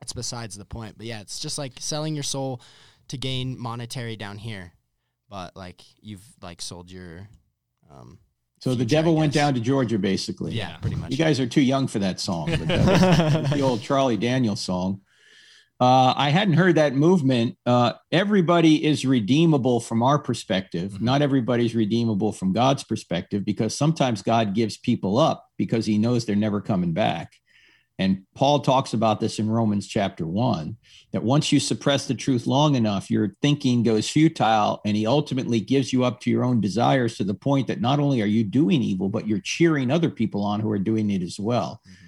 That's 0.00 0.12
besides 0.12 0.56
the 0.56 0.64
point. 0.64 0.96
But 0.96 1.06
yeah, 1.06 1.20
it's 1.20 1.38
just 1.40 1.58
like 1.58 1.72
selling 1.78 2.14
your 2.14 2.22
soul 2.24 2.60
to 3.08 3.16
gain 3.16 3.58
monetary 3.58 4.16
down 4.16 4.38
here, 4.38 4.72
but 5.30 5.56
like 5.56 5.82
you've 6.00 6.24
like 6.42 6.60
sold 6.60 6.90
your. 6.90 7.28
Um, 7.90 8.18
So 8.60 8.74
the 8.74 8.84
devil 8.84 9.14
went 9.14 9.32
down 9.32 9.54
to 9.54 9.60
Georgia, 9.60 9.98
basically. 9.98 10.52
yeah, 10.52 10.76
pretty 10.78 10.96
much. 10.96 11.10
You 11.12 11.16
guys 11.16 11.38
are 11.40 11.46
too 11.46 11.60
young 11.62 11.86
for 11.86 11.98
that 12.00 12.20
song. 12.20 12.50
was 12.50 12.58
the 13.50 13.60
old 13.62 13.80
Charlie 13.82 14.16
Daniels 14.16 14.60
song. 14.60 15.00
Uh, 15.78 16.14
I 16.16 16.30
hadn't 16.30 16.54
heard 16.54 16.76
that 16.76 16.94
movement. 16.94 17.58
Uh, 17.66 17.92
everybody 18.10 18.82
is 18.82 19.04
redeemable 19.04 19.78
from 19.80 20.02
our 20.02 20.18
perspective. 20.18 20.92
Mhm. 20.92 21.00
Not 21.02 21.20
everybody's 21.22 21.74
redeemable 21.74 22.32
from 22.32 22.52
God's 22.54 22.82
perspective 22.82 23.44
because 23.44 23.76
sometimes 23.76 24.22
God 24.22 24.54
gives 24.54 24.78
people 24.78 25.18
up 25.18 25.44
because 25.58 25.84
he 25.84 25.98
knows 25.98 26.24
they're 26.24 26.34
never 26.34 26.62
coming 26.62 26.92
back. 26.92 27.32
And 27.98 28.24
Paul 28.34 28.60
talks 28.60 28.92
about 28.92 29.20
this 29.20 29.38
in 29.38 29.48
Romans 29.48 29.86
chapter 29.86 30.26
one 30.26 30.76
that 31.12 31.22
once 31.22 31.50
you 31.50 31.58
suppress 31.58 32.06
the 32.06 32.14
truth 32.14 32.46
long 32.46 32.74
enough, 32.74 33.10
your 33.10 33.34
thinking 33.40 33.82
goes 33.82 34.08
futile 34.08 34.82
and 34.84 34.94
he 34.96 35.06
ultimately 35.06 35.60
gives 35.60 35.92
you 35.92 36.04
up 36.04 36.20
to 36.20 36.30
your 36.30 36.44
own 36.44 36.60
desires 36.60 37.16
to 37.16 37.24
the 37.24 37.32
point 37.32 37.68
that 37.68 37.80
not 37.80 37.98
only 37.98 38.20
are 38.20 38.26
you 38.26 38.44
doing 38.44 38.82
evil, 38.82 39.08
but 39.08 39.26
you're 39.26 39.40
cheering 39.40 39.90
other 39.90 40.10
people 40.10 40.44
on 40.44 40.60
who 40.60 40.70
are 40.70 40.78
doing 40.78 41.10
it 41.10 41.22
as 41.22 41.40
well. 41.40 41.80
Mm-hmm. 41.88 42.02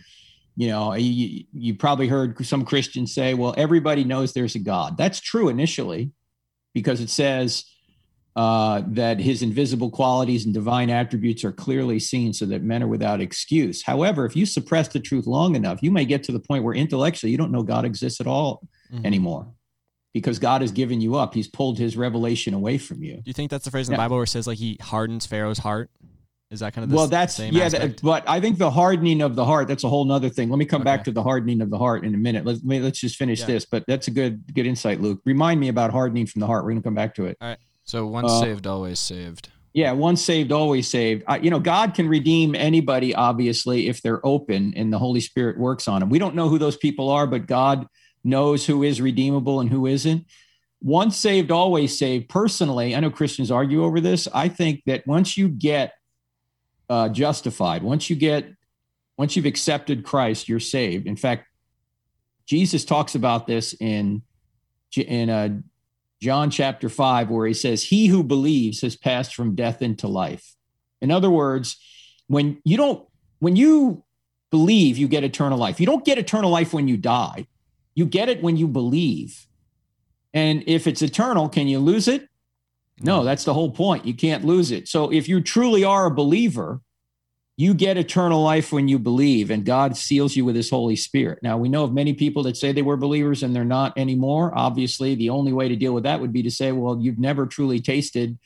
You 0.56 0.68
know, 0.68 0.94
you, 0.94 1.44
you 1.52 1.74
probably 1.74 2.08
heard 2.08 2.44
some 2.44 2.64
Christians 2.64 3.14
say, 3.14 3.32
well, 3.32 3.54
everybody 3.56 4.04
knows 4.04 4.32
there's 4.32 4.56
a 4.56 4.58
God. 4.58 4.98
That's 4.98 5.20
true 5.20 5.48
initially 5.48 6.10
because 6.74 7.00
it 7.00 7.10
says, 7.10 7.64
uh, 8.36 8.82
that 8.86 9.18
his 9.18 9.42
invisible 9.42 9.90
qualities 9.90 10.44
and 10.44 10.54
divine 10.54 10.90
attributes 10.90 11.44
are 11.44 11.52
clearly 11.52 11.98
seen 11.98 12.32
so 12.32 12.46
that 12.46 12.62
men 12.62 12.82
are 12.82 12.88
without 12.88 13.20
excuse. 13.20 13.82
However, 13.82 14.24
if 14.26 14.36
you 14.36 14.46
suppress 14.46 14.88
the 14.88 15.00
truth 15.00 15.26
long 15.26 15.56
enough, 15.56 15.82
you 15.82 15.90
may 15.90 16.04
get 16.04 16.22
to 16.24 16.32
the 16.32 16.38
point 16.40 16.62
where 16.62 16.74
intellectually 16.74 17.32
you 17.32 17.38
don't 17.38 17.50
know 17.50 17.62
God 17.62 17.84
exists 17.84 18.20
at 18.20 18.26
all 18.28 18.62
Mhm. 18.92 19.04
anymore 19.04 19.48
because 20.14 20.38
God 20.38 20.60
has 20.60 20.70
given 20.72 21.00
you 21.00 21.16
up. 21.16 21.34
He's 21.34 21.48
pulled 21.48 21.78
his 21.78 21.96
revelation 21.96 22.54
away 22.54 22.78
from 22.78 23.02
you. 23.02 23.14
Do 23.16 23.22
you 23.26 23.32
think 23.32 23.50
that's 23.50 23.64
the 23.64 23.70
phrase 23.72 23.88
in 23.88 23.92
the 23.92 23.96
Yeah. 23.98 24.04
Bible 24.04 24.16
where 24.16 24.24
it 24.24 24.28
says 24.28 24.46
like 24.46 24.58
he 24.58 24.78
hardens 24.80 25.26
Pharaoh's 25.26 25.58
heart? 25.58 25.90
Is 26.50 26.60
that 26.60 26.72
kind 26.72 26.82
of 26.84 26.88
the 26.88 26.94
same? 26.94 26.98
well, 26.98 27.08
that's 27.08 27.38
yeah, 27.38 27.68
that, 27.68 28.00
but 28.02 28.26
I 28.26 28.40
think 28.40 28.56
the 28.56 28.70
hardening 28.70 29.20
of 29.20 29.36
the 29.36 29.44
heart, 29.44 29.68
that's 29.68 29.84
a 29.84 29.88
whole 29.90 30.10
other 30.10 30.30
thing. 30.30 30.48
Let 30.48 30.58
me 30.58 30.64
come 30.64 30.82
back 30.82 31.04
to 31.04 31.12
the 31.12 31.22
hardening 31.22 31.60
of 31.60 31.68
the 31.68 31.76
heart 31.76 32.06
in 32.06 32.14
a 32.14 32.16
minute. 32.16 32.46
Let's, 32.46 32.60
let- 32.64 32.80
let's 32.80 32.98
just 33.00 33.16
finish 33.16 33.40
Yeah. 33.40 33.46
this, 33.48 33.66
but 33.66 33.84
that's 33.86 34.08
a 34.08 34.10
good, 34.10 34.42
good 34.54 34.64
insight, 34.64 35.02
Luke. 35.02 35.20
Remind 35.26 35.60
me 35.60 35.68
about 35.68 35.90
hardening 35.90 36.24
from 36.24 36.40
the 36.40 36.46
heart. 36.46 36.64
We're 36.64 36.70
going 36.70 36.80
to 36.82 36.86
come 36.86 36.94
back 36.94 37.14
to 37.16 37.26
it. 37.26 37.36
So 37.88 38.06
once 38.06 38.30
Uh, 38.30 38.40
saved, 38.42 38.66
always 38.66 38.98
saved. 38.98 39.48
Yeah, 39.72 39.92
once 39.92 40.20
saved, 40.20 40.52
always 40.52 40.88
saved. 40.88 41.22
I, 41.26 41.38
you 41.38 41.48
know, 41.48 41.58
God 41.58 41.94
can 41.94 42.06
redeem 42.06 42.54
anybody, 42.54 43.14
obviously, 43.14 43.88
if 43.88 44.02
they're 44.02 44.24
open 44.26 44.74
and 44.76 44.92
the 44.92 44.98
Holy 44.98 45.20
Spirit 45.20 45.58
works 45.58 45.88
on 45.88 46.00
them. 46.00 46.10
We 46.10 46.18
don't 46.18 46.34
know 46.34 46.50
who 46.50 46.58
those 46.58 46.76
people 46.76 47.08
are, 47.08 47.26
but 47.26 47.46
God 47.46 47.86
knows 48.22 48.66
who 48.66 48.82
is 48.82 49.00
redeemable 49.00 49.60
and 49.60 49.70
who 49.70 49.86
isn't. 49.86 50.26
Once 50.82 51.16
saved, 51.16 51.50
always 51.50 51.98
saved. 51.98 52.28
Personally, 52.28 52.94
I 52.94 53.00
know 53.00 53.10
Christians 53.10 53.50
argue 53.50 53.82
over 53.82 54.00
this. 54.00 54.28
I 54.34 54.48
think 54.48 54.82
that 54.84 55.06
once 55.06 55.38
you 55.38 55.48
get 55.48 55.94
uh, 56.90 57.08
justified, 57.08 57.82
once 57.82 58.10
you 58.10 58.16
get, 58.16 58.44
once 59.16 59.34
you've 59.34 59.46
accepted 59.46 60.04
Christ, 60.04 60.46
you're 60.46 60.60
saved. 60.60 61.06
In 61.06 61.16
fact, 61.16 61.46
Jesus 62.44 62.84
talks 62.84 63.14
about 63.14 63.46
this 63.46 63.74
in 63.80 64.22
in 64.94 65.30
uh, 65.30 65.60
John 66.20 66.50
chapter 66.50 66.88
5, 66.88 67.30
where 67.30 67.46
he 67.46 67.54
says, 67.54 67.84
He 67.84 68.08
who 68.08 68.22
believes 68.22 68.80
has 68.82 68.96
passed 68.96 69.34
from 69.34 69.54
death 69.54 69.82
into 69.82 70.08
life. 70.08 70.54
In 71.00 71.10
other 71.10 71.30
words, 71.30 71.78
when 72.26 72.60
you 72.64 72.76
don't, 72.76 73.06
when 73.38 73.56
you 73.56 74.04
believe, 74.50 74.98
you 74.98 75.08
get 75.08 75.24
eternal 75.24 75.58
life. 75.58 75.78
You 75.78 75.86
don't 75.86 76.04
get 76.04 76.18
eternal 76.18 76.50
life 76.50 76.72
when 76.72 76.88
you 76.88 76.96
die, 76.96 77.46
you 77.94 78.06
get 78.06 78.28
it 78.28 78.42
when 78.42 78.56
you 78.56 78.68
believe. 78.68 79.46
And 80.34 80.62
if 80.66 80.86
it's 80.86 81.02
eternal, 81.02 81.48
can 81.48 81.68
you 81.68 81.78
lose 81.78 82.06
it? 82.06 82.28
No, 83.00 83.20
mm. 83.20 83.24
that's 83.24 83.44
the 83.44 83.54
whole 83.54 83.70
point. 83.70 84.04
You 84.04 84.14
can't 84.14 84.44
lose 84.44 84.70
it. 84.70 84.88
So 84.88 85.10
if 85.12 85.28
you 85.28 85.40
truly 85.40 85.84
are 85.84 86.06
a 86.06 86.14
believer, 86.14 86.80
you 87.60 87.74
get 87.74 87.96
eternal 87.98 88.40
life 88.40 88.72
when 88.72 88.86
you 88.86 89.00
believe, 89.00 89.50
and 89.50 89.64
God 89.64 89.96
seals 89.96 90.36
you 90.36 90.44
with 90.44 90.54
his 90.54 90.70
Holy 90.70 90.94
Spirit. 90.94 91.40
Now, 91.42 91.58
we 91.58 91.68
know 91.68 91.82
of 91.82 91.92
many 91.92 92.14
people 92.14 92.44
that 92.44 92.56
say 92.56 92.70
they 92.70 92.82
were 92.82 92.96
believers 92.96 93.42
and 93.42 93.54
they're 93.54 93.64
not 93.64 93.98
anymore. 93.98 94.52
Obviously, 94.56 95.16
the 95.16 95.30
only 95.30 95.52
way 95.52 95.68
to 95.68 95.74
deal 95.74 95.92
with 95.92 96.04
that 96.04 96.20
would 96.20 96.32
be 96.32 96.44
to 96.44 96.52
say, 96.52 96.70
well, 96.70 96.96
you've 97.00 97.18
never 97.18 97.46
truly 97.46 97.80
tasted 97.80 98.38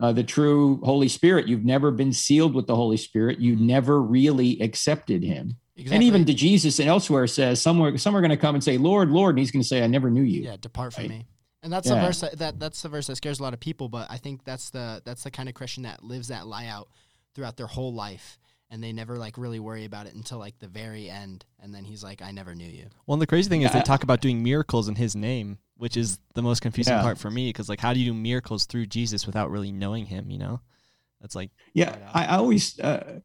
uh, 0.00 0.12
the 0.12 0.22
true 0.22 0.80
Holy 0.84 1.08
Spirit. 1.08 1.48
You've 1.48 1.64
never 1.64 1.90
been 1.90 2.12
sealed 2.12 2.54
with 2.54 2.68
the 2.68 2.76
Holy 2.76 2.96
Spirit. 2.96 3.40
You 3.40 3.56
never 3.56 4.00
really 4.00 4.60
accepted 4.60 5.24
him. 5.24 5.56
exactly. 5.76 5.96
And 5.96 6.04
even 6.04 6.24
to 6.26 6.32
Jesus 6.34 6.78
and 6.78 6.88
elsewhere 6.88 7.26
says, 7.26 7.60
somewhere, 7.60 7.98
some 7.98 8.16
are 8.16 8.20
going 8.20 8.30
to 8.30 8.36
come 8.36 8.54
and 8.54 8.62
say, 8.62 8.78
Lord, 8.78 9.10
Lord. 9.10 9.30
And 9.34 9.40
he's 9.40 9.50
going 9.50 9.62
to 9.62 9.68
say, 9.68 9.82
I 9.82 9.88
never 9.88 10.10
knew 10.10 10.22
you. 10.22 10.42
yeah, 10.42 10.56
depart 10.60 10.92
from 10.94 11.02
Right. 11.04 11.10
me. 11.10 11.26
And 11.64 11.72
that's 11.72 11.88
Yeah. 11.88 11.96
the 11.96 12.00
verse 12.06 12.20
that, 12.20 12.38
that 12.38 12.58
that's 12.60 12.82
the 12.82 12.88
verse 12.88 13.06
that 13.08 13.16
scares 13.16 13.38
a 13.38 13.42
lot 13.42 13.52
of 13.52 13.58
people. 13.60 13.88
But 13.88 14.08
I 14.10 14.16
think 14.18 14.44
that's 14.44 14.70
the 14.70 15.02
that's 15.04 15.22
the 15.24 15.30
kind 15.30 15.48
of 15.48 15.54
Christian 15.56 15.84
that 15.84 16.02
lives 16.04 16.28
that 16.28 16.46
lie 16.48 16.66
out 16.66 16.88
throughout 17.34 17.56
their 17.56 17.66
whole 17.66 17.92
life, 17.92 18.38
and 18.70 18.82
they 18.82 18.92
never 18.92 19.18
like 19.18 19.36
really 19.38 19.60
worry 19.60 19.84
about 19.84 20.06
it 20.06 20.14
until 20.14 20.38
like 20.38 20.58
the 20.58 20.68
very 20.68 21.10
end. 21.10 21.44
And 21.60 21.74
then 21.74 21.84
he's 21.84 22.02
like, 22.02 22.22
"I 22.22 22.30
never 22.30 22.54
knew 22.54 22.68
you." 22.68 22.86
Well, 23.06 23.14
and 23.14 23.22
the 23.22 23.26
crazy 23.26 23.48
thing 23.48 23.62
is 23.62 23.72
they 23.72 23.82
talk 23.82 24.02
about 24.02 24.20
doing 24.20 24.42
miracles 24.42 24.88
in 24.88 24.94
His 24.94 25.14
name, 25.14 25.58
which 25.76 25.96
is 25.96 26.18
the 26.34 26.42
most 26.42 26.60
confusing 26.60 26.94
Yeah. 26.94 27.02
part 27.02 27.18
for 27.18 27.30
me. 27.30 27.48
Because 27.48 27.68
like, 27.68 27.80
how 27.80 27.92
do 27.92 28.00
you 28.00 28.12
do 28.12 28.14
miracles 28.14 28.66
through 28.66 28.86
Jesus 28.86 29.26
without 29.26 29.50
really 29.50 29.72
knowing 29.72 30.06
Him? 30.06 30.30
You 30.30 30.38
know, 30.38 30.60
that's 31.20 31.34
like 31.34 31.50
Yeah, 31.74 31.96
I, 32.14 32.24
I 32.26 32.36
always, 32.36 32.78
uh, 32.80 33.20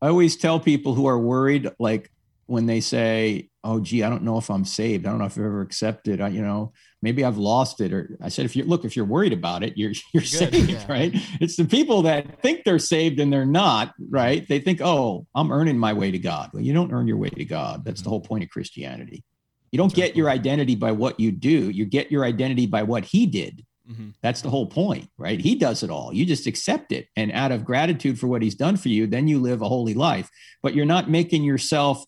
I 0.00 0.08
always 0.08 0.36
tell 0.36 0.60
people 0.60 0.94
who 0.94 1.06
are 1.06 1.18
worried, 1.18 1.68
like 1.78 2.10
when 2.46 2.66
they 2.66 2.80
say, 2.80 3.50
"Oh, 3.64 3.80
gee, 3.80 4.02
I 4.02 4.08
don't 4.08 4.22
know 4.22 4.38
if 4.38 4.48
I'm 4.50 4.64
saved. 4.64 5.06
I 5.06 5.10
don't 5.10 5.18
know 5.18 5.26
if 5.26 5.32
I've 5.38 5.44
ever 5.44 5.60
accepted. 5.60 6.20
I, 6.20 6.28
you 6.28 6.40
know, 6.42 6.72
maybe 7.02 7.24
I've 7.24 7.38
lost 7.38 7.80
it." 7.80 7.92
Or 7.92 8.16
I 8.20 8.28
said, 8.28 8.44
"If 8.44 8.56
you 8.56 8.64
look, 8.64 8.84
if 8.84 8.96
you're 8.96 9.04
worried 9.04 9.32
about 9.32 9.62
it, 9.62 9.76
you're 9.76 9.92
you're 10.12 10.22
Good, 10.22 10.26
saved, 10.26 10.70
yeah. 10.70 10.86
right? 10.88 11.12
It's 11.40 11.56
the 11.56 11.64
people 11.64 12.02
that 12.02 12.40
think 12.42 12.64
they're 12.64 12.78
saved 12.78 13.20
and 13.20 13.32
they're 13.32 13.46
not, 13.46 13.94
right? 14.10 14.46
They 14.48 14.60
think, 14.60 14.80
"Oh, 14.82 15.26
I'm 15.34 15.50
earning 15.52 15.78
my 15.78 15.92
way 15.92 16.10
to 16.10 16.18
God." 16.18 16.50
Well, 16.52 16.62
you 16.62 16.72
don't 16.72 16.92
earn 16.92 17.06
your 17.08 17.16
way 17.18 17.30
to 17.30 17.44
God. 17.44 17.84
That's 17.84 18.02
the 18.02 18.10
whole 18.10 18.20
point 18.20 18.44
of 18.44 18.50
Christianity. 18.50 19.24
You 19.72 19.76
don't 19.76 19.92
get 19.94 20.16
your 20.16 20.30
identity 20.30 20.76
by 20.76 20.92
what 20.92 21.20
you 21.20 21.30
do. 21.30 21.70
You 21.70 21.84
get 21.84 22.10
your 22.10 22.24
identity 22.24 22.66
by 22.66 22.82
what 22.84 23.04
He 23.04 23.26
did. 23.26 23.64
mhm. 23.90 24.14
That's 24.22 24.40
the 24.42 24.50
whole 24.50 24.66
point, 24.66 25.10
right? 25.18 25.38
He 25.40 25.54
does 25.54 25.82
it 25.82 25.90
all. 25.90 26.12
You 26.12 26.24
just 26.26 26.46
accept 26.46 26.90
it. 26.92 27.06
And 27.16 27.30
out 27.32 27.52
of 27.52 27.64
gratitude 27.66 28.18
for 28.18 28.28
what 28.28 28.42
he's 28.42 28.54
done 28.54 28.76
for 28.76 28.88
you, 28.88 29.06
then 29.06 29.28
you 29.28 29.38
live 29.40 29.60
a 29.62 29.68
holy 29.68 29.94
life. 29.94 30.28
But 30.62 30.74
you're 30.74 30.86
not 30.86 31.08
making 31.10 31.42
yourself 31.44 32.02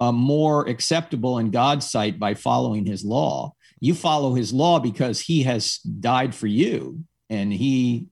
uh, 0.00 0.12
more 0.12 0.66
acceptable 0.68 1.38
in 1.38 1.50
God's 1.50 1.90
sight 1.90 2.18
by 2.18 2.34
following 2.34 2.84
his 2.86 3.02
law. 3.04 3.54
You 3.80 3.94
follow 3.94 4.34
his 4.34 4.52
law 4.52 4.78
because 4.80 5.20
he 5.20 5.42
has 5.42 5.78
died 5.78 6.34
for 6.34 6.46
you. 6.46 7.04
And 7.28 7.52
he, 7.52 8.06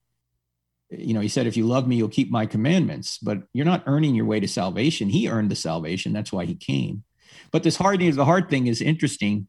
you 0.90 1.14
know, 1.14 1.20
he 1.20 1.28
said, 1.28 1.46
if 1.46 1.56
you 1.56 1.64
love 1.64 1.88
me, 1.88 1.96
you'll 1.96 2.08
keep 2.08 2.30
my 2.30 2.46
commandments. 2.46 3.18
But 3.18 3.38
you're 3.52 3.64
not 3.64 3.84
earning 3.86 4.14
your 4.14 4.26
way 4.26 4.40
to 4.40 4.48
salvation. 4.48 5.08
He 5.08 5.28
earned 5.28 5.50
the 5.50 5.56
salvation. 5.56 6.12
That's 6.12 6.32
why 6.32 6.44
he 6.44 6.54
came. 6.54 7.04
But 7.50 7.62
this 7.62 7.76
hardening 7.76 8.10
of 8.10 8.16
the 8.16 8.24
heart 8.24 8.50
thing 8.50 8.66
is 8.66 8.82
interesting 8.82 9.46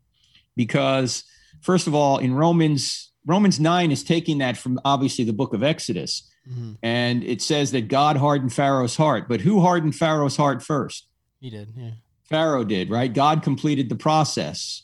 because, 0.56 1.24
first 1.62 1.88
of 1.88 1.96
all, 1.96 2.18
in 2.18 2.34
Romans, 2.34 3.12
Romans 3.26 3.60
9 3.60 3.92
is 3.92 4.04
taking 4.04 4.38
that 4.38 4.56
from 4.56 4.80
obviously 4.86 5.26
the 5.26 5.34
book 5.34 5.54
of 5.54 5.64
Exodus. 5.64 6.32
Mm-hmm. 6.50 6.74
And 6.84 7.24
it 7.24 7.42
says 7.42 7.72
that 7.72 7.88
God 7.88 8.18
hardened 8.18 8.54
Pharaoh's 8.54 8.96
heart. 8.96 9.28
But 9.28 9.42
who 9.42 9.62
hardened 9.62 9.96
Pharaoh's 9.96 10.38
heart 10.38 10.62
first? 10.62 11.08
He 11.42 11.50
did, 11.50 11.74
yeah. 11.76 11.92
Pharaoh 12.30 12.64
did, 12.64 12.90
right? 12.90 13.12
God 13.12 13.44
completed 13.44 13.90
the 13.90 13.96
process. 13.96 14.84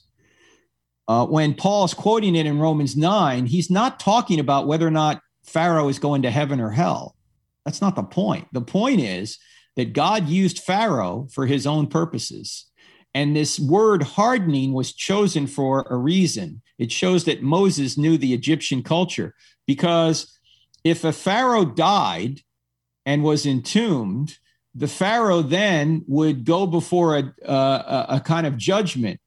Uh, 1.12 1.26
when 1.26 1.54
Paul's 1.54 1.94
quoting 1.94 2.38
it 2.38 2.46
in 2.46 2.58
Romans 2.58 2.96
9, 2.96 3.46
he's 3.46 3.70
not 3.70 4.00
talking 4.00 4.40
about 4.40 4.66
whether 4.66 4.88
or 4.88 4.92
not 4.92 5.22
Pharaoh 5.44 5.90
is 5.90 6.00
going 6.00 6.22
to 6.22 6.32
heaven 6.32 6.62
or 6.62 6.70
hell. 6.70 7.18
That's 7.66 7.82
not 7.82 7.98
the 7.98 8.04
point. 8.04 8.48
The 8.54 8.62
point 8.62 9.02
is 9.02 9.38
that 9.76 9.92
God 9.92 10.30
used 10.30 10.60
Pharaoh 10.60 11.28
for 11.34 11.46
his 11.48 11.68
own 11.68 11.88
purposes. 11.88 12.66
And 13.14 13.36
this 13.36 13.60
word 13.60 14.04
hardening 14.04 14.72
was 14.72 14.94
chosen 14.94 15.48
for 15.48 15.86
a 15.90 15.98
reason. 15.98 16.62
It 16.80 16.94
shows 16.94 17.26
that 17.26 17.44
Moses 17.44 17.98
knew 17.98 18.18
the 18.18 18.34
Egyptian 18.34 18.82
culture 18.82 19.36
because 19.68 20.40
if 20.86 21.04
a 21.04 21.12
Pharaoh 21.12 21.66
died 21.66 22.40
and 23.06 23.22
was 23.22 23.46
entombed, 23.46 24.38
the 24.74 24.88
Pharaoh 24.88 25.42
then 25.42 26.06
would 26.08 26.46
go 26.46 26.66
before 26.66 27.18
a, 27.18 27.34
a, 27.46 28.06
a 28.08 28.22
kind 28.24 28.48
of 28.48 28.56
judgment 28.56 29.20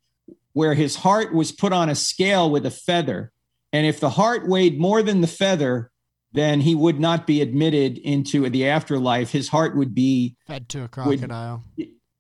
where 0.55 0.75
his 0.75 0.97
heart 0.97 1.35
was 1.35 1.53
put 1.53 1.73
on 1.73 1.89
a 1.89 1.95
scale 1.95 2.51
with 2.51 2.65
a 2.65 2.71
feather. 2.71 3.31
And 3.73 3.87
if 3.87 4.01
the 4.01 4.11
heart 4.11 4.49
weighed 4.49 4.79
more 4.81 5.03
than 5.03 5.21
the 5.21 5.27
feather, 5.27 5.91
then 6.33 6.61
he 6.61 6.75
would 6.75 6.99
not 6.99 7.27
be 7.27 7.41
admitted 7.43 7.99
into 7.99 8.49
the 8.51 8.69
afterlife. 8.69 9.31
His 9.31 9.49
heart 9.49 9.77
would 9.77 9.95
be 9.95 10.37
Fed 10.47 10.69
to 10.71 10.83
a 10.85 10.89
crocodile. 10.89 11.63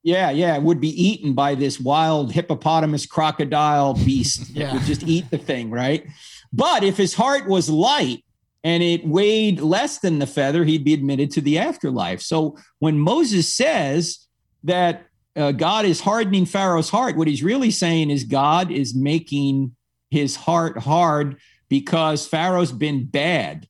yeah, 0.02 0.30
yeah, 0.30 0.54
it 0.56 0.62
would 0.62 0.80
be 0.80 0.90
eaten 1.02 1.32
by 1.32 1.54
this 1.54 1.80
wild 1.80 2.32
hippopotamus 2.32 3.06
crocodile 3.06 3.94
beast 4.04 4.54
that 4.54 4.60
Yeah. 4.60 4.72
would 4.74 4.82
just 4.82 5.02
eat 5.04 5.30
the 5.30 5.38
thing, 5.38 5.70
right? 5.70 6.06
But 6.52 6.84
if 6.84 6.96
his 6.96 7.14
heart 7.14 7.48
was 7.48 7.68
light 7.70 8.24
and 8.62 8.82
it 8.82 9.04
weighed 9.06 9.60
less 9.60 9.98
than 9.98 10.18
the 10.20 10.26
feather, 10.26 10.64
he'd 10.64 10.84
be 10.84 10.94
admitted 10.94 11.30
to 11.32 11.40
the 11.40 11.58
afterlife. 11.58 12.20
So 12.20 12.56
when 12.78 12.98
Moses 12.98 13.52
says 13.52 14.26
that 14.64 15.06
uh, 15.36 15.52
God 15.52 15.84
is 15.84 16.00
hardening 16.00 16.46
Pharaoh's 16.46 16.90
heart, 16.90 17.16
what 17.16 17.28
he's 17.28 17.42
really 17.42 17.70
saying 17.70 18.10
is 18.10 18.24
God 18.24 18.70
is 18.70 18.94
making 18.94 19.74
his 20.10 20.36
heart 20.36 20.78
hard 20.78 21.38
because 21.68 22.26
Pharaoh's 22.26 22.72
been 22.72 23.04
bad. 23.04 23.68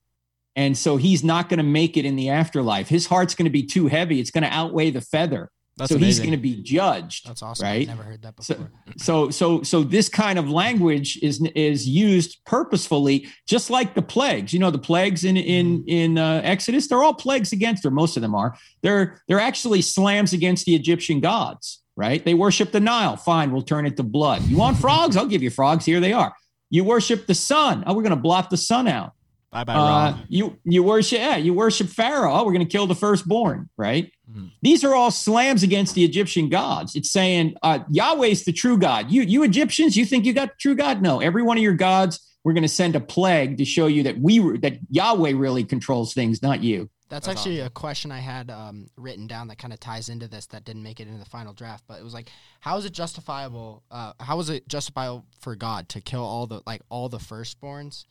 And 0.57 0.77
so 0.77 0.96
he's 0.96 1.24
not 1.24 1.48
going 1.48 1.59
to 1.59 1.64
make 1.64 1.96
it 1.96 2.05
in 2.05 2.16
the 2.16 2.31
afterlife. 2.31 2.88
His 2.88 3.07
heart's 3.07 3.35
going 3.35 3.46
to 3.46 3.50
be 3.50 3.64
too 3.64 3.87
heavy. 3.87 4.20
It's 4.20 4.31
going 4.31 4.44
to 4.44 4.53
outweigh 4.53 4.90
the 4.90 5.00
feather 5.00 5.50
that's 5.76 5.90
so 5.90 5.98
he's 5.98 6.18
going 6.20 6.30
to 6.30 6.37
be 6.37 6.62
judged 6.62 7.26
That's 7.26 7.42
awesome. 7.42 7.64
right? 7.66 7.82
I've 7.88 7.96
never 7.96 8.02
heard 8.04 8.22
that 8.22 8.42
So- 8.42 8.54
before. 8.54 8.70
so 8.96 9.30
so 9.30 9.62
so 9.62 9.82
this 9.82 10.08
kind 10.08 10.38
of 10.38 10.48
language 10.48 11.18
is 11.22 11.40
is 11.54 11.88
used 11.88 12.38
purposefully 12.46 13.28
just 13.48 13.70
like 13.70 13.94
the 13.94 14.02
plagues. 14.02 14.52
You 14.52 14.60
know 14.60 14.70
the 14.70 14.78
plagues 14.78 15.24
in 15.24 15.37
in 15.37 15.84
in 15.87 16.18
uh, 16.18 16.40
exodus 16.44 16.87
they're 16.88 17.02
all 17.02 17.14
plagues 17.14 17.52
against 17.52 17.84
or 17.84 17.90
most 17.90 18.16
of 18.16 18.22
them 18.22 18.34
are. 18.34 18.56
They're 18.82 19.20
they're 19.28 19.40
actually 19.40 19.82
slams 19.82 20.32
against 20.32 20.64
the 20.66 20.74
egyptian 20.74 21.20
gods 21.20 21.80
right? 21.96 22.24
They 22.24 22.34
worship 22.34 22.72
the 22.72 22.80
nile. 22.80 23.16
Fine 23.16 23.52
we'll 23.52 23.62
turn 23.62 23.87
it 23.87 23.96
to 23.98 24.02
blood. 24.02 24.42
You 24.42 24.56
want 24.56 24.78
frogs? 24.78 25.16
I'll 25.16 25.26
give 25.26 25.42
you 25.44 25.50
frogs. 25.50 25.84
Here 25.84 26.00
they 26.00 26.12
are. 26.12 26.34
You 26.70 26.82
worship 26.84 27.26
the 27.26 27.34
sun. 27.37 27.84
Oh 27.87 27.94
we're 27.94 28.02
going 28.02 28.10
to 28.10 28.16
blot 28.20 28.50
the 28.50 28.56
sun 28.56 28.88
out 28.88 29.12
bye 29.54 29.64
bye 29.64 29.74
uh, 29.74 30.18
you 30.28 30.58
you 30.64 30.82
worship 30.82 31.18
yeah 31.18 31.36
you 31.36 31.54
worship 31.54 31.88
pharaoh. 31.88 32.32
Oh 32.32 32.44
we're 32.44 32.52
going 32.52 32.66
to 32.66 32.70
kill 32.70 32.86
the 32.86 32.94
firstborn 32.94 33.70
right? 33.78 34.10
Mhm. 34.30 34.50
these 34.62 34.84
are 34.84 34.94
all 34.94 35.10
slams 35.10 35.62
against 35.62 35.94
the 35.94 36.04
egyptian 36.04 36.48
gods. 36.48 36.94
It's 36.96 37.10
saying 37.10 37.56
uh, 37.62 37.78
yahweh's 37.90 38.44
the 38.44 38.52
true 38.52 38.76
god. 38.78 39.10
You 39.10 39.22
you 39.22 39.42
egyptians 39.42 39.96
you 39.96 40.04
think 40.04 40.24
you 40.26 40.32
got 40.32 40.48
the 40.48 40.54
true 40.60 40.74
god? 40.74 41.00
No. 41.00 41.20
Every 41.20 41.42
one 41.42 41.56
of 41.56 41.62
your 41.62 41.74
gods 41.74 42.20
we're 42.44 42.52
going 42.52 42.62
to 42.62 42.68
send 42.68 42.94
a 42.94 43.00
plague 43.00 43.56
to 43.58 43.64
show 43.64 43.86
you 43.86 44.02
that 44.02 44.18
we 44.18 44.38
that 44.58 44.78
yahweh 44.90 45.32
really 45.34 45.64
controls 45.64 46.12
things 46.14 46.42
not 46.42 46.62
you. 46.62 46.90
That's, 47.10 47.26
That's 47.26 47.38
actually 47.38 47.60
a 47.60 47.70
question 47.70 48.10
I 48.10 48.18
had 48.18 48.50
um, 48.50 48.88
written 48.96 49.26
down 49.26 49.48
that 49.48 49.58
kind 49.58 49.72
of 49.72 49.78
ties 49.78 50.08
into 50.08 50.26
this 50.26 50.46
that 50.46 50.64
didn't 50.64 50.82
make 50.82 51.00
it 51.00 51.06
into 51.06 51.18
the 51.22 51.28
final 51.28 51.52
draft. 51.52 51.84
But 51.86 52.00
it 52.00 52.02
was 52.02 52.14
like, 52.14 52.28
how 52.60 52.76
is 52.78 52.86
it 52.86 52.92
justifiable? 52.92 53.82
Uh, 53.90 54.14
how 54.18 54.40
is 54.40 54.48
it 54.50 54.66
justifiable 54.68 55.24
for 55.40 55.54
God 55.54 55.88
to 55.90 56.00
kill 56.00 56.24
all 56.24 56.46
the 56.46 56.62
like 56.66 56.82
all 56.88 57.08
the 57.08 57.18
firstborns 57.18 58.04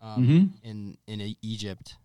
um, 0.00 0.26
Mhm. 0.26 0.50
in 0.68 0.96
in 1.06 1.34
Egypt? 1.42 1.96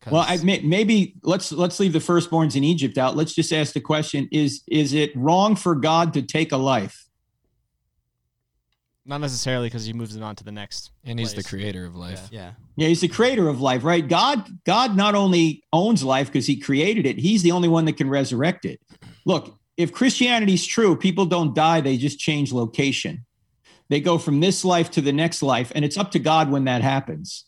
'Cause- 0.00 0.12
well 0.12 0.24
I, 0.26 0.36
may, 0.44 0.60
maybe 0.60 1.14
let's 1.22 1.50
let's 1.52 1.80
leave 1.80 1.92
the 1.92 1.98
firstborns 1.98 2.54
in 2.54 2.62
egypt 2.62 2.96
out 2.98 3.16
let's 3.16 3.34
just 3.34 3.52
ask 3.52 3.72
the 3.72 3.80
question 3.80 4.28
is 4.30 4.62
is 4.68 4.92
it 4.92 5.10
wrong 5.16 5.56
for 5.56 5.74
god 5.74 6.14
to 6.14 6.22
take 6.22 6.52
a 6.52 6.56
life 6.56 7.08
Not 9.04 9.20
necessarily 9.20 9.66
because 9.68 9.86
he 9.86 9.92
moves 9.92 10.14
it 10.14 10.22
on 10.22 10.36
to 10.36 10.44
the 10.44 10.52
next. 10.52 10.90
And 11.04 11.18
he's 11.18 11.32
the 11.32 11.42
creator 11.42 11.86
of 11.86 11.96
life. 11.96 12.28
yeah, 12.30 12.52
Yeah, 12.76 12.88
he's 12.88 13.00
the 13.00 13.08
creator 13.08 13.48
of 13.48 13.58
life, 13.60 13.82
right? 13.82 14.06
God, 14.06 14.46
God 14.64 14.96
not 14.96 15.14
only 15.14 15.62
owns 15.72 16.04
life 16.04 16.26
because 16.28 16.46
he 16.46 16.56
created 16.56 17.06
it, 17.06 17.18
he's 17.18 17.42
the 17.42 17.52
only 17.52 17.68
one 17.68 17.86
that 17.86 17.96
can 17.96 18.10
resurrect 18.10 18.66
it. 18.66 18.80
Look, 19.24 19.58
if 19.78 19.92
Christianity's 19.92 20.66
true, 20.66 20.94
people 20.94 21.24
don't 21.24 21.54
die, 21.54 21.80
they 21.80 21.96
just 21.96 22.18
change 22.18 22.52
location. 22.52 23.24
They 23.88 24.00
go 24.00 24.18
from 24.18 24.40
this 24.40 24.64
life 24.64 24.90
to 24.92 25.00
the 25.00 25.12
next 25.12 25.42
life, 25.42 25.72
and 25.74 25.84
it's 25.84 25.96
up 25.96 26.10
to 26.12 26.18
God 26.18 26.50
when 26.50 26.64
that 26.64 26.82
happens. 26.82 27.44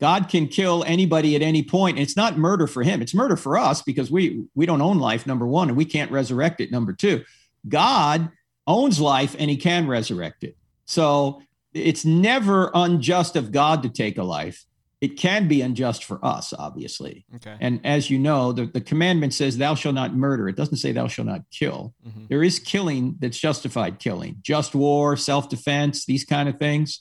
God 0.00 0.28
can 0.28 0.48
kill 0.48 0.82
anybody 0.84 1.36
at 1.36 1.42
any 1.42 1.62
point. 1.62 1.98
It's 1.98 2.16
not 2.16 2.38
murder 2.38 2.66
for 2.66 2.82
him. 2.82 3.02
It's 3.02 3.14
murder 3.14 3.36
for 3.36 3.58
us 3.58 3.82
because 3.82 4.10
we 4.10 4.44
we 4.54 4.66
don't 4.66 4.80
own 4.80 4.98
life, 4.98 5.26
number 5.26 5.46
one, 5.46 5.68
and 5.68 5.76
we 5.76 5.84
can't 5.84 6.10
resurrect 6.10 6.60
it, 6.60 6.70
number 6.70 6.92
two. 6.92 7.22
God 7.68 8.30
owns 8.66 9.00
life 9.00 9.36
and 9.38 9.50
he 9.50 9.56
can 9.56 9.86
resurrect 9.86 10.44
it. 10.44 10.56
So 10.86 11.42
it's 11.74 12.04
never 12.04 12.70
unjust 12.72 13.36
of 13.36 13.52
God 13.52 13.82
to 13.82 13.88
take 13.88 14.16
a 14.16 14.22
life. 14.22 14.64
It 15.00 15.16
can 15.16 15.48
be 15.48 15.62
unjust 15.62 16.04
for 16.04 16.22
us, 16.22 16.52
obviously. 16.52 17.24
Okay. 17.36 17.56
And 17.58 17.80
as 17.84 18.10
you 18.10 18.18
know, 18.18 18.52
the, 18.52 18.66
the 18.66 18.82
commandment 18.82 19.32
says, 19.32 19.56
Thou 19.56 19.74
shalt 19.74 19.94
not 19.94 20.14
murder. 20.14 20.48
It 20.48 20.56
doesn't 20.56 20.76
say, 20.76 20.92
Thou 20.92 21.08
shalt 21.08 21.26
not 21.26 21.42
kill. 21.50 21.94
Mhm. 22.06 22.28
There 22.28 22.42
is 22.42 22.58
killing 22.58 23.16
that's 23.18 23.38
justified 23.38 23.98
killing, 23.98 24.36
just 24.42 24.74
war, 24.74 25.16
self 25.16 25.48
defense, 25.48 26.04
these 26.04 26.24
kind 26.24 26.50
of 26.50 26.58
things, 26.58 27.00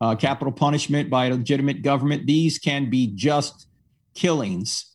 uh, 0.00 0.14
capital 0.16 0.52
punishment 0.52 1.08
by 1.08 1.26
a 1.26 1.30
legitimate 1.30 1.80
government. 1.82 2.26
These 2.26 2.58
can 2.58 2.90
be 2.90 3.06
just 3.14 3.66
killings. 4.14 4.94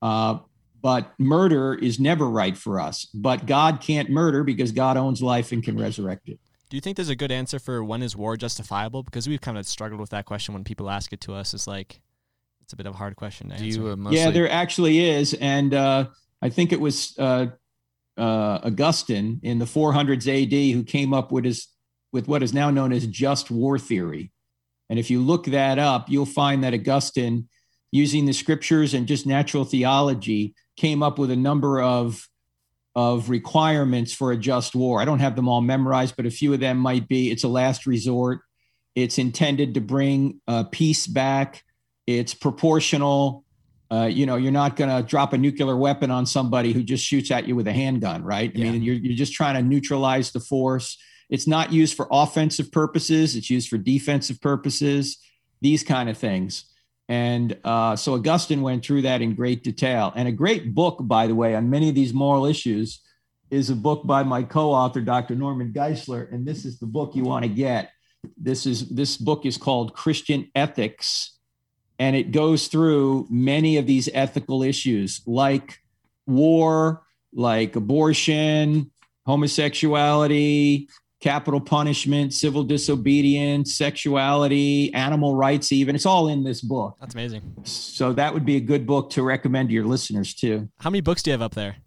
Uh, 0.00 0.38
but 0.80 1.12
murder 1.18 1.74
is 1.74 1.98
never 1.98 2.30
right 2.30 2.56
for 2.56 2.80
us. 2.80 3.04
But 3.12 3.46
God 3.46 3.80
can't 3.80 4.08
murder 4.08 4.44
because 4.44 4.72
God 4.72 4.96
owns 4.96 5.20
life 5.20 5.52
and 5.52 5.62
can 5.62 5.76
resurrect 5.76 6.28
it. 6.28 6.38
Do 6.68 6.76
you 6.76 6.80
think 6.82 6.96
there's 6.96 7.08
a 7.08 7.16
good 7.16 7.32
answer 7.32 7.58
for 7.58 7.82
when 7.82 8.02
is 8.02 8.14
war 8.14 8.36
justifiable? 8.36 9.02
Because 9.02 9.28
we've 9.28 9.40
kind 9.40 9.56
of 9.56 9.66
struggled 9.66 10.00
with 10.00 10.10
that 10.10 10.26
question 10.26 10.52
when 10.54 10.64
people 10.64 10.90
ask 10.90 11.12
it 11.12 11.20
to 11.22 11.34
us. 11.34 11.54
It's 11.54 11.66
like 11.66 12.00
it's 12.62 12.72
a 12.74 12.76
bit 12.76 12.86
of 12.86 12.94
a 12.94 12.98
hard 12.98 13.16
question 13.16 13.48
to 13.48 13.56
Do 13.56 13.64
answer. 13.64 13.80
you 13.80 13.88
uh, 13.90 13.96
mostly 13.96 14.18
yeah, 14.18 14.30
there 14.30 14.50
actually 14.50 15.08
is, 15.08 15.34
and 15.34 15.72
uh, 15.72 16.08
I 16.42 16.50
think 16.50 16.72
it 16.72 16.80
was 16.80 17.14
uh, 17.18 17.46
uh, 18.18 18.58
Augustine 18.64 19.40
in 19.42 19.58
the 19.58 19.64
400s 19.64 20.26
AD 20.28 20.74
who 20.74 20.84
came 20.84 21.14
up 21.14 21.32
with 21.32 21.44
his 21.44 21.68
with 22.12 22.28
what 22.28 22.42
is 22.42 22.52
now 22.52 22.70
known 22.70 22.92
as 22.92 23.06
just 23.06 23.50
war 23.50 23.78
theory. 23.78 24.32
And 24.90 24.98
if 24.98 25.10
you 25.10 25.20
look 25.22 25.44
that 25.46 25.78
up, 25.78 26.08
you'll 26.08 26.26
find 26.26 26.64
that 26.64 26.74
Augustine, 26.74 27.48
using 27.92 28.26
the 28.26 28.32
scriptures 28.32 28.94
and 28.94 29.06
just 29.06 29.26
natural 29.26 29.64
theology, 29.64 30.54
came 30.76 31.02
up 31.02 31.18
with 31.18 31.30
a 31.30 31.36
number 31.36 31.80
of 31.80 32.28
of 32.94 33.30
requirements 33.30 34.12
for 34.12 34.32
a 34.32 34.36
just 34.36 34.74
war. 34.74 35.00
I 35.00 35.04
don't 35.04 35.20
have 35.20 35.36
them 35.36 35.48
all 35.48 35.60
memorized, 35.60 36.16
but 36.16 36.26
a 36.26 36.30
few 36.30 36.52
of 36.52 36.60
them 36.60 36.78
might 36.78 37.08
be 37.08 37.30
it's 37.30 37.44
a 37.44 37.48
last 37.48 37.86
resort. 37.86 38.40
It's 38.94 39.18
intended 39.18 39.74
to 39.74 39.80
bring 39.80 40.40
uh, 40.48 40.64
peace 40.64 41.06
back. 41.06 41.62
It's 42.06 42.34
proportional. 42.34 43.44
Uh, 43.90 44.04
you 44.04 44.26
know, 44.26 44.36
you're 44.36 44.52
not 44.52 44.76
going 44.76 44.90
to 44.90 45.08
drop 45.08 45.32
a 45.32 45.38
nuclear 45.38 45.76
weapon 45.76 46.10
on 46.10 46.26
somebody 46.26 46.72
who 46.72 46.82
just 46.82 47.04
shoots 47.04 47.30
at 47.30 47.46
you 47.46 47.54
with 47.56 47.66
a 47.68 47.72
handgun, 47.72 48.22
right? 48.22 48.50
I 48.54 48.58
Yeah. 48.58 48.72
mean, 48.72 48.82
you're, 48.82 48.96
you're 48.96 49.16
just 49.16 49.32
trying 49.32 49.54
to 49.54 49.62
neutralize 49.62 50.32
the 50.32 50.40
force. 50.40 50.98
It's 51.30 51.46
not 51.46 51.72
used 51.72 51.94
for 51.96 52.08
offensive 52.10 52.72
purposes, 52.72 53.36
it's 53.36 53.50
used 53.50 53.68
for 53.68 53.78
defensive 53.78 54.40
purposes, 54.40 55.18
these 55.60 55.84
kind 55.84 56.08
of 56.08 56.18
things. 56.18 56.64
And 57.08 57.56
uh, 57.64 57.96
so 57.96 58.14
Augustine 58.14 58.60
went 58.60 58.84
through 58.84 59.02
that 59.02 59.22
in 59.22 59.34
great 59.34 59.64
detail. 59.64 60.12
And 60.14 60.28
a 60.28 60.32
great 60.32 60.74
book, 60.74 60.98
by 61.00 61.26
the 61.26 61.34
way, 61.34 61.54
on 61.54 61.70
many 61.70 61.88
of 61.88 61.94
these 61.94 62.12
moral 62.12 62.44
issues 62.44 63.00
is 63.50 63.70
a 63.70 63.74
book 63.74 64.06
by 64.06 64.22
my 64.22 64.42
co-author, 64.42 65.00
Dr. 65.00 65.34
Norman 65.34 65.72
Geisler. 65.72 66.30
And 66.32 66.46
this 66.46 66.64
is 66.64 66.78
the 66.78 66.86
book 66.86 67.16
you 67.16 67.24
want 67.24 67.44
to 67.44 67.48
get. 67.48 67.90
This 68.36 68.66
is 68.66 68.88
this 68.88 69.16
book 69.16 69.46
is 69.46 69.56
called 69.56 69.94
Christian 69.94 70.50
Ethics, 70.54 71.38
and 72.00 72.16
it 72.16 72.32
goes 72.32 72.66
through 72.66 73.28
many 73.30 73.76
of 73.76 73.86
these 73.86 74.08
ethical 74.12 74.64
issues 74.64 75.22
like 75.24 75.78
war, 76.26 77.02
like 77.32 77.76
abortion, 77.76 78.90
homosexuality, 79.24 80.88
capital 81.20 81.60
punishment, 81.60 82.32
civil 82.32 82.62
disobedience, 82.64 83.74
sexuality, 83.76 84.92
animal 84.94 85.34
rights, 85.34 85.72
even. 85.72 85.94
It's 85.94 86.06
all 86.06 86.28
in 86.28 86.44
this 86.44 86.60
book. 86.60 86.96
That's 87.00 87.14
amazing. 87.14 87.42
So 87.64 88.12
that 88.12 88.32
would 88.34 88.44
be 88.44 88.56
a 88.56 88.60
good 88.60 88.86
book 88.86 89.10
to 89.10 89.22
recommend 89.22 89.68
to 89.70 89.74
your 89.74 89.84
listeners 89.86 90.34
too. 90.34 90.68
How 90.78 90.90
many 90.90 91.00
books 91.00 91.22
do 91.22 91.30
you 91.30 91.32
have 91.32 91.42
up 91.42 91.54
there? 91.54 91.76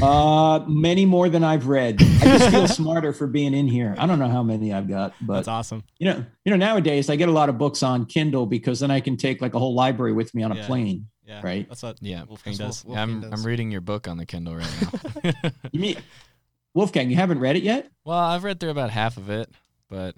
Uh, 0.00 0.60
many 0.66 1.04
more 1.04 1.28
than 1.28 1.42
I've 1.44 1.66
read. 1.66 2.00
I 2.00 2.38
just 2.38 2.50
feel 2.50 2.66
smarter 2.82 3.12
for 3.12 3.26
being 3.26 3.52
in 3.52 3.66
here. 3.68 3.94
I 3.98 4.06
don't 4.06 4.18
know 4.18 4.28
how 4.28 4.42
many 4.42 4.72
I've 4.72 4.88
got, 4.88 5.12
but 5.20 5.34
That's 5.34 5.48
awesome. 5.48 5.82
you 5.98 6.06
know, 6.06 6.24
you 6.44 6.50
know, 6.50 6.56
nowadays 6.56 7.10
I 7.10 7.16
get 7.16 7.28
a 7.28 7.32
lot 7.32 7.48
of 7.48 7.58
books 7.58 7.82
on 7.82 8.06
Kindle 8.06 8.46
because 8.46 8.80
then 8.80 8.90
I 8.90 9.00
can 9.00 9.16
take 9.16 9.42
like 9.42 9.54
a 9.54 9.58
whole 9.58 9.74
library 9.74 10.12
with 10.12 10.34
me 10.34 10.42
on 10.42 10.52
a 10.52 10.56
Yeah. 10.56 10.66
plane. 10.66 11.06
Yeah. 11.26 11.40
Right. 11.44 11.68
That's 11.68 11.82
what 11.82 11.98
Yeah. 12.00 12.24
Wolfgang 12.24 12.54
That's 12.56 12.78
does. 12.78 12.84
Wolf- 12.84 12.96
Yeah, 12.96 13.02
I'm, 13.02 13.20
does. 13.20 13.32
I'm 13.32 13.44
reading 13.46 13.70
your 13.70 13.80
book 13.82 14.08
on 14.08 14.16
the 14.18 14.24
Kindle 14.26 14.56
right 14.56 15.22
now. 15.24 15.32
You 15.72 15.80
mean 15.80 15.96
Wolfgang? 16.74 17.10
You 17.10 17.16
haven't 17.16 17.40
read 17.40 17.56
it 17.56 17.62
yet? 17.62 17.90
well, 18.04 18.18
I've 18.18 18.44
read 18.44 18.60
through 18.60 18.70
about 18.70 18.90
half 18.90 19.16
of 19.16 19.28
it, 19.30 19.50
but 19.88 20.14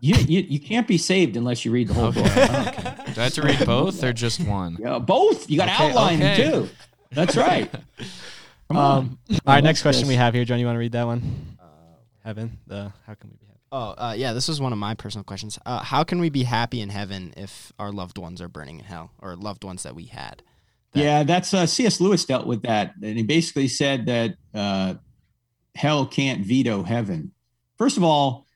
You 0.00 0.14
you, 0.14 0.40
you 0.48 0.60
can't 0.60 0.86
be 0.86 0.98
saved 0.98 1.36
unless 1.36 1.64
you 1.64 1.70
read 1.72 1.88
the 1.88 1.94
whole 1.94 2.06
okay. 2.08 2.22
book. 2.22 2.32
okay. 2.36 3.12
Do 3.14 3.20
I 3.20 3.24
have 3.24 3.32
to 3.34 3.42
read 3.42 3.64
both 3.66 4.02
or 4.04 4.12
just 4.12 4.40
one? 4.40 4.76
Yeah, 4.80 4.98
both. 4.98 5.48
You 5.50 5.56
got 5.58 5.66
to 5.66 5.72
Okay, 5.74 5.88
outline 5.90 6.22
okay. 6.22 6.42
them 6.50 6.62
too. 6.66 6.68
That's 7.12 7.36
right. 7.36 7.70
Come 8.68 8.76
on. 8.76 8.98
Um, 8.98 9.18
all 9.46 9.54
right, 9.54 9.64
next 9.64 9.82
question 9.82 10.02
this? 10.02 10.08
we 10.10 10.14
have 10.16 10.34
here. 10.34 10.44
John, 10.44 10.58
you 10.60 10.66
want 10.66 10.76
to 10.76 10.80
read 10.80 10.92
that 10.92 11.06
one? 11.06 11.56
Heaven. 12.24 12.58
The 12.66 12.92
how 13.06 13.14
can 13.14 13.30
we 13.30 13.36
be 13.36 13.46
happy? 13.46 13.60
Oh, 13.72 13.94
uh, 13.96 14.14
yeah, 14.16 14.34
this 14.34 14.46
was 14.48 14.60
one 14.60 14.72
of 14.72 14.78
my 14.78 14.94
personal 14.94 15.24
questions. 15.24 15.58
Uh, 15.64 15.78
how 15.80 16.04
can 16.04 16.20
we 16.20 16.28
be 16.28 16.42
happy 16.42 16.80
in 16.82 16.90
heaven 16.90 17.32
if 17.36 17.72
our 17.78 17.90
loved 17.90 18.18
ones 18.18 18.42
are 18.42 18.48
burning 18.48 18.78
in 18.78 18.84
hell 18.84 19.10
or 19.22 19.34
loved 19.36 19.64
ones 19.64 19.82
that 19.84 19.94
we 19.94 20.04
had? 20.06 20.42
that- 20.92 21.00
yeah, 21.02 21.22
that's 21.22 21.54
uh, 21.54 21.66
C.S. 21.66 22.00
Lewis 22.00 22.24
dealt 22.26 22.46
with 22.46 22.62
that, 22.62 22.94
and 23.02 23.16
he 23.16 23.22
basically 23.22 23.68
said 23.68 24.06
that 24.06 24.34
uh, 24.54 24.94
hell 25.78 26.04
can't 26.04 26.44
veto 26.44 26.82
heaven. 26.82 27.30
First 27.76 27.96
of 27.96 28.02
all, 28.02 28.46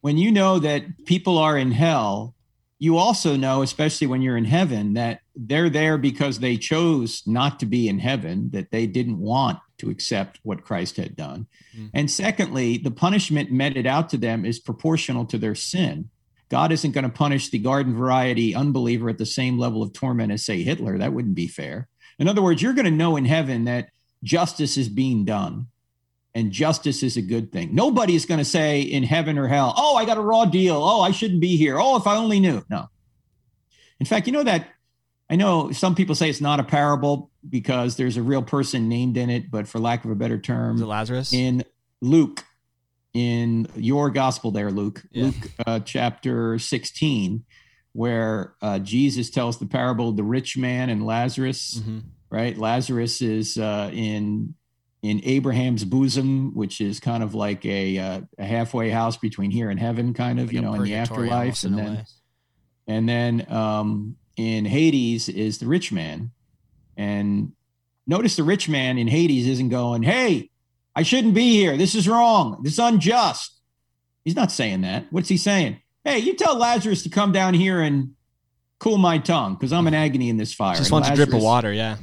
when 0.00 0.18
you 0.18 0.32
know 0.32 0.58
that 0.58 1.04
people 1.06 1.38
are 1.38 1.56
in 1.56 1.70
hell, 1.70 2.34
you 2.80 2.96
also 2.96 3.36
know, 3.36 3.62
especially 3.62 4.08
when 4.08 4.20
you're 4.20 4.36
in 4.36 4.44
heaven, 4.44 4.94
that 4.94 5.20
they're 5.36 5.70
there 5.70 5.96
because 5.96 6.40
they 6.40 6.56
chose 6.56 7.22
not 7.24 7.60
to 7.60 7.66
be 7.66 7.88
in 7.88 8.00
heaven, 8.00 8.50
that 8.50 8.72
they 8.72 8.88
didn't 8.88 9.20
want 9.20 9.60
to 9.78 9.90
accept 9.90 10.40
what 10.42 10.64
Christ 10.64 10.96
had 10.96 11.14
done. 11.14 11.46
Mm. 11.78 11.90
And 11.94 12.10
secondly, 12.10 12.78
the 12.78 12.90
punishment 12.90 13.52
meted 13.52 13.86
out 13.86 14.08
to 14.08 14.16
them 14.16 14.44
is 14.44 14.58
proportional 14.58 15.24
to 15.26 15.38
their 15.38 15.54
sin. 15.54 16.10
God 16.48 16.72
isn't 16.72 16.90
going 16.90 17.04
to 17.04 17.10
punish 17.10 17.50
the 17.50 17.60
garden 17.60 17.94
variety 17.94 18.56
unbeliever 18.56 19.08
at 19.08 19.18
the 19.18 19.24
same 19.24 19.56
level 19.56 19.84
of 19.84 19.92
torment 19.92 20.32
as, 20.32 20.44
say, 20.44 20.64
Hitler. 20.64 20.98
That 20.98 21.12
wouldn't 21.12 21.36
be 21.36 21.46
fair. 21.46 21.88
In 22.18 22.26
other 22.26 22.42
words, 22.42 22.60
you're 22.60 22.74
going 22.74 22.86
to 22.86 22.90
know 22.90 23.16
in 23.16 23.24
heaven 23.24 23.66
that 23.66 23.90
justice 24.24 24.76
is 24.76 24.88
being 24.88 25.24
done 25.24 25.68
and 26.34 26.50
justice 26.50 27.02
is 27.02 27.16
a 27.16 27.22
good 27.22 27.52
thing. 27.52 27.74
Nobody 27.74 28.14
is 28.14 28.24
going 28.26 28.38
to 28.38 28.44
say 28.44 28.80
in 28.80 29.02
heaven 29.02 29.38
or 29.38 29.48
hell, 29.48 29.74
oh, 29.76 29.96
I 29.96 30.04
got 30.04 30.16
a 30.18 30.22
raw 30.22 30.44
deal. 30.46 30.76
Oh, 30.76 31.00
I 31.02 31.10
shouldn't 31.10 31.40
be 31.40 31.56
here. 31.56 31.78
Oh, 31.78 31.96
if 31.96 32.06
I 32.06 32.16
only 32.16 32.40
knew. 32.40 32.62
No. 32.70 32.88
In 34.00 34.06
fact, 34.06 34.26
you 34.26 34.32
know 34.32 34.42
that 34.42 34.68
I 35.30 35.36
know 35.36 35.72
some 35.72 35.94
people 35.94 36.14
say 36.14 36.28
it's 36.30 36.40
not 36.40 36.58
a 36.60 36.64
parable 36.64 37.30
because 37.48 37.96
there's 37.96 38.16
a 38.16 38.22
real 38.22 38.42
person 38.42 38.88
named 38.88 39.16
in 39.16 39.30
it, 39.30 39.50
but 39.50 39.66
for 39.68 39.78
lack 39.78 40.04
of 40.04 40.10
a 40.10 40.14
better 40.14 40.38
term, 40.38 40.76
Is 40.76 40.82
it 40.82 40.86
Lazarus? 40.86 41.32
in 41.32 41.64
Luke, 42.00 42.44
in 43.14 43.66
your 43.76 44.10
gospel 44.10 44.50
there, 44.50 44.70
Luke, 44.70 45.02
Yeah. 45.12 45.24
Luke 45.24 45.50
uh, 45.66 45.80
chapter 45.80 46.58
16, 46.58 47.44
where 47.92 48.54
uh, 48.62 48.78
Jesus 48.78 49.28
tells 49.30 49.58
the 49.58 49.66
parable 49.66 50.08
of 50.10 50.16
the 50.16 50.24
rich 50.24 50.56
man 50.56 50.88
and 50.90 51.04
Lazarus, 51.04 51.80
hmm 51.84 51.98
right? 52.30 52.56
Lazarus 52.56 53.20
is 53.20 53.58
uh, 53.58 53.90
in 53.92 54.54
in 55.02 55.20
Abraham's 55.24 55.84
bosom, 55.84 56.54
which 56.54 56.80
is 56.80 57.00
kind 57.00 57.22
of 57.22 57.34
like 57.34 57.64
a, 57.66 57.98
uh, 57.98 58.20
a 58.38 58.44
halfway 58.44 58.88
house 58.88 59.16
between 59.16 59.50
here 59.50 59.68
and 59.68 59.78
heaven, 59.78 60.14
kind 60.14 60.38
of, 60.38 60.46
Like 60.46 60.54
you 60.54 60.60
know, 60.60 60.74
in 60.74 60.84
the 60.84 60.94
afterlife. 60.94 61.64
And 61.64 61.78
in 61.78 61.84
then, 61.84 62.06
and 62.86 63.08
then 63.08 63.52
um, 63.52 64.16
in 64.36 64.64
Hades 64.64 65.28
is 65.28 65.58
the 65.58 65.66
rich 65.66 65.90
man. 65.90 66.30
And 66.96 67.52
notice 68.06 68.36
the 68.36 68.44
rich 68.44 68.68
man 68.68 68.96
in 68.96 69.08
Hades 69.08 69.48
isn't 69.48 69.70
going, 69.70 70.04
Hey, 70.04 70.50
I 70.94 71.02
shouldn't 71.02 71.34
be 71.34 71.52
here. 71.52 71.76
This 71.76 71.94
is 71.94 72.06
wrong. 72.06 72.60
This 72.62 72.74
is 72.74 72.78
unjust. 72.78 73.58
He's 74.24 74.36
not 74.36 74.52
saying 74.52 74.82
that. 74.82 75.06
What's 75.10 75.28
he 75.28 75.36
saying? 75.36 75.80
Hey, 76.04 76.18
you 76.18 76.34
tell 76.34 76.56
Lazarus 76.56 77.02
to 77.02 77.08
come 77.08 77.32
down 77.32 77.54
here 77.54 77.80
and 77.80 78.14
cool 78.78 78.98
my 78.98 79.18
tongue 79.18 79.54
because 79.54 79.72
I'm 79.72 79.86
in 79.88 79.94
agony 80.04 80.28
in 80.28 80.36
this 80.36 80.54
fire. 80.54 80.76
Just 80.76 80.90
And 80.90 80.92
wants 80.92 81.08
a 81.08 81.14
drip 81.16 81.32
of 81.32 81.42
water. 81.42 81.72
Yeah. 81.72 81.96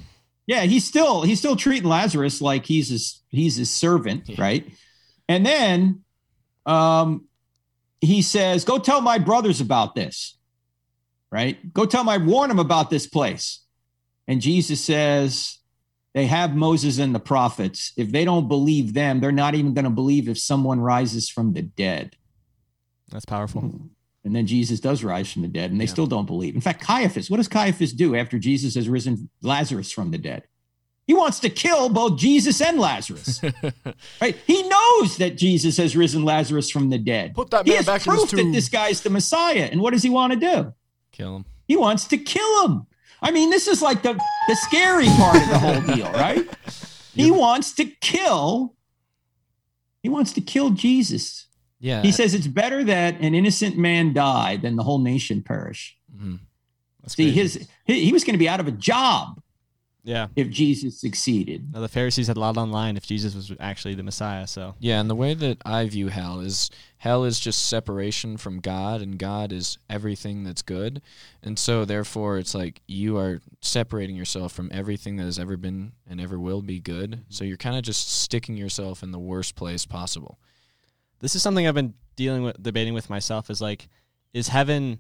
Yeah, 0.50 0.62
he's 0.64 0.84
still 0.84 1.22
he's 1.22 1.38
still 1.38 1.56
treating 1.56 1.88
Lazarus 1.88 2.42
like 2.42 2.66
he's 2.66 2.90
his 2.90 3.22
he's 3.30 3.56
his 3.56 3.70
servant, 3.70 4.28
Yeah. 4.28 4.42
right? 4.42 4.68
And 5.28 5.46
then 5.46 6.02
um 6.66 7.26
he 8.02 8.24
says, 8.24 8.66
"Go 8.66 8.80
tell 8.80 9.00
my 9.00 9.20
brothers 9.20 9.62
about 9.62 9.94
this." 9.94 10.38
Right? 11.32 11.72
Go 11.72 11.86
tell 11.86 12.04
my 12.04 12.18
warn 12.18 12.50
them 12.50 12.58
about 12.58 12.90
this 12.90 13.06
place. 13.06 13.60
And 14.28 14.42
Jesus 14.42 14.84
says, 14.84 15.60
"They 16.16 16.26
have 16.26 16.56
Moses 16.56 16.98
and 16.98 17.14
the 17.14 17.20
prophets. 17.20 17.94
If 17.96 18.12
they 18.12 18.26
don't 18.26 18.48
believe 18.48 18.96
them, 18.96 19.20
they're 19.20 19.32
not 19.32 19.54
even 19.54 19.76
going 19.76 19.86
to 19.86 19.92
believe 19.92 20.28
if 20.28 20.40
someone 20.40 20.80
rises 20.80 21.30
from 21.30 21.54
the 21.54 21.62
dead." 21.62 22.16
That's 23.10 23.26
powerful. 23.26 23.90
And 24.26 24.36
then 24.36 24.46
Jesus 24.48 24.80
does 24.80 25.04
rise 25.04 25.32
from 25.32 25.44
the 25.44 25.48
dead, 25.48 25.72
and 25.72 25.80
they 25.80 25.86
Yeah. 25.86 25.92
still 25.92 26.08
don't 26.08 26.26
believe. 26.26 26.54
In 26.56 26.62
fact, 26.62 26.82
Caiaphas, 26.82 27.30
what 27.30 27.38
does 27.38 27.48
Caiaphas 27.48 27.94
do 27.94 28.16
after 28.16 28.38
Jesus 28.38 28.76
has 28.76 28.90
risen 28.90 29.30
Lazarus 29.42 29.92
from 29.92 30.12
the 30.12 30.18
dead? 30.18 30.44
He 31.08 31.14
wants 31.16 31.40
to 31.40 31.50
kill 31.50 31.90
both 31.90 32.20
Jesus 32.20 32.62
and 32.62 32.80
Lazarus. 32.80 33.42
right? 34.22 34.36
He 34.46 34.62
knows 34.68 35.18
that 35.18 35.38
Jesus 35.38 35.78
has 35.78 35.96
risen 35.98 36.24
Lazarus 36.24 36.70
from 36.70 36.92
the 36.92 37.00
dead. 37.00 37.34
Put 37.34 37.50
that 37.50 37.66
he 37.66 37.72
man 37.72 37.78
has 37.78 37.86
back 37.88 38.04
proof 38.04 38.30
that 38.30 38.52
this 38.52 38.70
guy's 38.70 39.02
the 39.02 39.10
Messiah. 39.10 39.70
And 39.72 39.82
what 39.82 39.94
does 39.94 40.04
he 40.04 40.10
want 40.12 40.34
to 40.34 40.40
do? 40.40 40.74
Kill 41.12 41.38
him. 41.38 41.46
He 41.68 41.76
wants 41.78 42.06
to 42.10 42.18
kill 42.18 42.68
him. 42.68 42.86
I 43.22 43.32
mean, 43.32 43.50
this 43.50 43.68
is 43.68 43.82
like 43.82 44.04
the, 44.04 44.14
the 44.48 44.56
scary 44.56 45.08
part 45.08 45.42
of 45.42 45.50
the 45.50 45.58
whole 45.60 45.96
deal, 45.96 46.12
right? 46.14 46.48
He 47.16 47.32
wants 47.32 47.74
to 47.74 47.86
kill. 47.86 48.76
He 50.04 50.10
wants 50.10 50.32
to 50.34 50.42
kill 50.42 50.70
Jesus. 50.70 51.48
Yeah. 51.80 52.02
He 52.02 52.12
says 52.12 52.34
it's 52.34 52.48
better 52.48 52.84
that 52.84 53.20
an 53.22 53.34
innocent 53.34 53.78
man 53.78 54.14
die 54.14 54.58
than 54.58 54.76
the 54.76 54.84
whole 54.84 55.00
nation 55.00 55.42
perish. 55.42 55.98
Mhm. 56.16 56.40
See, 57.08 57.32
crazy. 57.32 57.40
his 57.40 57.68
he, 57.86 58.06
he 58.06 58.14
was 58.14 58.24
going 58.24 58.34
to 58.34 58.40
be 58.40 58.50
out 58.50 58.60
of 58.60 58.68
a 58.68 58.72
job 58.72 59.42
yeah. 60.04 60.28
if 60.36 60.50
Jesus 60.50 61.00
succeeded. 61.00 61.74
Now, 61.74 61.82
the 61.82 61.88
Pharisees 61.88 62.28
had 62.28 62.38
a 62.38 62.40
lot 62.40 62.58
online 62.58 62.98
if 62.98 63.06
Jesus 63.06 63.36
was 63.36 63.52
actually 63.60 63.96
the 63.96 64.04
Messiah. 64.04 64.48
So 64.48 64.76
Yeah, 64.80 65.00
and 65.00 65.10
the 65.10 65.16
way 65.16 65.34
that 65.34 65.60
I 65.66 65.88
view 65.88 66.08
hell 66.08 66.40
is 66.40 66.70
hell 66.98 67.24
is 67.24 67.40
just 67.40 67.68
separation 67.68 68.38
from 68.38 68.60
God, 68.60 69.02
and 69.02 69.18
God 69.18 69.52
is 69.52 69.78
everything 69.90 70.44
that's 70.44 70.62
good. 70.62 71.02
And 71.42 71.58
so, 71.58 71.86
therefore, 71.86 72.38
it's 72.38 72.54
like 72.56 72.82
you 72.88 73.18
are 73.18 73.42
separating 73.62 74.16
yourself 74.16 74.52
from 74.52 74.70
everything 74.74 75.16
that 75.18 75.24
has 75.24 75.40
ever 75.40 75.58
been 75.58 75.94
and 76.08 76.20
ever 76.20 76.40
will 76.40 76.62
be 76.62 76.80
good. 76.80 77.24
So, 77.30 77.44
you're 77.44 77.58
kind 77.58 77.78
of 77.78 77.84
just 77.84 78.12
sticking 78.12 78.58
yourself 78.58 79.04
in 79.04 79.12
the 79.12 79.20
worst 79.20 79.56
place 79.56 79.86
possible. 79.86 80.40
This 81.20 81.36
is 81.36 81.42
something 81.42 81.68
I've 81.68 81.76
been 81.76 81.94
dealing 82.16 82.44
with, 82.44 82.62
debating 82.62 82.94
with 82.94 83.10
myself. 83.10 83.50
Is 83.50 83.62
like, 83.62 83.88
is 84.34 84.48
heaven 84.48 85.00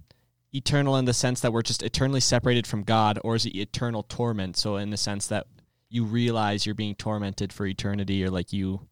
eternal 0.53 0.97
in 0.97 1.05
the 1.05 1.13
sense 1.13 1.41
that 1.41 1.53
we're 1.53 1.61
just 1.61 1.83
eternally 1.83 2.19
separated 2.19 2.65
from 2.65 2.83
God, 2.83 3.19
or 3.23 3.35
is 3.35 3.45
it 3.45 3.55
eternal 3.55 4.03
torment? 4.03 4.57
So 4.57 4.77
in 4.77 4.89
the 4.89 4.97
sense 4.97 5.27
that 5.27 5.47
you 5.89 6.03
realize 6.03 6.65
you're 6.65 6.75
being 6.75 6.95
tormented 6.95 7.51
for 7.51 7.65
eternity, 7.65 8.23
or 8.23 8.29
like 8.29 8.53
you, 8.53 8.87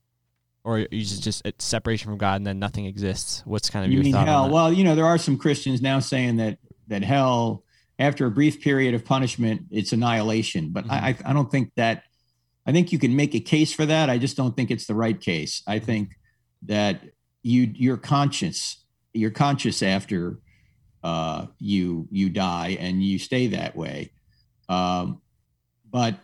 or 0.64 0.80
you 0.80 1.04
just 1.04 1.24
just 1.24 1.46
it's 1.46 1.66
separation 1.66 2.10
from 2.10 2.18
God 2.18 2.36
and 2.36 2.48
then 2.48 2.60
nothing 2.60 2.86
exists. 2.86 3.42
What's 3.46 3.70
kind 3.70 3.86
of 3.86 3.92
You 3.92 3.98
your 3.98 4.04
mean 4.04 4.14
thought 4.14 4.28
hell? 4.28 4.50
Well, 4.50 4.74
you 4.74 4.84
know, 4.84 4.96
there 4.96 5.06
are 5.06 5.18
some 5.18 5.38
Christians 5.38 5.82
now 5.82 6.00
saying 6.00 6.38
that 6.38 6.58
that 6.88 7.04
hell, 7.04 7.64
after 8.00 8.26
a 8.26 8.32
brief 8.32 8.62
period 8.62 8.94
of 8.94 9.06
punishment, 9.06 9.64
it's 9.72 9.94
annihilation. 9.94 10.70
But 10.70 10.86
I, 10.90 11.14
mm-hmm. 11.14 11.28
I 11.28 11.32
I 11.32 11.34
don't 11.34 11.52
think 11.52 11.72
that. 11.76 12.04
I 12.66 12.74
think 12.74 12.92
you 12.92 13.00
can 13.00 13.16
make 13.16 13.34
a 13.34 13.40
case 13.40 13.72
for 13.72 13.86
that. 13.86 14.10
I 14.10 14.18
just 14.18 14.36
don't 14.36 14.54
think 14.54 14.72
it's 14.72 14.88
the 14.88 14.94
right 14.94 15.18
case. 15.18 15.64
I 15.66 15.78
mm-hmm. 15.78 15.86
think 15.86 16.20
that 16.64 17.02
you 17.48 17.72
you're 17.74 17.98
conscious. 17.98 18.84
You're 19.14 19.32
conscious 19.32 19.82
after 19.82 20.40
uh, 21.04 21.48
you 21.60 22.08
you 22.12 22.30
die, 22.30 22.78
and 22.80 23.04
you 23.04 23.18
stay 23.18 23.48
that 23.48 23.76
way. 23.76 24.12
Um, 24.70 25.22
but 25.90 26.20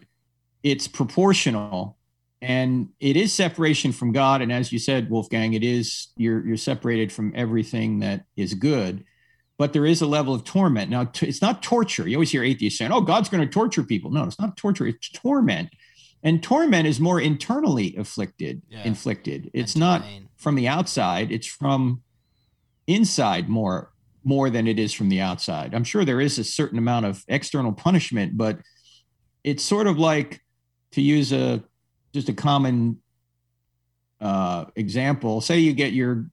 it's 0.63 0.87
proportional 0.87 1.97
and 2.43 2.89
it 2.99 3.15
is 3.15 3.31
separation 3.31 3.93
from 3.93 4.11
God. 4.11 4.41
And 4.41 4.51
as 4.51 4.71
you 4.71 4.77
said, 4.77 5.09
Wolfgang, 5.09 5.53
it 5.53 5.63
is 5.63 6.09
you're 6.17 6.45
you're 6.45 6.57
separated 6.57 7.11
from 7.11 7.31
everything 7.35 7.99
that 7.99 8.25
is 8.35 8.53
good. 8.53 9.05
But 9.57 9.71
there 9.71 9.85
is 9.85 10.01
a 10.01 10.07
level 10.07 10.33
of 10.33 10.43
torment. 10.43 10.89
Now, 10.91 11.05
t- 11.05 11.27
it's 11.27 11.41
not 11.41 11.63
torture. 11.63 12.07
You 12.07 12.17
always 12.17 12.31
hear 12.31 12.43
atheists 12.43 12.79
saying, 12.79 12.91
"Oh, 12.91 12.99
God's 12.99 13.29
going 13.29 13.47
to 13.47 13.49
torture 13.49 13.83
people." 13.83 14.11
No, 14.11 14.23
it's 14.25 14.39
not 14.39 14.57
torture. 14.57 14.87
It's 14.87 15.09
torment, 15.09 15.69
and 16.23 16.41
torment 16.41 16.87
is 16.87 16.99
more 16.99 17.19
internally 17.19 17.95
afflicted. 17.97 18.61
Yeah. 18.69 18.83
Inflicted. 18.83 19.51
It's 19.53 19.75
not 19.75 20.01
pain. 20.03 20.29
from 20.37 20.55
the 20.55 20.67
outside. 20.67 21.31
It's 21.31 21.47
from 21.47 22.01
inside 22.87 23.49
more 23.49 23.91
more 24.25 24.49
than 24.49 24.67
it 24.67 24.79
is 24.79 24.93
from 24.93 25.09
the 25.09 25.19
outside. 25.19 25.75
I'm 25.75 25.83
sure 25.83 26.05
there 26.05 26.21
is 26.21 26.39
a 26.39 26.43
certain 26.45 26.77
amount 26.77 27.05
of 27.05 27.23
external 27.27 27.73
punishment, 27.73 28.37
but 28.37 28.57
it's 29.43 29.63
sort 29.63 29.85
of 29.85 29.99
like 29.99 30.39
to 30.93 31.01
use 31.01 31.33
a 31.33 31.61
just 32.13 32.29
a 32.29 32.33
common 32.33 33.01
uh, 34.21 34.65
example. 34.75 35.41
Say 35.41 35.59
you 35.59 35.73
get 35.73 35.91
your 35.91 36.25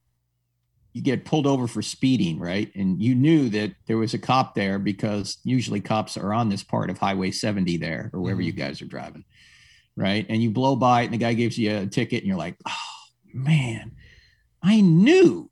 you 0.93 1.03
get 1.03 1.25
pulled 1.25 1.47
over 1.47 1.67
for 1.67 1.83
speeding, 1.83 2.39
right? 2.39 2.71
And 2.75 3.01
you 3.01 3.15
knew 3.15 3.49
that 3.51 3.73
there 3.87 3.97
was 3.97 4.15
a 4.15 4.19
cop 4.19 4.55
there 4.55 4.79
because 4.79 5.39
usually 5.45 5.81
cops 5.81 6.17
are 6.17 6.33
on 6.33 6.49
this 6.49 6.65
part 6.65 6.91
of 6.91 6.99
Highway 6.99 7.31
70 7.31 7.77
there 7.77 8.11
or 8.13 8.21
wherever 8.21 8.43
you 8.43 8.53
guys 8.53 8.83
are 8.83 8.87
driving, 8.87 9.25
right? 9.97 10.27
And 10.29 10.43
you 10.43 10.51
blow 10.51 10.77
by 10.77 11.03
it 11.03 11.05
and 11.07 11.15
the 11.15 11.19
guy 11.19 11.35
gives 11.35 11.59
you 11.59 11.77
a 11.77 11.87
ticket 11.87 12.19
and 12.19 12.27
you're 12.27 12.37
like, 12.37 12.57
oh 12.67 12.75
man, 13.33 13.93
I 14.63 14.81
knew 14.81 15.51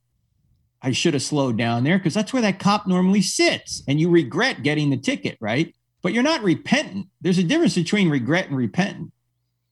I 0.81 0.93
should 0.93 1.15
have 1.15 1.23
slowed 1.23 1.57
down 1.57 1.85
there 1.85 1.99
because 1.99 2.15
that's 2.15 2.33
where 2.33 2.43
that 2.43 2.59
cop 2.59 2.87
normally 2.87 3.23
sits. 3.23 3.83
And 3.89 4.01
you 4.01 4.11
regret 4.11 4.63
getting 4.63 4.91
the 4.91 4.97
ticket, 4.97 5.37
right? 5.41 5.75
But 6.03 6.13
you're 6.13 6.23
not 6.23 6.43
repentant. 6.43 7.09
There's 7.21 7.39
a 7.39 7.43
difference 7.43 7.75
between 7.75 8.09
regret 8.09 8.49
and 8.49 8.57
repentant. 8.57 9.13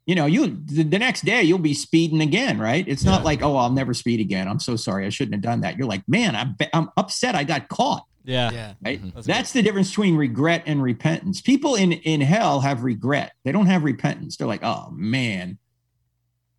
You 0.05 0.15
know, 0.15 0.27
you 0.27 0.59
the, 0.65 0.85
the 0.85 0.99
next 0.99 1.25
day 1.25 1.43
you'll 1.43 1.59
be 1.59 1.75
speeding 1.75 2.21
again, 2.21 2.59
right? 2.59 2.87
It's 2.87 3.05
not 3.05 3.25
like, 3.25 3.43
oh, 3.43 3.57
I'll 3.57 3.71
never 3.71 3.95
speed 3.95 4.21
again. 4.21 4.47
I'm 4.49 4.61
so 4.61 4.77
sorry. 4.77 5.07
I 5.07 5.09
shouldn't 5.09 5.35
have 5.35 5.43
done 5.43 5.61
that. 5.63 5.77
You're 5.77 5.89
like, 5.89 6.03
man, 6.09 6.37
I'm, 6.37 6.57
I'm 6.73 6.91
upset. 6.97 7.35
I 7.35 7.45
got 7.45 7.69
caught. 7.69 8.03
Yeah. 8.27 8.51
Yeah. 8.51 8.75
Right. 8.85 9.03
Mhm. 9.03 9.15
That's 9.15 9.27
That's 9.27 9.53
the 9.53 9.63
difference 9.63 9.89
between 9.91 10.17
regret 10.17 10.63
and 10.67 10.83
repentance. 10.83 11.41
People 11.41 11.75
in 11.77 11.93
in 11.93 12.21
hell 12.21 12.61
have 12.61 12.83
regret. 12.83 13.33
They 13.45 13.53
don't 13.53 13.67
have 13.67 13.85
repentance. 13.85 14.37
They're 14.37 14.47
like, 14.47 14.63
oh 14.65 14.91
man, 14.93 15.59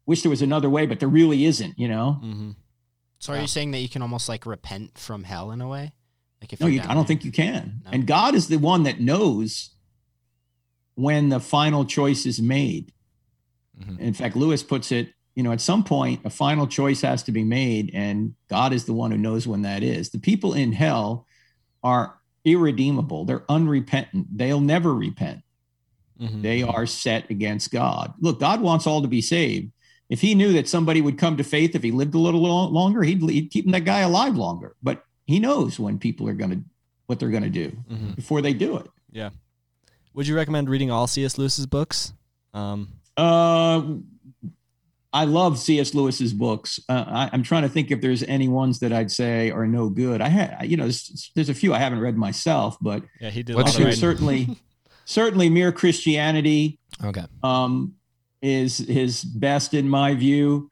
wish 0.06 0.22
there 0.24 0.30
was 0.30 0.42
another 0.42 0.70
way, 0.70 0.86
but 0.86 1.00
there 1.00 1.10
really 1.10 1.46
isn't. 1.46 1.78
You 1.78 1.88
know. 1.90 2.14
hmm 2.22 2.52
So 3.20 3.34
are 3.34 3.42
you 3.42 3.48
saying 3.48 3.72
that 3.72 3.80
you 3.80 3.90
can 3.90 4.02
almost 4.02 4.28
like 4.30 4.46
repent 4.46 4.98
from 4.98 5.24
hell 5.24 5.52
in 5.52 5.62
a 5.62 5.68
way? 5.68 5.92
Like 6.42 6.54
if 6.54 6.60
No, 6.60 6.68
you're 6.68 6.76
you, 6.76 6.80
down 6.82 6.92
I 6.92 6.94
don't 6.94 7.04
there? 7.04 7.08
think 7.08 7.26
you 7.26 7.32
can. 7.32 7.82
No. 7.86 7.92
And 7.92 8.08
God 8.08 8.36
is 8.36 8.48
the 8.48 8.58
one 8.58 8.84
that 8.84 9.00
knows 9.00 9.72
when 10.96 11.30
the 11.30 11.40
final 11.40 11.86
choice 11.86 12.26
is 12.26 12.42
made. 12.42 12.92
Mhm. 13.80 14.00
In 14.00 14.14
fact, 14.14 14.36
Lewis 14.36 14.64
puts 14.64 14.92
it, 14.92 15.14
you 15.36 15.44
know, 15.44 15.52
at 15.52 15.62
some 15.62 15.84
point, 15.84 16.22
a 16.26 16.30
final 16.30 16.66
choice 16.66 17.02
has 17.02 17.22
to 17.24 17.32
be 17.32 17.44
made, 17.44 17.92
and 17.94 18.34
God 18.50 18.74
is 18.74 18.86
the 18.86 18.94
one 18.94 19.12
who 19.12 19.18
knows 19.18 19.48
when 19.48 19.62
that 19.64 19.84
is. 19.84 20.10
The 20.10 20.20
people 20.20 20.54
in 20.54 20.72
hell 20.72 21.28
are 21.84 22.16
irredeemable, 22.46 23.26
they're 23.26 23.44
unrepentant, 23.50 24.28
they'll 24.38 24.62
never 24.62 24.94
repent. 24.94 25.42
hmm 26.20 26.42
They 26.42 26.64
are 26.64 26.86
set 26.86 27.30
against 27.30 27.72
God. 27.72 28.14
Look, 28.20 28.40
God 28.40 28.62
wants 28.62 28.88
all 28.88 29.02
to 29.02 29.08
be 29.08 29.22
saved. 29.22 29.72
If 30.10 30.22
he 30.22 30.36
knew 30.36 30.54
that 30.54 30.70
somebody 30.70 31.02
would 31.02 31.18
come 31.18 31.36
to 31.38 31.44
faith 31.44 31.76
if 31.76 31.84
he 31.84 31.92
lived 31.92 32.16
a 32.16 32.20
little 32.20 32.42
longer, 32.72 33.04
he'd, 33.04 33.22
he'd 33.30 33.52
keep 33.52 33.70
that 33.72 33.82
guy 33.84 34.00
alive 34.00 34.36
longer. 34.38 34.76
But 34.82 35.04
he 35.26 35.40
knows 35.40 35.78
when 35.80 36.00
people 36.00 36.30
are 36.30 36.34
going 36.34 36.52
to, 36.52 36.62
what 37.08 37.20
they're 37.20 37.30
going 37.30 37.44
to 37.44 37.50
do 37.50 37.70
hmm 37.90 38.12
before 38.12 38.42
they 38.42 38.54
do 38.54 38.78
it. 38.78 38.88
Yeah. 39.12 39.32
Would 40.14 40.28
you 40.28 40.36
recommend 40.36 40.70
reading 40.70 40.90
all 40.92 41.08
C.S. 41.08 41.38
Lewis's 41.38 41.66
books? 41.68 42.14
Um, 42.54 42.94
Uh, 43.18 43.82
I 45.14 45.24
love 45.26 45.58
C.S. 45.58 45.94
Lewis's 45.94 46.34
books. 46.34 46.80
Uh, 46.90 47.06
I, 47.08 47.30
I'm 47.32 47.42
trying 47.44 47.64
to 47.64 47.70
think 47.70 47.92
if 47.92 48.02
there's 48.02 48.24
any 48.24 48.48
ones 48.48 48.80
that 48.80 48.92
I'd 48.92 49.12
say 49.12 49.52
are 49.52 49.66
no 49.66 49.90
good. 49.90 50.22
I 50.22 50.28
had, 50.28 50.70
you 50.70 50.76
know, 50.78 50.84
there's, 50.84 51.32
there's 51.36 51.50
a 51.50 51.54
few 51.54 51.74
I 51.74 51.80
haven't 51.80 52.00
read 52.02 52.18
myself, 52.18 52.78
but 52.82 53.04
yeah, 53.22 53.30
he 53.30 53.42
did. 53.42 53.56
What's 53.56 53.76
a 53.76 53.80
lot 53.80 53.88
I 53.88 53.92
think 53.92 54.00
certainly, 54.02 54.58
certainly, 55.06 55.50
Mere 55.50 55.72
Christianity 55.72 56.80
Okay. 57.04 57.24
um, 57.44 57.94
is 58.42 58.78
his 58.80 59.24
best 59.24 59.74
in 59.74 59.90
my 59.90 60.14
view. 60.14 60.70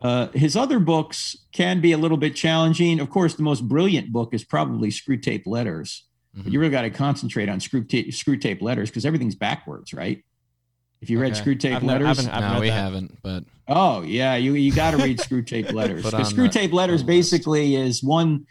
Uh, 0.00 0.28
his 0.32 0.56
other 0.56 0.78
books 0.78 1.36
can 1.52 1.80
be 1.80 1.92
a 1.92 1.98
little 1.98 2.16
bit 2.18 2.34
challenging. 2.34 2.98
Of 3.00 3.10
course, 3.10 3.34
the 3.34 3.42
most 3.42 3.68
brilliant 3.68 4.12
book 4.12 4.34
is 4.34 4.44
probably 4.44 4.88
Screwtape 4.90 5.46
Letters. 5.46 6.04
But 6.34 6.46
Mhm. 6.46 6.52
you 6.52 6.60
really 6.60 6.70
got 6.70 6.82
to 6.82 6.90
concentrate 6.90 7.48
on 7.48 7.60
Screwtape, 7.60 8.12
Screw 8.12 8.36
Tape 8.36 8.60
Letters 8.60 8.90
because 8.90 9.06
everything's 9.06 9.34
backwards, 9.34 9.94
right? 9.94 10.22
If 11.00 11.10
you 11.10 11.20
read 11.20 11.32
Okay. 11.32 11.42
Screwtape 11.54 11.74
I've 11.76 11.82
never- 11.82 12.04
Letters, 12.04 12.26
I've 12.26 12.42
I've 12.44 12.54
no, 12.54 12.60
we 12.60 12.68
that. 12.68 12.72
haven't, 12.74 13.18
but 13.22 13.44
Oh 13.68 14.02
yeah, 14.02 14.36
you 14.36 14.54
you 14.54 14.72
got 14.72 14.92
to 14.92 14.96
read 14.98 15.18
Screwtape 15.18 15.72
Letters. 15.80 16.02
Put 16.02 16.12
Because 16.12 16.28
Screw 16.30 16.44
the- 16.44 16.52
Tape 16.52 16.72
Letters 16.72 17.02
the 17.02 17.06
basically 17.06 17.74
is 17.76 18.02
one 18.02 18.46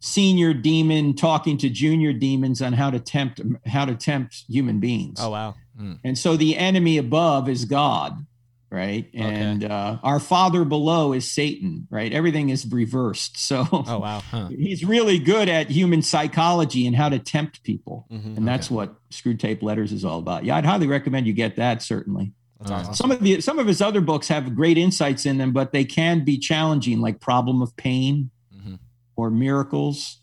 senior 0.00 0.54
demon 0.54 1.14
talking 1.14 1.58
to 1.58 1.68
junior 1.68 2.12
demons 2.12 2.62
on 2.62 2.72
how 2.72 2.90
to 2.90 2.98
tempt 2.98 3.40
how 3.66 3.84
to 3.84 3.94
tempt 3.94 4.44
human 4.48 4.80
beings. 4.80 5.18
Oh 5.20 5.30
wow. 5.30 5.54
Hmm. 5.76 5.94
And 6.04 6.16
so 6.18 6.36
the 6.36 6.56
enemy 6.56 6.96
above 6.98 7.48
is 7.48 7.64
God, 7.64 8.24
right? 8.70 9.10
And 9.14 9.64
uh, 9.64 9.98
our 10.02 10.20
father 10.20 10.64
below 10.64 11.12
is 11.12 11.30
Satan, 11.30 11.88
right? 11.90 12.12
Everything 12.12 12.50
is 12.50 12.66
reversed. 12.70 13.36
So 13.38 13.66
Oh 13.72 13.98
wow. 13.98 14.20
huh. 14.20 14.48
he's 14.50 14.84
really 14.84 15.18
good 15.18 15.48
at 15.48 15.68
human 15.70 16.02
psychology 16.02 16.86
and 16.86 16.94
how 16.94 17.08
to 17.08 17.18
tempt 17.18 17.62
people. 17.64 18.06
hmm 18.10 18.36
And 18.36 18.46
that's 18.46 18.70
what 18.70 18.94
Screwtape 19.10 19.62
Letters 19.62 19.92
is 19.92 20.04
all 20.04 20.18
about. 20.20 20.44
Yeah, 20.44 20.56
I'd 20.56 20.64
highly 20.64 20.86
recommend 20.86 21.26
you 21.26 21.32
get 21.32 21.56
that 21.56 21.82
certainly. 21.82 22.32
That's 22.58 22.70
All 22.70 22.76
right. 22.76 22.82
awesome. 22.88 22.94
Some 22.94 23.10
of 23.10 23.20
the 23.20 23.40
some 23.40 23.58
of 23.58 23.66
his 23.66 23.80
other 23.80 24.00
books 24.02 24.28
have 24.28 24.54
great 24.54 24.76
insights 24.78 25.24
in 25.26 25.38
them, 25.38 25.52
but 25.52 25.72
they 25.72 25.84
can 25.84 26.24
be 26.24 26.36
challenging, 26.38 27.00
like 27.00 27.18
Problem 27.18 27.62
of 27.62 27.74
Pain 27.76 28.30
Mhm. 28.54 28.78
or 29.16 29.30
Miracles. 29.30 30.18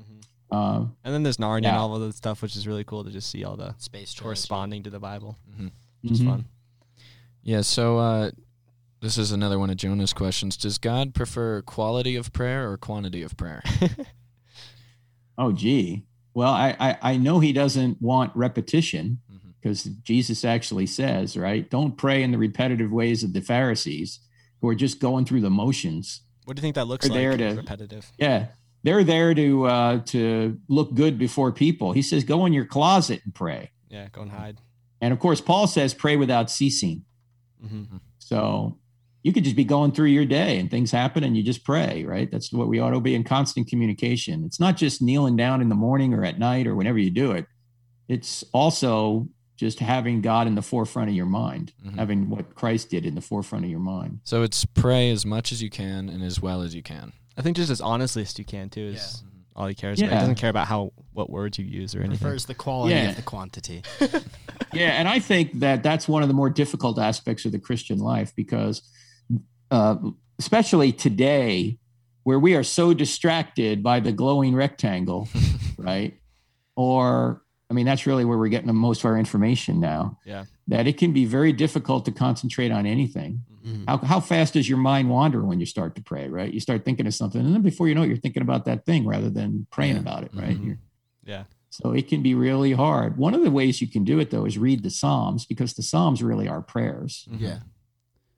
Mhm. 0.00 0.24
Uh, 0.50 0.86
And 1.04 1.12
then 1.14 1.22
there's 1.24 1.36
Narnia 1.36 1.66
and 1.68 1.76
all 1.76 1.94
of 1.94 2.00
that 2.00 2.14
stuff, 2.14 2.40
which 2.42 2.56
is 2.56 2.66
really 2.66 2.84
cool 2.84 3.04
to 3.04 3.10
just 3.10 3.30
see 3.30 3.44
all 3.44 3.56
the 3.56 3.74
space 3.78 4.12
trilogy. 4.14 4.22
corresponding 4.24 4.82
to 4.84 4.90
the 4.90 4.98
Bible. 4.98 5.36
Mhm. 5.60 5.70
Which 6.00 6.12
is 6.12 6.20
mhm. 6.22 6.26
fun. 6.26 6.44
Yeah. 7.48 7.62
So 7.62 7.96
uh, 7.96 8.30
this 9.00 9.16
is 9.16 9.32
another 9.32 9.58
one 9.58 9.70
of 9.70 9.76
Jonah's 9.78 10.12
questions. 10.12 10.54
Does 10.54 10.76
God 10.76 11.14
prefer 11.14 11.62
quality 11.62 12.14
of 12.14 12.30
prayer 12.30 12.70
or 12.70 12.76
quantity 12.76 13.22
of 13.22 13.36
prayer? 13.38 13.62
Oh, 15.40 15.52
gee. 15.52 16.04
Well, 16.34 16.52
I, 16.52 16.76
I 16.80 16.98
I 17.12 17.16
know 17.16 17.38
he 17.38 17.52
doesn't 17.52 18.02
want 18.02 18.34
repetition 18.34 19.20
because 19.62 19.84
Jesus 19.84 20.44
actually 20.44 20.86
says, 20.86 21.36
right? 21.36 21.70
Don't 21.70 21.96
pray 21.96 22.24
in 22.24 22.32
the 22.32 22.38
repetitive 22.38 22.90
ways 22.90 23.22
of 23.22 23.32
the 23.32 23.40
Pharisees 23.40 24.18
who 24.60 24.68
are 24.68 24.74
just 24.74 24.98
going 24.98 25.24
through 25.26 25.42
the 25.42 25.50
motions. 25.50 26.22
What 26.44 26.56
do 26.56 26.60
you 26.60 26.62
think 26.62 26.74
that 26.74 26.88
looks 26.88 27.08
They're 27.08 27.30
like? 27.30 27.38
there 27.38 27.50
to- 27.52 27.60
repetitive. 27.60 28.10
Yeah, 28.18 28.46
they're 28.82 29.04
there 29.04 29.32
to 29.32 29.64
uh, 29.66 29.98
to 30.06 30.58
look 30.68 30.94
good 30.94 31.18
before 31.18 31.52
people. 31.52 31.92
He 31.92 32.02
says, 32.02 32.24
go 32.24 32.46
in 32.46 32.52
your 32.52 32.66
closet 32.66 33.20
and 33.24 33.32
pray. 33.32 33.70
Yeah, 33.88 34.08
go 34.10 34.22
and 34.22 34.32
hide. 34.32 34.58
And 35.00 35.12
of 35.12 35.20
course, 35.20 35.40
Paul 35.40 35.68
says, 35.68 35.94
pray 35.94 36.16
without 36.16 36.50
ceasing. 36.50 37.04
Hmm 37.66 37.84
So 38.18 38.78
you 39.22 39.32
could 39.32 39.44
just 39.44 39.56
be 39.56 39.64
going 39.64 39.92
through 39.92 40.06
your 40.06 40.24
day 40.24 40.58
and 40.58 40.70
things 40.70 40.90
happen 40.90 41.24
and 41.24 41.36
you 41.36 41.42
just 41.42 41.64
pray, 41.64 42.04
right? 42.04 42.30
That's 42.30 42.52
what 42.52 42.68
we 42.68 42.78
ought 42.78 42.90
to 42.92 43.00
be 43.00 43.14
in 43.14 43.24
constant 43.24 43.68
communication. 43.68 44.44
It's 44.44 44.60
not 44.60 44.76
just 44.76 45.02
kneeling 45.02 45.36
down 45.36 45.60
in 45.60 45.68
the 45.68 45.74
morning 45.74 46.14
or 46.14 46.24
at 46.24 46.38
night 46.38 46.66
or 46.66 46.74
whenever 46.76 46.98
you 46.98 47.10
do 47.10 47.32
it. 47.32 47.46
It's 48.08 48.44
also 48.52 49.28
just 49.56 49.80
having 49.80 50.20
God 50.20 50.46
in 50.46 50.54
the 50.54 50.62
forefront 50.62 51.10
of 51.10 51.16
your 51.16 51.26
mind, 51.26 51.72
Mhm. 51.84 51.96
having 51.96 52.30
what 52.30 52.54
Christ 52.54 52.90
did 52.90 53.04
in 53.04 53.16
the 53.16 53.20
forefront 53.20 53.64
of 53.64 53.70
your 53.70 53.80
mind. 53.80 54.20
So 54.22 54.42
it's 54.42 54.64
pray 54.64 55.10
as 55.10 55.26
much 55.26 55.50
as 55.50 55.60
you 55.62 55.68
can 55.68 56.08
and 56.08 56.22
as 56.22 56.40
well 56.40 56.62
as 56.62 56.74
you 56.76 56.82
can. 56.82 57.12
I 57.36 57.42
think 57.42 57.56
just 57.56 57.70
as 57.70 57.80
honestly 57.80 58.22
as 58.22 58.38
you 58.38 58.44
can 58.44 58.70
too 58.70 58.82
is 58.94 59.24
all 59.58 59.66
he 59.66 59.74
cares 59.74 60.00
about. 60.00 60.12
He 60.12 60.18
doesn't 60.18 60.36
care 60.36 60.48
about 60.50 60.68
how 60.68 60.92
what 61.12 61.28
words 61.28 61.58
you 61.58 61.64
use 61.66 61.94
or 61.94 61.98
anything. 61.98 62.18
Prefers 62.20 62.46
the 62.46 62.54
quality 62.54 62.94
Yeah. 62.94 63.10
of 63.10 63.16
the 63.16 63.22
quantity. 63.22 63.82
Yeah, 64.74 64.90
and 64.90 65.08
I 65.08 65.18
think 65.18 65.60
that 65.60 65.82
that's 65.82 66.06
one 66.06 66.20
of 66.22 66.28
the 66.28 66.34
more 66.34 66.50
difficult 66.50 66.98
aspects 66.98 67.46
of 67.46 67.52
the 67.52 67.58
Christian 67.58 67.98
life 68.00 68.34
because, 68.36 68.82
uh, 69.70 69.96
especially 70.38 70.92
today, 70.92 71.78
where 72.24 72.38
we 72.38 72.54
are 72.54 72.62
so 72.62 72.92
distracted 72.92 73.82
by 73.82 73.98
the 74.00 74.12
glowing 74.12 74.54
rectangle, 74.54 75.26
right? 75.78 76.20
Or, 76.76 77.42
I 77.70 77.74
mean, 77.74 77.86
that's 77.86 78.06
really 78.06 78.26
where 78.26 78.36
we're 78.36 78.48
getting 78.48 78.66
the 78.66 78.74
most 78.74 79.00
of 79.00 79.06
our 79.06 79.16
information 79.18 79.80
now. 79.80 80.18
Yeah. 80.26 80.44
That 80.66 80.86
it 80.86 80.98
can 80.98 81.14
be 81.14 81.24
very 81.24 81.54
difficult 81.54 82.04
to 82.04 82.12
concentrate 82.12 82.70
on 82.70 82.84
anything. 82.84 83.44
Mhm. 83.68 83.84
How, 83.86 83.98
how 83.98 84.20
fast 84.20 84.54
does 84.54 84.68
your 84.68 84.78
mind 84.78 85.10
wander 85.10 85.44
when 85.44 85.60
you 85.60 85.66
start 85.66 85.94
to 85.96 86.02
pray, 86.02 86.28
right? 86.28 86.52
You 86.52 86.60
start 86.60 86.84
thinking 86.84 87.06
of 87.06 87.14
something, 87.14 87.40
and 87.44 87.54
then 87.54 87.62
before 87.62 87.88
you 87.88 87.94
know 87.94 88.02
it, 88.02 88.08
you're 88.08 88.16
thinking 88.16 88.42
about 88.42 88.64
that 88.64 88.86
thing 88.86 89.06
rather 89.06 89.30
than 89.30 89.66
praying 89.70 89.94
Yeah. 89.96 90.00
about 90.00 90.24
it, 90.24 90.30
right? 90.34 90.56
Mhm. 90.58 90.64
You're- 90.64 90.78
Yeah. 91.26 91.44
so 91.70 91.92
it 91.92 92.08
can 92.08 92.22
be 92.22 92.34
really 92.34 92.72
hard. 92.72 93.18
One 93.18 93.34
of 93.34 93.42
the 93.42 93.50
ways 93.50 93.80
you 93.80 93.86
can 93.88 94.04
do 94.04 94.18
it, 94.20 94.30
though, 94.30 94.46
is 94.46 94.56
read 94.56 94.82
the 94.82 94.90
Psalms 94.90 95.44
because 95.44 95.74
the 95.74 95.82
Psalms 95.82 96.22
really 96.22 96.48
are 96.48 96.62
prayers. 96.62 97.28
Mhm. 97.30 97.40
Yeah. 97.40 97.58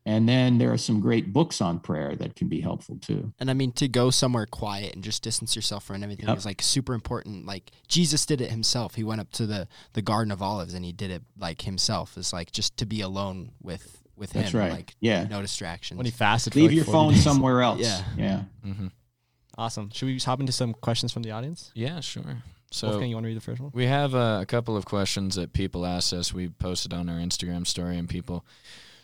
And 0.07 0.27
then 0.29 0.57
there 0.59 0.73
are 0.73 0.79
some 0.79 0.99
great 1.01 1.31
books 1.33 1.61
on 1.61 1.79
prayer 1.79 2.17
that 2.17 2.35
can 2.35 2.49
be 2.49 2.63
helpful 2.63 2.97
too. 2.97 3.33
And 3.39 3.51
I 3.51 3.55
mean, 3.55 3.71
to 3.73 3.87
go 3.87 4.11
somewhere 4.11 4.47
quiet 4.47 4.95
and 4.95 5.05
just 5.05 5.23
distance 5.23 5.55
yourself 5.55 5.85
from 5.85 6.03
everything 6.03 6.27
Yep. 6.27 6.39
is 6.39 6.47
like 6.47 6.63
super 6.63 6.95
important. 6.95 7.45
Like 7.47 7.71
Jesus 7.87 8.25
did 8.25 8.41
it 8.41 8.51
himself. 8.51 8.95
He 8.95 9.05
went 9.05 9.21
up 9.21 9.31
to 9.33 9.47
the 9.47 9.69
the 9.93 10.01
Garden 10.03 10.33
of 10.33 10.41
Olives 10.43 10.73
and 10.73 10.85
he 10.87 10.93
did 10.93 11.11
it 11.11 11.23
like 11.39 11.63
himself. 11.63 12.17
It's 12.17 12.33
like 12.33 12.51
just 12.51 12.77
to 12.79 12.87
be 12.87 13.03
alone 13.03 13.53
with 13.63 14.00
with 14.21 14.33
That's 14.35 14.53
him. 14.53 14.61
right. 14.61 14.71
Like 14.73 14.95
yeah. 15.01 15.25
no 15.25 15.41
distractions. 15.43 15.97
When 15.97 16.05
he 16.07 16.13
fasted, 16.13 16.53
for 16.53 16.59
Leave 16.61 16.69
like 16.71 16.77
your 16.77 16.85
phone 16.85 17.15
days. 17.15 17.25
somewhere 17.25 17.63
else. 17.63 17.81
Yeah. 17.81 18.05
Yeah. 18.17 18.43
hmm 18.63 18.87
Awesome. 19.59 19.91
Should 19.91 20.07
we 20.07 20.15
just 20.15 20.27
hop 20.27 20.41
into 20.41 20.53
some 20.53 20.75
questions 20.75 21.13
from 21.13 21.23
the 21.23 21.33
audience? 21.33 21.73
Yeah, 21.75 22.01
sure. 22.01 22.43
So 22.71 22.89
Wolfgang, 22.89 23.11
you 23.11 23.17
want 23.17 23.25
to 23.25 23.29
read 23.29 23.37
the 23.37 23.41
first 23.43 23.61
one? 23.61 23.73
We 23.75 23.87
have 23.87 24.15
uh, 24.15 24.39
a 24.41 24.47
couple 24.47 24.77
of 24.77 24.85
questions 24.85 25.35
that 25.35 25.53
people 25.53 25.85
asked 25.85 26.13
us. 26.13 26.33
We 26.33 26.49
posted 26.49 26.93
on 26.95 27.09
our 27.09 27.19
Instagram 27.19 27.67
story, 27.67 27.99
and 27.99 28.09
people 28.09 28.45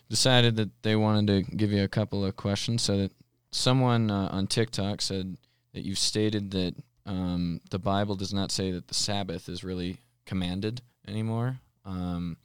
decided 0.09 0.57
that 0.57 0.71
they 0.83 0.95
wanted 0.95 1.27
to 1.49 1.57
give 1.57 1.73
you 1.73 1.83
a 1.83 1.89
couple 1.89 2.25
of 2.25 2.37
questions. 2.37 2.83
So 2.83 2.97
that 2.99 3.13
someone 3.51 4.11
uh, 4.11 4.29
on 4.31 4.47
TikTok 4.47 5.03
said 5.03 5.37
that 5.75 5.85
you've 5.85 5.99
stated 5.99 6.53
that 6.53 6.75
um, 7.07 7.61
the 7.71 7.79
Bible 7.81 8.15
does 8.15 8.33
not 8.33 8.51
say 8.53 8.71
that 8.71 8.87
the 8.89 8.95
Sabbath 8.95 9.49
is 9.49 9.65
really 9.65 9.99
commanded 10.27 10.81
anymore. 11.09 11.59
Um, 11.85 12.37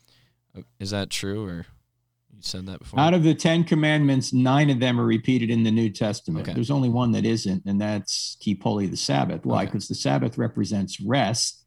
is 0.80 0.90
that 0.92 1.10
true, 1.12 1.46
or 1.46 1.66
you 2.46 2.50
said 2.50 2.66
that 2.66 2.80
before? 2.80 3.00
Out 3.00 3.14
of 3.14 3.24
the 3.24 3.36
Ten 3.36 3.64
Commandments, 3.64 4.34
nine 4.34 4.70
of 4.70 4.80
them 4.80 5.00
are 5.00 5.06
repeated 5.06 5.50
in 5.50 5.64
the 5.64 5.72
New 5.72 5.90
Testament. 5.90 6.48
Okay. 6.48 6.54
There's 6.54 6.72
only 6.72 6.90
one 6.90 7.12
that 7.12 7.26
isn't, 7.26 7.64
and 7.66 7.80
that's 7.80 8.38
keep 8.40 8.64
holy 8.64 8.88
the 8.88 8.98
Sabbath. 8.98 9.46
Why? 9.46 9.64
Okay. 9.64 9.66
Because 9.68 9.88
the 9.88 9.96
Sabbath 9.96 10.38
represents 10.38 11.00
rest, 11.00 11.64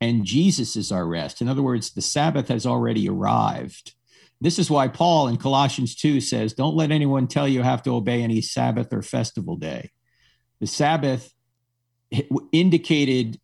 and 0.00 0.24
Jesus 0.24 0.76
is 0.76 0.90
our 0.90 1.06
rest. 1.06 1.40
In 1.40 1.48
other 1.48 1.62
words, 1.62 1.92
the 1.92 2.02
Sabbath 2.02 2.48
has 2.48 2.66
already 2.66 3.08
arrived. 3.08 3.94
This 4.40 4.58
is 4.58 4.70
why 4.70 4.88
Paul 4.88 5.28
in 5.28 5.36
Colossians 5.36 5.94
2 5.94 6.20
says, 6.20 6.52
Don't 6.52 6.76
let 6.76 6.90
anyone 6.90 7.26
tell 7.26 7.46
you 7.46 7.62
have 7.62 7.82
to 7.84 7.94
obey 7.94 8.22
any 8.22 8.40
Sabbath 8.40 8.92
or 8.92 9.02
festival 9.02 9.56
day. 9.56 9.92
The 10.60 10.66
Sabbath 10.66 11.32
indicated 12.52 13.40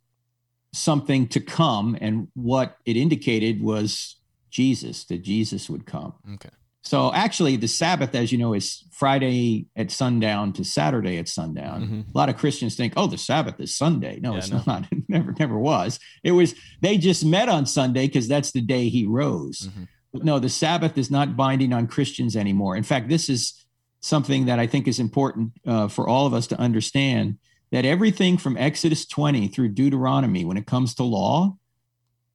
something 0.73 1.27
to 1.27 1.39
come, 1.39 1.97
and 1.99 2.27
what 2.33 2.77
it 2.85 2.97
indicated 2.97 3.61
was 3.61 4.17
Jesus, 4.49 5.05
that 5.05 5.21
Jesus 5.21 5.69
would 5.69 5.85
come. 5.85 6.13
okay. 6.33 6.49
So 6.83 7.13
actually, 7.13 7.57
the 7.57 7.67
Sabbath, 7.67 8.15
as 8.15 8.31
you 8.31 8.37
know, 8.39 8.53
is 8.53 8.83
Friday 8.91 9.67
at 9.75 9.91
sundown 9.91 10.51
to 10.53 10.63
Saturday 10.63 11.17
at 11.17 11.27
sundown. 11.29 11.87
Mhm. 11.87 12.13
A 12.13 12.17
lot 12.17 12.29
of 12.29 12.37
Christians 12.37 12.75
think, 12.75 12.93
"Oh, 12.97 13.07
the 13.07 13.17
Sabbath 13.19 13.59
is 13.59 13.75
Sunday." 13.77 14.19
No, 14.19 14.31
Yeah, 14.33 14.37
it's 14.39 14.49
no. 14.51 14.63
not. 14.65 14.87
It 14.91 15.03
never, 15.07 15.35
never 15.39 15.57
was. 15.59 15.99
It 16.23 16.31
was. 16.31 16.55
They 16.81 16.97
just 16.97 17.23
met 17.23 17.49
on 17.49 17.65
Sunday 17.65 18.07
because 18.07 18.27
that's 18.27 18.51
the 18.51 18.61
day 18.61 18.89
He 18.89 19.05
rose. 19.05 19.69
Mhm. 19.69 19.87
But 20.11 20.25
no, 20.25 20.39
the 20.39 20.49
Sabbath 20.49 20.97
is 20.97 21.11
not 21.11 21.37
binding 21.37 21.71
on 21.71 21.87
Christians 21.87 22.35
anymore. 22.35 22.75
In 22.75 22.83
fact, 22.83 23.09
this 23.09 23.29
is 23.29 23.53
something 23.99 24.45
that 24.45 24.57
I 24.59 24.65
think 24.65 24.87
is 24.87 24.99
important 24.99 25.51
uh, 25.65 25.87
for 25.87 26.07
all 26.09 26.25
of 26.25 26.33
us 26.33 26.47
to 26.47 26.59
understand. 26.59 27.37
That 27.71 27.85
everything 27.85 28.37
from 28.37 28.57
Exodus 28.57 29.05
20 29.05 29.47
through 29.47 29.69
Deuteronomy, 29.69 30.43
when 30.43 30.57
it 30.57 30.65
comes 30.65 30.93
to 30.95 31.03
law, 31.03 31.55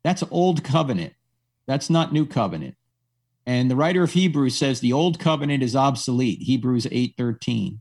that's 0.03 0.22
old 0.30 0.62
covenant. 0.64 1.12
That's 1.66 1.90
not 1.90 2.11
new 2.12 2.24
covenant. 2.24 2.76
And 3.47 3.70
the 3.70 3.76
writer 3.76 4.03
of 4.03 4.12
Hebrews 4.12 4.57
says 4.57 4.80
the 4.80 4.92
old 4.92 5.18
covenant 5.20 5.62
is 5.62 5.76
obsolete, 5.76 6.42
Hebrews 6.42 6.86
8:13. 6.90 7.80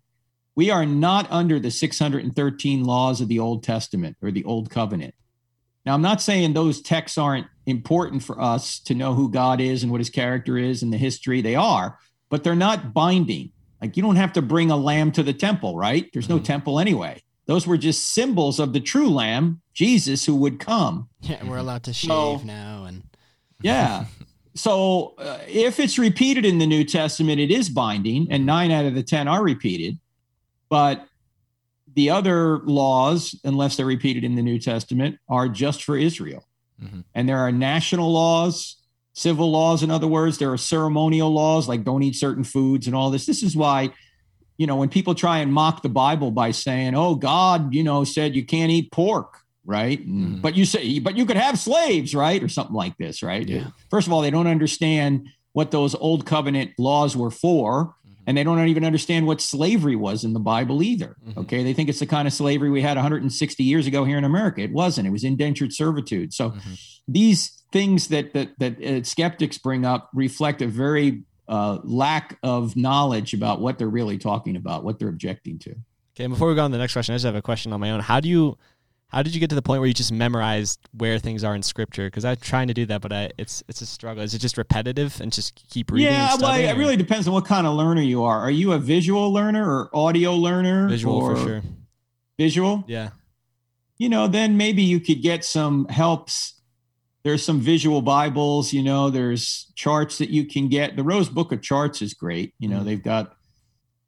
We 0.56 0.70
are 0.70 0.86
not 0.86 1.28
under 1.32 1.60
the 1.60 1.72
613 1.72 2.84
laws 2.84 3.20
of 3.20 3.28
the 3.28 3.40
Old 3.40 3.64
Testament 3.64 4.16
or 4.22 4.32
the 4.32 4.44
Old 4.46 4.70
Covenant. 4.70 5.14
Now, 5.86 5.94
I'm 5.96 6.02
not 6.02 6.22
saying 6.22 6.54
those 6.54 6.82
texts 6.82 7.18
aren't 7.18 7.48
important 7.66 8.24
for 8.24 8.40
us 8.42 8.80
to 8.82 8.96
know 8.96 9.14
who 9.16 9.30
God 9.30 9.60
is 9.60 9.84
and 9.84 9.92
what 9.92 10.00
his 10.02 10.10
character 10.10 10.58
is 10.58 10.82
and 10.82 10.94
the 10.94 10.98
history. 10.98 11.42
They 11.42 11.56
are, 11.56 11.98
but 12.30 12.44
they're 12.44 12.56
not 12.56 12.94
binding. 12.94 13.52
Like 13.82 13.98
you 13.98 14.04
don't 14.04 14.16
have 14.16 14.34
to 14.34 14.42
bring 14.42 14.72
a 14.72 14.78
lamb 14.78 15.12
to 15.14 15.24
the 15.24 15.34
temple, 15.34 15.76
right? 15.78 16.10
There's 16.14 16.30
no 16.30 16.40
Mhm. 16.40 16.44
temple 16.46 16.80
anyway. 16.80 17.22
Those 17.48 17.68
were 17.68 17.78
just 17.78 18.06
symbols 18.14 18.60
of 18.60 18.74
the 18.74 18.80
true 18.80 19.10
lamb, 19.10 19.62
Jesus, 19.74 20.26
who 20.26 20.36
would 20.38 20.58
come. 20.60 21.10
Yeah, 21.22 21.36
and 21.40 21.50
we're 21.50 21.58
allowed 21.58 21.84
to 21.84 21.94
shave 21.94 22.08
So- 22.10 22.42
now 22.44 22.86
and 22.86 23.04
Yeah. 23.62 24.06
So 24.56 25.16
uh, 25.18 25.40
if 25.48 25.80
it's 25.80 26.00
repeated 26.00 26.46
in 26.46 26.60
the 26.60 26.68
New 26.68 26.86
Testament, 26.86 27.40
it 27.40 27.52
is 27.52 27.70
binding, 27.70 28.28
and 28.32 28.46
nine 28.46 28.72
out 28.72 28.86
of 28.86 28.96
the 28.96 29.04
10 29.04 29.28
are 29.28 29.44
repeated. 29.44 30.00
But 30.70 31.06
the 31.94 32.10
other 32.10 32.60
laws, 32.60 33.36
unless 33.44 33.76
they're 33.78 33.86
repeated 33.86 34.24
in 34.24 34.36
the 34.36 34.42
New 34.42 34.60
Testament, 34.60 35.20
are 35.30 35.50
just 35.50 35.84
for 35.84 35.98
Israel. 35.98 36.46
Mhm. 36.82 37.04
And 37.14 37.28
there 37.28 37.40
are 37.40 37.52
national 37.52 38.12
laws, 38.12 38.78
civil 39.14 39.52
laws, 39.52 39.84
in 39.84 39.92
other 39.92 40.08
words, 40.08 40.38
there 40.38 40.52
are 40.52 40.58
ceremonial 40.58 41.32
laws 41.32 41.68
like 41.68 41.84
don't 41.84 42.04
eat 42.04 42.16
certain 42.16 42.44
foods 42.44 42.88
and 42.88 42.96
all 42.96 43.12
this. 43.12 43.26
This 43.26 43.44
is 43.44 43.56
why, 43.56 43.92
you 44.58 44.68
know, 44.68 44.76
when 44.76 44.90
people 44.90 45.16
try 45.16 45.40
and 45.40 45.54
mock 45.54 45.82
the 45.82 45.90
Bible 45.90 46.32
by 46.32 46.52
saying, 46.52 46.96
oh, 46.96 47.16
God, 47.16 47.74
you 47.74 47.84
know, 47.84 48.04
said 48.04 48.36
you 48.36 48.46
can't 48.46 48.72
eat 48.72 48.92
pork, 48.92 49.45
right? 49.66 50.00
Mhm. 50.08 50.42
But 50.42 50.56
you 50.56 50.66
say, 50.66 51.00
but 51.00 51.18
you 51.18 51.26
could 51.26 51.38
have 51.38 51.58
slaves, 51.60 52.14
right? 52.16 52.42
Or 52.44 52.48
something 52.50 52.76
like 52.76 52.98
this, 52.98 53.22
right? 53.24 53.48
Yeah. 53.48 53.68
First 53.90 54.08
of 54.08 54.14
all, 54.14 54.22
they 54.22 54.32
don't 54.32 54.48
understand 54.48 55.28
what 55.54 55.72
those 55.72 55.96
old 55.96 56.26
covenant 56.26 56.72
laws 56.78 57.16
were 57.16 57.32
for, 57.32 57.96
and 58.28 58.36
they 58.38 58.44
don't 58.44 58.68
even 58.68 58.84
understand 58.84 59.28
what 59.28 59.40
slavery 59.42 59.96
was 59.96 60.24
in 60.24 60.34
the 60.34 60.40
Bible 60.40 60.82
either. 60.84 61.16
Mhm. 61.30 61.38
Okay. 61.38 61.64
They 61.64 61.74
think 61.74 61.90
it's 61.90 62.00
the 62.00 62.06
kind 62.06 62.28
of 62.28 62.34
slavery 62.34 62.70
we 62.70 62.82
had 62.82 62.98
160 62.98 63.64
years 63.64 63.86
ago 63.88 64.04
here 64.04 64.18
in 64.18 64.24
America. 64.24 64.62
It 64.62 64.72
wasn't, 64.74 65.08
it 65.08 65.12
was 65.12 65.24
indentured 65.24 65.74
servitude. 65.74 66.34
So 66.34 66.50
Mhm. 66.52 66.80
these 67.08 67.52
things 67.72 68.08
that 68.08 68.34
that, 68.34 68.50
that 68.60 68.84
uh, 68.84 69.04
skeptics 69.04 69.58
bring 69.58 69.86
up 69.86 70.10
reflect 70.14 70.62
a 70.62 70.68
very 70.68 71.22
uh, 71.48 71.78
lack 71.84 72.40
of 72.42 72.76
knowledge 72.76 73.32
about 73.36 73.62
what 73.62 73.78
they're 73.78 73.88
really 73.88 74.18
talking 74.18 74.56
about, 74.56 74.84
what 74.84 74.98
they're 74.98 75.10
objecting 75.10 75.60
to. 75.60 75.70
Okay, 76.16 76.24
and 76.24 76.34
before 76.34 76.48
we 76.48 76.56
go 76.56 76.64
on 76.64 76.72
to 76.72 76.78
the 76.78 76.82
next 76.82 76.94
question, 76.94 77.14
I 77.14 77.18
just 77.18 77.26
have 77.26 77.36
a 77.36 77.42
question 77.42 77.72
on 77.72 77.80
my 77.80 77.92
own. 77.92 78.00
How 78.00 78.20
do 78.20 78.28
you, 78.28 78.58
how 79.16 79.24
did 79.24 79.34
you 79.34 79.40
get 79.40 79.50
to 79.50 79.56
the 79.56 79.62
point 79.62 79.80
where 79.80 79.88
you 79.88 79.94
just 79.94 80.12
memorized 80.12 80.78
where 80.92 81.18
things 81.20 81.42
are 81.46 81.56
in 81.56 81.64
Scripture? 81.64 82.08
Because 82.08 82.26
I'm 82.26 82.36
trying 82.36 82.68
to 82.68 82.74
do 82.74 82.86
that, 82.88 83.00
but 83.02 83.14
I, 83.14 83.32
it's 83.38 83.64
it's 83.70 83.80
a 83.82 83.86
struggle. 83.86 84.22
Is 84.22 84.34
it 84.34 84.40
just 84.40 84.58
repetitive 84.58 85.22
and 85.22 85.32
just 85.32 85.56
keep 85.70 85.90
reading? 85.90 86.12
yeah, 86.12 86.36
well, 86.36 86.54
it 86.60 86.70
or 86.74 86.78
really 86.78 86.98
depends 86.98 87.26
on 87.26 87.34
what 87.34 87.46
kind 87.46 87.66
of 87.66 87.76
learner 87.76 88.02
you 88.02 88.24
are. 88.26 88.38
Are 88.42 88.52
you 88.52 88.74
a 88.74 88.78
visual 88.78 89.32
learner 89.32 89.66
or 89.66 89.90
audio 89.94 90.36
learner? 90.36 90.90
visual 90.90 91.22
for 91.22 91.38
sure. 91.38 91.62
Visual? 92.38 92.84
Yeah. 92.88 93.12
you 93.98 94.10
know, 94.10 94.28
then 94.28 94.58
maybe 94.58 94.82
you 94.84 95.00
could 95.00 95.22
get 95.22 95.46
some 95.46 95.86
helps. 95.88 96.60
There's 97.24 97.44
some 97.44 97.62
visual 97.62 98.02
Bibles, 98.02 98.74
you 98.74 98.84
know, 98.84 99.10
there's 99.10 99.72
charts 99.76 100.18
that 100.18 100.30
you 100.30 100.44
can 100.46 100.68
get. 100.68 100.98
The 100.98 101.04
Rose 101.04 101.30
Book 101.30 101.54
of 101.54 101.62
Charts 101.62 102.02
is 102.02 102.14
great. 102.14 102.54
You 102.60 102.68
know, 102.68 102.82
Mhm. 102.82 102.86
they've 102.86 103.02
got 103.04 103.32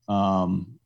um, 0.10 0.77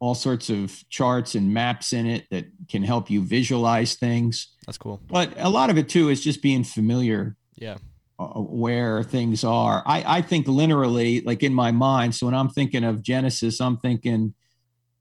all 0.00 0.14
sorts 0.14 0.48
of 0.48 0.84
charts 0.88 1.34
and 1.34 1.52
maps 1.52 1.92
in 1.92 2.06
it 2.06 2.24
that 2.30 2.46
can 2.68 2.82
help 2.82 3.10
you 3.10 3.20
visualize 3.22 3.94
things. 3.96 4.48
That's 4.66 4.78
cool. 4.78 5.00
But 5.08 5.32
a 5.36 5.48
lot 5.48 5.70
of 5.70 5.78
it 5.78 5.88
too 5.88 6.08
is 6.08 6.22
just 6.22 6.40
being 6.42 6.62
familiar 6.62 7.36
Yeah. 7.56 7.78
uh, 8.18 8.40
where 8.40 9.02
things 9.02 9.42
are. 9.44 9.82
I, 9.84 10.18
I 10.18 10.22
think 10.22 10.46
linearly, 10.46 11.24
like 11.26 11.42
in 11.42 11.52
my 11.52 11.72
mind. 11.72 12.14
So 12.14 12.26
when 12.26 12.34
I'm 12.34 12.48
thinking 12.48 12.84
of 12.84 13.02
Genesis, 13.02 13.60
I'm 13.60 13.76
thinking, 13.76 14.34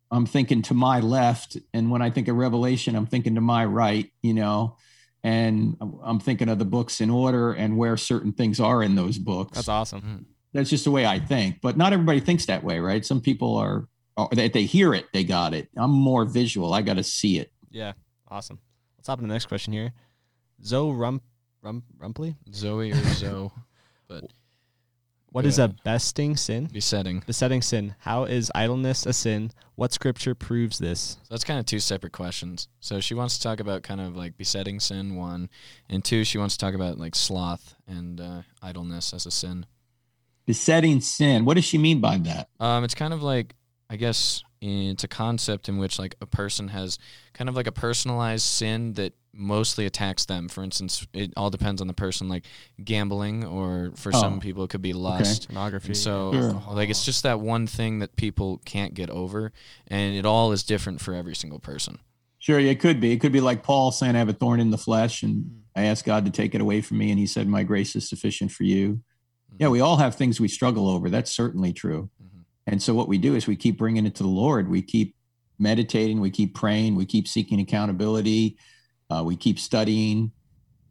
I'm 0.10 0.26
thinking 0.26 0.62
to 0.64 0.74
my 0.74 1.00
left, 1.02 1.58
and 1.74 1.91
when 1.91 2.02
I 2.02 2.10
think 2.10 2.28
of 2.28 2.36
Revelation, 2.38 2.95
I'm 2.95 3.06
thinking 3.08 3.36
to 3.36 3.41
my 3.41 3.66
right. 3.66 4.12
You 4.24 4.34
know, 4.34 4.78
and 5.24 5.76
I'm- 5.82 6.00
I'm 6.02 6.20
thinking 6.20 6.50
of 6.50 6.58
the 6.60 6.66
books 6.66 7.02
in 7.02 7.10
order 7.12 7.52
and 7.54 7.78
where 7.78 7.98
certain 7.98 8.32
things 8.32 8.60
are 8.60 8.82
in 8.82 8.95
those 8.95 9.18
books. 9.20 9.58
That's 9.58 9.68
awesome. 9.68 10.26
That's 10.54 10.70
just 10.70 10.86
the 10.86 10.91
way 10.91 11.06
I 11.06 11.20
think. 11.20 11.60
But 11.62 11.78
not 11.78 11.93
everybody 11.93 12.20
thinks 12.22 12.45
that 12.48 12.64
way, 12.64 12.80
right? 12.80 13.06
Some 13.06 13.20
people 13.22 13.58
are, 13.58 13.88
or 14.18 14.30
they, 14.34 14.49
they 14.49 14.63
hear 14.63 14.93
it, 14.93 15.05
they 15.13 15.24
got 15.24 15.53
it. 15.53 15.70
I'm 15.78 15.91
more 15.91 16.26
visual. 16.26 16.74
I 16.74 16.82
got 16.82 16.95
to 16.95 17.03
see 17.03 17.39
it. 17.39 17.51
Yeah. 17.70 17.93
Awesome. 18.28 18.59
Let's 18.97 19.07
hop 19.07 19.20
into 19.20 19.28
the 19.28 19.34
next 19.34 19.45
question 19.45 19.72
here. 19.74 19.93
Zoe 20.63 20.91
Rump, 20.93 21.24
Rump 21.61 21.84
Rumpley. 21.97 22.36
Zoe 22.53 22.91
or 22.91 23.03
Zoe, 23.13 23.51
but 24.07 24.24
What 25.32 25.43
Go 25.43 25.47
is 25.49 25.59
a 25.59 25.68
besting 25.68 26.36
sin? 26.36 26.68
besetting. 26.74 27.24
Besetting 27.28 27.61
sin. 27.61 27.95
How 27.99 28.24
is 28.24 28.51
idleness 28.55 29.05
a 29.05 29.13
sin? 29.13 29.51
What 29.76 29.93
scripture 29.93 30.34
proves 30.34 30.80
this? 30.80 31.18
So 31.22 31.28
that's 31.30 31.43
kind 31.43 31.59
of 31.59 31.68
two 31.68 31.80
separate 31.80 32.13
questions. 32.13 32.68
So 32.80 32.99
she 32.99 33.13
wants 33.13 33.38
to 33.38 33.43
talk 33.43 33.59
about 33.59 33.84
kind 33.84 34.01
of 34.01 34.18
like 34.18 34.36
besetting 34.36 34.80
sin, 34.80 35.15
one, 35.15 35.49
and 35.89 36.03
two, 36.03 36.24
she 36.24 36.39
wants 36.39 36.57
to 36.57 36.65
talk 36.65 36.74
about 36.74 36.97
like 36.97 37.15
sloth 37.15 37.76
and 37.88 38.20
uh, 38.20 38.41
idleness 38.63 39.13
as 39.13 39.28
a 39.28 39.32
sin. 39.32 39.68
Besetting 40.47 41.01
sin. 41.01 41.45
What 41.45 41.55
does 41.55 41.65
she 41.65 41.78
mean 41.78 41.99
by 42.01 42.18
that? 42.20 42.49
Um, 42.59 42.84
it's 42.84 42.95
kind 42.95 43.13
of 43.13 43.22
like 43.22 43.53
I 43.90 43.96
guess 43.96 44.44
it's 44.62 45.04
a 45.04 45.08
concept 45.08 45.70
in 45.70 45.78
which 45.78 46.00
like 46.00 46.16
a 46.22 46.26
person 46.26 46.70
has 46.70 46.98
kind 47.34 47.50
of 47.50 47.56
like 47.56 47.68
a 47.68 47.72
personalized 47.72 48.46
sin 48.46 48.94
that 48.94 49.14
mostly 49.34 49.86
attacks 49.86 50.26
them. 50.26 50.50
For 50.50 50.64
instance, 50.64 51.06
it 51.14 51.32
all 51.38 51.50
depends 51.50 51.80
on 51.80 51.88
the 51.88 51.94
person, 51.94 52.28
like 52.28 52.46
gambling, 52.84 53.46
or 53.46 53.92
for 53.96 54.12
Oh. 54.14 54.20
some 54.20 54.40
people 54.40 54.64
it 54.64 54.70
could 54.70 54.82
be 54.82 54.94
lust. 54.94 55.48
Pornography. 55.48 55.90
And 55.90 55.98
so, 55.98 56.34
Sure. 56.34 56.64
like, 56.74 56.90
it's 56.90 57.06
just 57.06 57.24
that 57.24 57.40
one 57.40 57.68
thing 57.68 58.00
that 58.00 58.16
people 58.16 58.60
can't 58.66 58.94
get 58.94 59.10
over, 59.10 59.54
and 59.88 60.16
it 60.16 60.26
all 60.26 60.52
is 60.52 60.64
different 60.64 61.02
for 61.02 61.14
every 61.14 61.36
single 61.36 61.60
person. 61.60 62.00
Sure, 62.40 62.60
it 62.60 62.80
could 62.80 63.00
be. 63.00 63.12
It 63.12 63.20
could 63.20 63.32
be 63.32 63.42
like 63.42 63.64
Paul 63.64 63.92
saying, 63.92 64.16
I 64.16 64.20
have 64.20 64.30
a 64.30 64.34
thorn 64.34 64.60
in 64.60 64.72
the 64.72 64.78
flesh, 64.78 65.22
and 65.24 65.44
mm-hmm. 65.44 65.58
I 65.76 65.84
asked 65.84 66.06
God 66.06 66.26
to 66.26 66.32
take 66.32 66.56
it 66.56 66.62
away 66.62 66.82
from 66.82 66.98
me, 66.98 67.12
and 67.12 67.20
he 67.20 67.28
said, 67.28 67.48
My 67.48 67.64
grace 67.64 67.96
is 67.96 68.10
sufficient 68.10 68.52
for 68.52 68.64
you. 68.64 68.94
Mm-hmm. 68.94 69.58
Yeah, 69.60 69.68
we 69.70 69.82
all 69.82 69.98
have 69.98 70.16
things 70.16 70.40
we 70.40 70.48
struggle 70.48 70.88
over. 70.90 71.10
That's 71.10 71.32
certainly 71.32 71.74
true. 71.74 72.10
And 72.68 72.84
so 72.84 72.93
what 72.93 73.07
we 73.07 73.18
do 73.18 73.36
is 73.36 73.47
we 73.47 73.55
keep 73.55 73.78
bringing 73.78 74.05
it 74.05 74.15
to 74.15 74.24
the 74.24 74.30
Lord. 74.30 74.70
We 74.70 74.82
keep 74.82 75.15
meditating, 75.57 76.20
we 76.20 76.30
keep 76.30 76.53
praying, 76.53 76.95
we 76.95 77.05
keep 77.05 77.28
seeking 77.28 77.59
accountability, 77.59 78.57
uh, 79.09 79.24
we 79.26 79.36
keep 79.36 79.57
studying. 79.57 80.32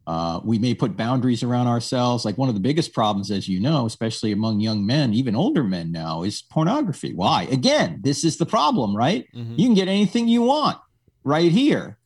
Uh, 0.06 0.40
we 0.44 0.56
may 0.56 0.72
put 0.72 0.96
boundaries 0.96 1.42
around 1.42 1.66
ourselves. 1.66 2.24
Like 2.24 2.38
one 2.38 2.48
of 2.48 2.54
the 2.54 2.60
biggest 2.60 2.94
problems, 2.94 3.32
as 3.32 3.48
you 3.48 3.58
know, 3.58 3.86
especially 3.86 4.30
among 4.30 4.60
young 4.60 4.86
men, 4.86 5.12
even 5.12 5.34
older 5.34 5.64
men 5.64 5.90
now, 5.90 6.22
is 6.22 6.42
pornography. 6.42 7.12
Why? 7.12 7.42
Again, 7.50 7.98
this 8.02 8.22
is 8.24 8.36
the 8.36 8.46
problem, 8.46 8.96
right? 8.96 9.26
Mhm. 9.34 9.58
You 9.58 9.66
can 9.66 9.74
get 9.74 9.88
anything 9.88 10.28
you 10.28 10.42
want 10.42 10.78
right 11.24 11.50
here. 11.50 11.98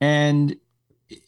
And 0.00 0.56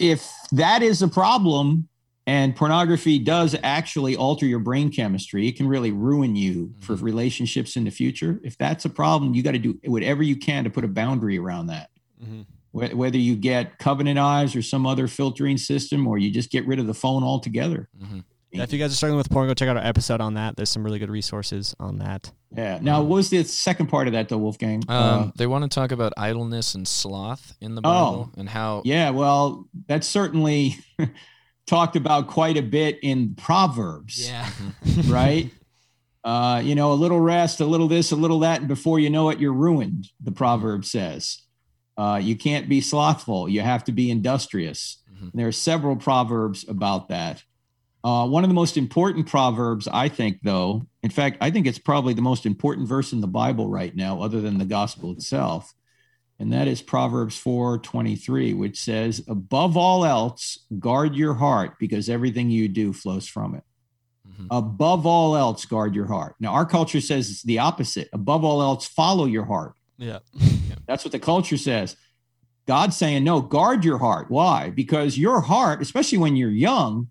if 0.00 0.28
that 0.50 0.82
is 0.82 1.02
a 1.02 1.08
problem 1.08 1.88
and 2.28 2.54
pornography 2.54 3.18
does 3.18 3.56
actually 3.62 4.14
alter 4.14 4.44
your 4.44 4.58
brain 4.58 4.90
chemistry, 4.92 5.48
it 5.48 5.56
can 5.56 5.66
really 5.66 5.90
ruin 5.92 6.36
you 6.36 6.74
for 6.80 6.94
Mhm. 6.94 7.02
relationships 7.02 7.74
in 7.74 7.84
the 7.84 7.90
future. 7.90 8.38
If 8.44 8.58
that's 8.58 8.84
a 8.84 8.90
problem, 8.90 9.32
you 9.34 9.42
got 9.42 9.52
to 9.52 9.58
do 9.58 9.78
whatever 9.86 10.22
you 10.22 10.36
can 10.36 10.64
to 10.64 10.70
put 10.70 10.84
a 10.84 10.88
boundary 10.88 11.38
around 11.38 11.68
that. 11.68 11.88
Mhm. 12.22 12.44
Whether 12.72 13.16
you 13.18 13.34
get 13.34 13.78
covenant 13.78 14.18
eyes 14.18 14.54
or 14.54 14.60
some 14.60 14.84
other 14.86 15.08
filtering 15.08 15.56
system, 15.56 16.06
or 16.06 16.18
you 16.18 16.30
just 16.30 16.50
get 16.50 16.66
rid 16.66 16.78
of 16.78 16.86
the 16.86 16.92
phone 16.94 17.22
altogether. 17.24 17.88
Mhm. 17.98 18.24
Yeah, 18.52 18.62
if 18.62 18.72
you 18.72 18.78
guys 18.78 18.92
are 18.92 18.96
struggling 18.96 19.16
with 19.18 19.30
porn, 19.30 19.48
go 19.48 19.54
check 19.54 19.68
out 19.68 19.76
our 19.78 19.84
episode 19.84 20.20
on 20.20 20.34
that. 20.34 20.56
There's 20.56 20.68
some 20.70 20.84
really 20.84 20.98
good 20.98 21.10
resources 21.10 21.74
on 21.80 21.98
that. 21.98 22.30
Yeah. 22.56 22.78
Now, 22.80 23.00
what 23.02 23.16
was 23.16 23.30
the 23.30 23.42
second 23.44 23.88
part 23.88 24.06
of 24.06 24.12
that, 24.12 24.28
though, 24.28 24.38
Wolfgang? 24.38 24.82
Um, 24.88 24.96
Uh, 24.96 25.30
they 25.36 25.46
want 25.46 25.64
to 25.64 25.68
talk 25.74 25.92
about 25.92 26.12
idleness 26.16 26.74
and 26.74 26.86
sloth 26.86 27.56
in 27.60 27.74
the 27.74 27.80
Oh. 27.84 27.88
Bible 27.90 28.30
and 28.36 28.48
how. 28.50 28.82
Yeah, 28.84 29.10
well, 29.10 29.66
that's 29.86 30.06
certainly 30.06 30.76
talked 31.68 31.96
about 31.96 32.26
quite 32.26 32.56
a 32.56 32.62
bit 32.62 32.98
in 33.02 33.34
Proverbs, 33.34 34.26
Yeah. 34.28 34.48
right? 35.06 35.50
uh, 36.24 36.60
you 36.64 36.74
know, 36.74 36.92
a 36.92 36.94
little 36.94 37.20
rest, 37.20 37.60
a 37.60 37.64
little 37.64 37.88
this, 37.88 38.10
a 38.10 38.16
little 38.16 38.40
that, 38.40 38.58
and 38.60 38.68
before 38.68 38.98
you 38.98 39.08
know 39.08 39.30
it, 39.30 39.38
you're 39.38 39.52
ruined, 39.52 40.08
the 40.20 40.32
proverb 40.32 40.84
says. 40.84 41.42
Uh, 41.96 42.18
you 42.22 42.36
can't 42.36 42.68
be 42.68 42.80
slothful, 42.80 43.48
you 43.48 43.60
have 43.60 43.84
to 43.84 43.92
be 43.92 44.10
industrious. 44.10 44.98
Mhm. 45.12 45.30
There 45.34 45.46
are 45.48 45.52
several 45.52 45.96
proverbs 45.96 46.64
about 46.68 47.08
that. 47.08 47.42
Uh, 48.04 48.26
one 48.26 48.44
of 48.44 48.50
the 48.50 48.54
most 48.54 48.76
important 48.76 49.26
proverbs, 49.26 49.88
I 49.88 50.08
think, 50.08 50.38
though, 50.42 50.86
in 51.02 51.10
fact, 51.10 51.38
I 51.40 51.50
think 51.50 51.66
it's 51.66 51.78
probably 51.78 52.14
the 52.14 52.22
most 52.22 52.46
important 52.46 52.88
verse 52.88 53.12
in 53.12 53.20
the 53.20 53.26
Bible 53.26 53.68
right 53.68 53.94
now, 53.94 54.20
other 54.22 54.40
than 54.40 54.58
the 54.58 54.64
gospel 54.64 55.12
itself. 55.12 55.72
And 56.40 56.52
that 56.52 56.68
is 56.68 56.82
Proverbs 56.82 57.36
4:23, 57.36 58.54
which 58.54 58.78
says, 58.78 59.24
"Above 59.26 59.76
all 59.76 60.04
else, 60.04 60.60
guard 60.78 61.16
your 61.16 61.34
heart, 61.34 61.74
because 61.80 62.08
everything 62.08 62.50
you 62.50 62.68
do 62.68 62.92
flows 62.92 63.26
from 63.26 63.56
it." 63.56 63.64
Mhm. 64.28 64.46
Above 64.50 65.04
all 65.04 65.36
else, 65.36 65.64
guard 65.64 65.94
your 65.94 66.06
heart. 66.06 66.36
Now, 66.38 66.52
our 66.52 66.66
culture 66.66 67.00
says 67.00 67.28
it's 67.28 67.42
the 67.42 67.58
opposite. 67.58 68.08
Above 68.12 68.44
all 68.44 68.62
else, 68.62 68.86
follow 68.86 69.24
your 69.24 69.46
heart. 69.46 69.74
Yeah. 69.98 70.20
That's 70.86 71.04
what 71.04 71.12
the 71.12 71.18
culture 71.18 71.56
says. 71.56 71.96
God's 72.66 72.96
saying, 72.96 73.24
no, 73.24 73.40
guard 73.40 73.84
your 73.84 73.98
heart. 73.98 74.30
Why? 74.30 74.70
Because 74.70 75.16
your 75.16 75.40
heart, 75.40 75.80
especially 75.80 76.18
when 76.18 76.36
you're 76.36 76.50
young, 76.50 77.08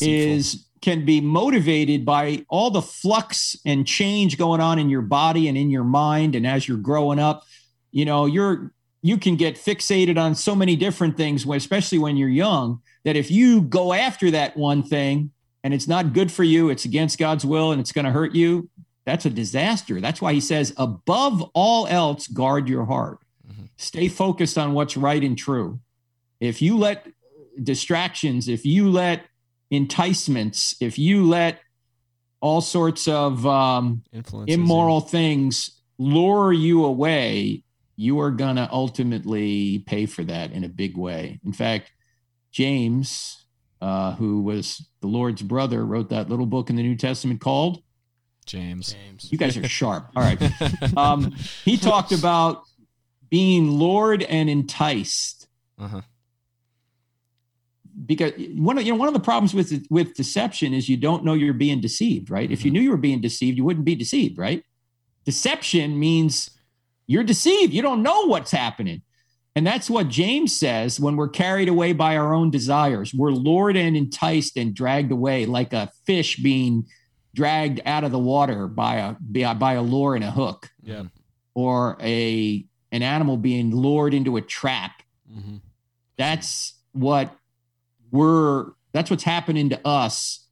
is 0.00 0.66
can 0.80 1.04
be 1.04 1.20
motivated 1.20 2.04
by 2.04 2.44
all 2.48 2.70
the 2.70 2.82
flux 2.82 3.56
and 3.64 3.86
change 3.86 4.36
going 4.36 4.60
on 4.60 4.80
in 4.80 4.90
your 4.90 5.02
body 5.02 5.46
and 5.46 5.56
in 5.56 5.70
your 5.70 5.84
mind 5.84 6.34
and 6.34 6.44
as 6.44 6.66
you're 6.66 6.76
growing 6.76 7.20
up 7.20 7.44
you 7.92 8.04
know 8.04 8.26
you're 8.26 8.72
you 9.04 9.16
can 9.18 9.36
get 9.36 9.56
fixated 9.56 10.16
on 10.16 10.34
so 10.34 10.54
many 10.54 10.76
different 10.76 11.16
things 11.16 11.44
when- 11.46 11.56
especially 11.56 11.98
when 11.98 12.16
you're 12.16 12.28
young 12.28 12.80
that 13.04 13.16
if 13.16 13.30
you 13.30 13.62
go 13.62 13.92
after 13.92 14.30
that 14.30 14.56
one 14.56 14.82
thing 14.82 15.30
and 15.64 15.72
it's 15.74 15.86
not 15.88 16.12
good 16.12 16.30
for 16.32 16.44
you 16.44 16.70
it's 16.70 16.84
against 16.84 17.18
god's 17.18 17.44
will 17.44 17.72
and 17.72 17.80
it's 17.80 17.92
going 17.92 18.04
to 18.04 18.10
hurt 18.12 18.34
you 18.34 18.68
that's 19.04 19.26
a 19.26 19.30
disaster. 19.30 20.00
That's 20.00 20.22
why 20.22 20.32
he 20.32 20.38
says 20.40 20.72
above 20.76 21.42
all 21.54 21.88
else 21.88 22.28
guard 22.28 22.68
your 22.68 22.84
heart. 22.84 23.18
Mhm. 23.50 23.68
stay 23.76 24.06
focused 24.06 24.56
on 24.56 24.74
what's 24.74 24.96
right 24.96 25.24
and 25.24 25.36
true. 25.36 25.80
If 26.38 26.62
you 26.62 26.78
let 26.78 27.08
distractions 27.60 28.46
if 28.48 28.64
you 28.64 28.88
let 28.88 29.24
enticements, 29.72 30.76
if 30.80 30.98
you 30.98 31.26
let 31.26 31.58
all 32.40 32.60
sorts 32.60 33.08
of 33.08 33.44
um, 33.46 34.02
immoral 34.52 35.00
things 35.00 35.70
lure 35.98 36.52
you 36.52 36.84
away, 36.84 37.62
you 38.02 38.18
are 38.18 38.32
going 38.32 38.56
to 38.56 38.68
ultimately 38.72 39.78
pay 39.86 40.06
for 40.06 40.24
that 40.24 40.50
in 40.50 40.64
a 40.64 40.68
big 40.68 40.96
way. 40.96 41.38
In 41.44 41.52
fact, 41.52 41.92
James, 42.50 43.46
uh, 43.80 44.16
who 44.16 44.42
was 44.42 44.84
the 45.00 45.06
Lord's 45.06 45.40
brother, 45.40 45.86
wrote 45.86 46.10
that 46.10 46.28
little 46.28 46.46
book 46.46 46.68
in 46.68 46.74
the 46.74 46.82
New 46.82 46.96
Testament 46.96 47.40
called. 47.40 47.80
James. 48.44 48.92
James. 48.92 49.30
You 49.30 49.38
guys 49.38 49.56
are 49.56 49.68
sharp. 49.68 50.08
All 50.16 50.22
right. 50.22 50.40
Um, 50.96 51.34
he 51.64 51.76
talked 51.76 52.12
about 52.12 52.64
being 53.30 53.70
lured 53.70 54.22
and 54.24 54.50
enticed 54.50 55.46
uh-huh. 55.78 56.02
because 58.04 58.32
one 58.56 58.76
of 58.76 58.84
you 58.84 58.92
know 58.92 58.98
one 58.98 59.08
of 59.08 59.14
the 59.14 59.20
problems 59.20 59.54
with 59.54 59.86
with 59.88 60.12
deception 60.14 60.74
is 60.74 60.88
you 60.88 60.98
don't 60.98 61.24
know 61.24 61.32
you're 61.32 61.54
being 61.54 61.80
deceived, 61.80 62.30
right? 62.30 62.50
If 62.50 62.64
you 62.64 62.70
knew 62.70 62.80
you 62.80 62.90
were 62.90 62.96
being 62.98 63.20
deceived, 63.20 63.56
you 63.56 63.64
wouldn't 63.64 63.86
be 63.86 63.94
deceived, 63.94 64.36
right? 64.36 64.62
Deception 65.24 65.98
means 65.98 66.50
you're 67.06 67.24
deceived. 67.24 67.72
You 67.72 67.82
don't 67.82 68.02
know 68.02 68.26
what's 68.26 68.50
happening. 68.50 69.02
And 69.54 69.66
that's 69.66 69.90
what 69.90 70.08
James 70.08 70.56
says 70.56 70.98
when 70.98 71.16
we're 71.16 71.28
carried 71.28 71.68
away 71.68 71.92
by 71.92 72.16
our 72.16 72.32
own 72.32 72.50
desires. 72.50 73.12
We're 73.12 73.32
lured 73.32 73.76
and 73.76 73.96
enticed 73.96 74.56
and 74.56 74.74
dragged 74.74 75.12
away 75.12 75.44
like 75.44 75.72
a 75.74 75.90
fish 76.06 76.36
being 76.36 76.86
dragged 77.34 77.80
out 77.84 78.04
of 78.04 78.12
the 78.12 78.18
water 78.18 78.66
by 78.66 79.16
a 79.34 79.54
by 79.54 79.74
a 79.74 79.82
lure 79.82 80.14
and 80.14 80.24
a 80.24 80.30
hook 80.30 80.70
Yeah. 80.82 81.04
or 81.54 81.96
a 82.00 82.64
an 82.92 83.02
animal 83.02 83.36
being 83.38 83.74
lured 83.74 84.12
into 84.14 84.36
a 84.36 84.42
trap 84.42 85.02
hmm 85.30 85.56
that's 86.18 86.74
what 86.92 87.34
we're 88.10 88.66
that's 88.92 89.10
what's 89.10 89.24
happening 89.24 89.70
to 89.70 89.80
us 89.86 90.46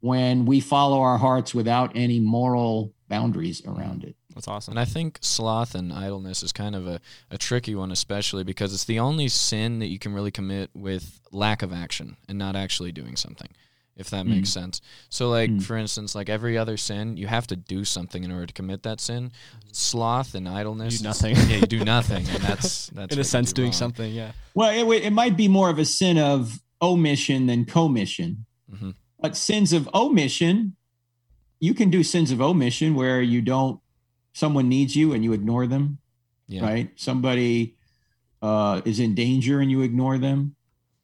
when 0.00 0.44
we 0.44 0.58
follow 0.58 1.00
our 1.00 1.18
hearts 1.18 1.54
without 1.54 1.92
any 1.94 2.18
moral 2.18 2.92
boundaries 3.08 3.62
around 3.64 4.02
it 4.02 4.16
That's 4.34 4.48
awesome. 4.48 4.72
And 4.72 4.80
I 4.80 4.84
think 4.84 5.18
sloth 5.20 5.74
and 5.74 5.92
idleness 5.92 6.42
is 6.42 6.52
kind 6.52 6.74
of 6.74 6.86
a, 6.86 7.00
a 7.30 7.38
tricky 7.38 7.74
one, 7.74 7.90
especially 7.92 8.44
because 8.44 8.72
it's 8.72 8.84
the 8.84 8.98
only 8.98 9.28
sin 9.28 9.78
that 9.80 9.88
you 9.88 9.98
can 9.98 10.14
really 10.14 10.30
commit 10.30 10.70
with 10.74 11.20
lack 11.32 11.62
of 11.62 11.72
action 11.72 12.16
and 12.28 12.38
not 12.38 12.56
actually 12.56 12.92
doing 12.92 13.14
something, 13.16 13.48
if 13.96 14.08
that 14.10 14.24
makes 14.26 14.48
sense. 14.50 14.80
So, 15.10 15.28
like, 15.28 15.50
Mm. 15.50 15.62
for 15.62 15.76
instance, 15.76 16.14
like 16.14 16.28
every 16.30 16.56
other 16.56 16.76
sin, 16.78 17.16
you 17.18 17.26
have 17.26 17.46
to 17.48 17.56
do 17.56 17.84
something 17.84 18.24
in 18.24 18.32
order 18.32 18.46
to 18.46 18.54
commit 18.54 18.82
that 18.84 19.00
sin. 19.00 19.32
Sloth 19.72 20.34
and 20.34 20.48
idleness. 20.48 20.94
Do 21.00 21.08
is- 21.08 21.22
nothing. 21.22 21.36
yeah, 21.50 21.56
you 21.58 21.66
do 21.66 21.84
nothing. 21.84 22.26
And 22.28 22.42
that's, 22.42 22.86
that's 22.94 23.14
In 23.14 23.20
a 23.20 23.24
sense, 23.24 23.52
do 23.52 23.56
doing 23.62 23.66
wrong. 23.66 23.72
something. 23.72 24.12
Yeah. 24.12 24.32
well 24.54 24.70
it, 24.70 25.02
it 25.04 25.12
might 25.12 25.36
be 25.36 25.48
more 25.48 25.68
of 25.70 25.78
a 25.78 25.84
sin 25.84 26.18
of 26.18 26.60
omission 26.80 27.46
than 27.46 27.64
commission 27.64 28.44
Mhm. 28.74 28.94
but 29.20 29.36
sins 29.36 29.72
of 29.74 29.88
omission 29.94 30.74
you 31.60 31.74
can 31.74 31.90
do 31.90 32.02
sins 32.02 32.30
of 32.32 32.40
omission 32.40 32.94
where 32.94 33.20
you 33.22 33.40
don't 33.42 33.78
someone 34.32 34.68
needs 34.68 34.94
you 34.96 35.12
and 35.12 35.22
you 35.24 35.32
ignore 35.32 35.66
them 35.66 35.98
Yeah. 36.48 36.62
right? 36.64 36.90
Somebody 36.96 37.76
uh, 38.40 38.80
is 38.84 38.98
in 39.00 39.14
danger 39.14 39.60
and 39.60 39.70
you 39.70 39.82
ignore 39.82 40.18
them. 40.18 40.56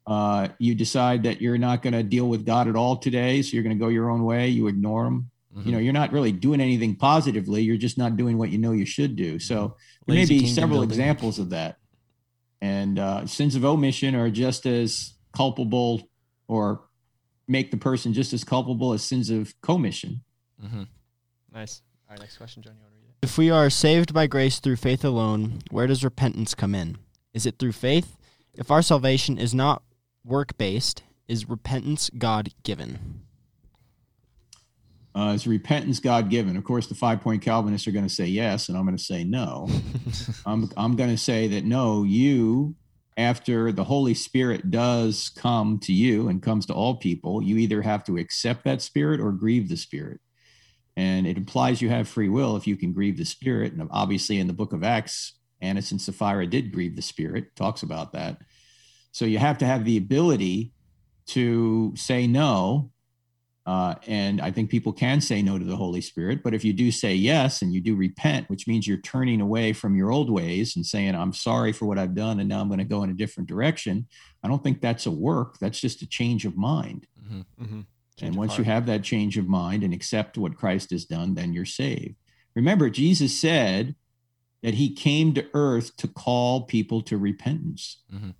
Uh, 0.05 0.47
you 0.57 0.73
decide 0.75 1.23
that 1.23 1.39
you're 1.41 1.57
not 1.57 1.81
going 1.81 1.93
to 1.93 2.03
deal 2.03 2.27
with 2.27 2.45
God 2.45 2.67
at 2.67 2.75
all 2.75 2.97
today, 2.97 3.41
so 3.41 3.53
you're 3.53 3.63
going 3.63 3.77
to 3.77 3.79
go 3.79 3.89
your 3.89 4.09
own 4.09 4.23
way. 4.25 4.47
You 4.49 4.67
ignore 4.67 5.03
them. 5.05 5.29
Mhm. 5.55 5.65
You 5.65 5.71
know, 5.71 5.77
you're 5.77 5.93
not 5.93 6.11
really 6.11 6.31
doing 6.31 6.59
anything 6.59 6.95
positively. 6.95 7.61
You're 7.61 7.77
just 7.77 7.97
not 7.97 8.17
doing 8.17 8.37
what 8.37 8.49
you 8.49 8.57
know 8.57 8.71
you 8.71 8.85
should 8.85 9.15
do. 9.15 9.39
So 9.39 9.75
there 10.07 10.15
may 10.15 10.25
be 10.25 10.47
several 10.47 10.79
building. 10.79 10.89
examples 10.89 11.37
of 11.39 11.51
that. 11.51 11.77
And 12.61 12.99
uh, 12.99 13.25
sins 13.27 13.55
of 13.55 13.63
omission 13.63 14.15
are 14.15 14.29
just 14.29 14.65
as 14.65 15.13
culpable, 15.31 16.09
or 16.47 16.81
make 17.47 17.71
the 17.71 17.77
person 17.77 18.11
just 18.13 18.33
as 18.33 18.43
culpable 18.43 18.93
as 18.93 19.01
sins 19.03 19.29
of 19.29 19.53
commission. 19.61 20.21
Mhm. 20.61 20.87
Nice. 21.53 21.81
All 22.09 22.13
right. 22.15 22.19
Next 22.19 22.37
question, 22.37 22.61
John. 22.63 22.73
You 22.75 22.81
want 22.81 22.91
to 22.91 22.95
read 22.97 22.98
it? 22.98 22.98
If 23.21 23.37
we 23.37 23.49
are 23.49 23.69
saved 23.69 24.13
by 24.13 24.27
grace 24.27 24.59
through 24.59 24.77
faith 24.77 25.03
alone, 25.03 25.59
where 25.71 25.87
does 25.87 26.05
repentance 26.05 26.55
come 26.55 26.73
in? 26.73 26.97
Is 27.33 27.45
it 27.45 27.59
through 27.59 27.73
faith? 27.73 28.15
If 28.53 28.71
our 28.71 28.81
salvation 28.81 29.37
is 29.37 29.53
not 29.53 29.83
work 30.23 30.57
based, 30.57 31.03
is 31.27 31.49
repentance 31.49 32.09
God 32.17 32.49
given? 32.63 33.23
Uh, 35.13 35.33
is 35.35 35.45
repentance 35.45 35.99
God 35.99 36.29
given? 36.29 36.55
Of 36.55 36.63
course, 36.63 36.87
the 36.87 36.95
five 36.95 37.19
point 37.19 37.41
Calvinists 37.41 37.87
are 37.87 37.91
going 37.91 38.07
to 38.07 38.13
say 38.13 38.25
yes, 38.25 38.69
and 38.69 38.77
I'm 38.77 38.85
going 38.85 38.97
to 38.97 39.03
say 39.03 39.25
no. 39.25 39.67
I'm, 40.45 40.69
I'm 40.77 40.95
going 40.95 41.09
to 41.09 41.17
say 41.17 41.47
that 41.49 41.65
no, 41.65 42.03
you, 42.03 42.75
after 43.17 43.73
the 43.73 43.83
Holy 43.83 44.13
Spirit 44.13 44.71
does 44.71 45.29
come 45.35 45.77
to 45.79 45.91
you 45.91 46.29
and 46.29 46.41
comes 46.41 46.65
to 46.67 46.73
all 46.73 46.95
people, 46.95 47.43
you 47.43 47.57
either 47.57 47.81
have 47.81 48.05
to 48.05 48.17
accept 48.17 48.63
that 48.63 48.81
Spirit 48.81 49.19
or 49.19 49.33
grieve 49.33 49.67
the 49.67 49.75
Spirit. 49.75 50.21
And 50.99 51.25
it 51.25 51.37
implies 51.37 51.81
you 51.81 51.89
have 51.89 52.07
free 52.07 52.29
will 52.29 52.57
if 52.57 52.67
you 52.67 52.75
can 52.75 52.91
grieve 52.91 53.17
the 53.17 53.25
Spirit. 53.25 53.73
And 53.73 53.87
obviously, 53.91 54.39
in 54.39 54.47
the 54.47 54.53
book 54.53 54.73
of 54.73 54.83
Acts, 54.83 55.33
Annas 55.61 55.91
and 55.91 56.01
Sapphira 56.01 56.45
did 56.45 56.73
grieve 56.73 56.95
the 56.95 57.01
Spirit, 57.01 57.55
talks 57.55 57.83
about 57.83 58.11
that. 58.13 58.37
So 59.11 59.25
you 59.25 59.37
have 59.37 59.57
to 59.59 59.65
have 59.65 59.85
the 59.85 59.97
ability 59.97 60.73
to 61.27 61.93
say 61.95 62.27
no 62.27 62.91
uh, 63.69 63.93
and 64.07 64.41
I 64.41 64.49
think 64.49 64.71
people 64.71 64.91
can 64.91 65.21
say 65.21 65.43
no 65.43 65.59
to 65.59 65.63
the 65.63 65.75
Holy 65.75 66.01
Spirit. 66.01 66.41
But 66.41 66.55
if 66.55 66.65
you 66.65 66.73
do 66.73 66.91
say 66.91 67.13
yes 67.13 67.61
and 67.61 67.71
you 67.71 67.79
do 67.79 67.95
repent, 67.95 68.49
which 68.49 68.67
means 68.67 68.87
you're 68.87 68.97
turning 68.97 69.41
away 69.41 69.73
from 69.73 69.95
your 69.95 70.11
old 70.11 70.27
ways 70.27 70.75
and 70.75 70.83
saying, 70.83 71.13
I'm 71.13 71.33
sorry 71.33 71.71
for 71.71 71.85
what 71.85 71.99
I've 71.99 72.15
done 72.15 72.39
and 72.39 72.49
now 72.49 72.61
I'm 72.61 72.67
going 72.67 72.79
to 72.79 72.83
go 72.83 73.03
in 73.03 73.11
a 73.11 73.13
different 73.13 73.47
direction, 73.47 74.07
I 74.43 74.47
don't 74.47 74.63
think 74.63 74.81
that's 74.81 75.05
a 75.05 75.11
work. 75.11 75.59
That's 75.59 75.79
just 75.79 76.01
a 76.01 76.07
change 76.07 76.45
of 76.45 76.57
mind. 76.57 77.05
Mm-hmm. 77.23 77.41
and 77.61 77.85
Change 78.19 78.35
of 78.35 78.37
once 78.37 78.57
you 78.57 78.63
have 78.63 78.85
that 78.87 79.03
change 79.03 79.37
of 79.37 79.47
mind 79.47 79.83
and 79.83 79.93
accept 79.93 80.37
what 80.37 80.55
Christ 80.55 80.91
has 80.91 81.05
done, 81.05 81.35
then 81.35 81.53
you're 81.53 81.65
saved. 81.65 82.15
Remember, 82.55 82.89
Jesus 82.89 83.39
said 83.39 83.95
that 84.61 84.73
he 84.73 84.93
came 84.93 85.33
to 85.33 85.47
earth 85.53 85.95
to 85.97 86.07
call 86.07 86.63
people 86.63 87.01
to 87.03 87.17
repentance. 87.17 88.01
Mhm. 88.13 88.33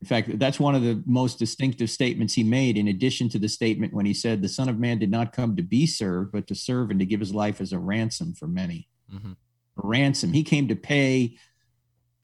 In 0.00 0.06
fact, 0.06 0.38
that's 0.38 0.60
one 0.60 0.74
of 0.74 0.82
the 0.82 1.02
most 1.06 1.38
distinctive 1.38 1.88
statements 1.90 2.34
he 2.34 2.42
made, 2.42 2.76
in 2.76 2.88
addition 2.88 3.28
to 3.30 3.38
the 3.38 3.48
statement 3.48 3.94
when 3.94 4.04
he 4.04 4.12
said, 4.12 4.42
The 4.42 4.48
Son 4.48 4.68
of 4.68 4.78
Man 4.78 4.98
did 4.98 5.10
not 5.10 5.32
come 5.32 5.56
to 5.56 5.62
be 5.62 5.86
served, 5.86 6.32
but 6.32 6.46
to 6.48 6.54
serve 6.54 6.90
and 6.90 7.00
to 7.00 7.06
give 7.06 7.20
his 7.20 7.34
life 7.34 7.60
as 7.60 7.72
a 7.72 7.78
ransom 7.78 8.34
for 8.34 8.46
many. 8.46 8.88
Mhm. 9.12 9.32
A 9.32 9.86
ransom. 9.86 10.32
He 10.32 10.42
came 10.42 10.68
to 10.68 10.76
pay 10.76 11.36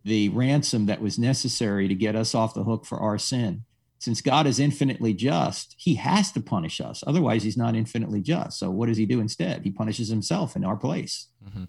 the 0.05 0.29
ransom 0.31 0.87
that 0.87 1.01
was 1.01 1.19
necessary 1.19 1.89
to 1.89 1.95
get 1.95 2.17
us 2.17 2.35
off 2.35 2.55
the 2.55 2.65
hook 2.65 2.85
for 2.85 2.99
our 2.99 3.19
sin. 3.19 3.65
Since 4.03 4.21
God 4.21 4.47
is 4.49 4.59
infinitely 4.59 5.15
just, 5.15 5.75
he 5.79 5.95
has 5.95 6.33
to 6.33 6.41
punish 6.41 6.81
us. 6.81 7.05
Otherwise, 7.07 7.45
he's 7.45 7.57
not 7.57 7.77
infinitely 7.77 8.21
just. 8.21 8.59
So 8.59 8.69
what 8.71 8.87
does 8.89 8.97
he 8.99 9.07
do 9.07 9.21
instead? 9.21 9.63
He 9.63 9.71
punishes 9.71 10.09
himself 10.09 10.57
in 10.57 10.65
our 10.65 10.77
place. 10.77 11.29
Mhm. 11.47 11.69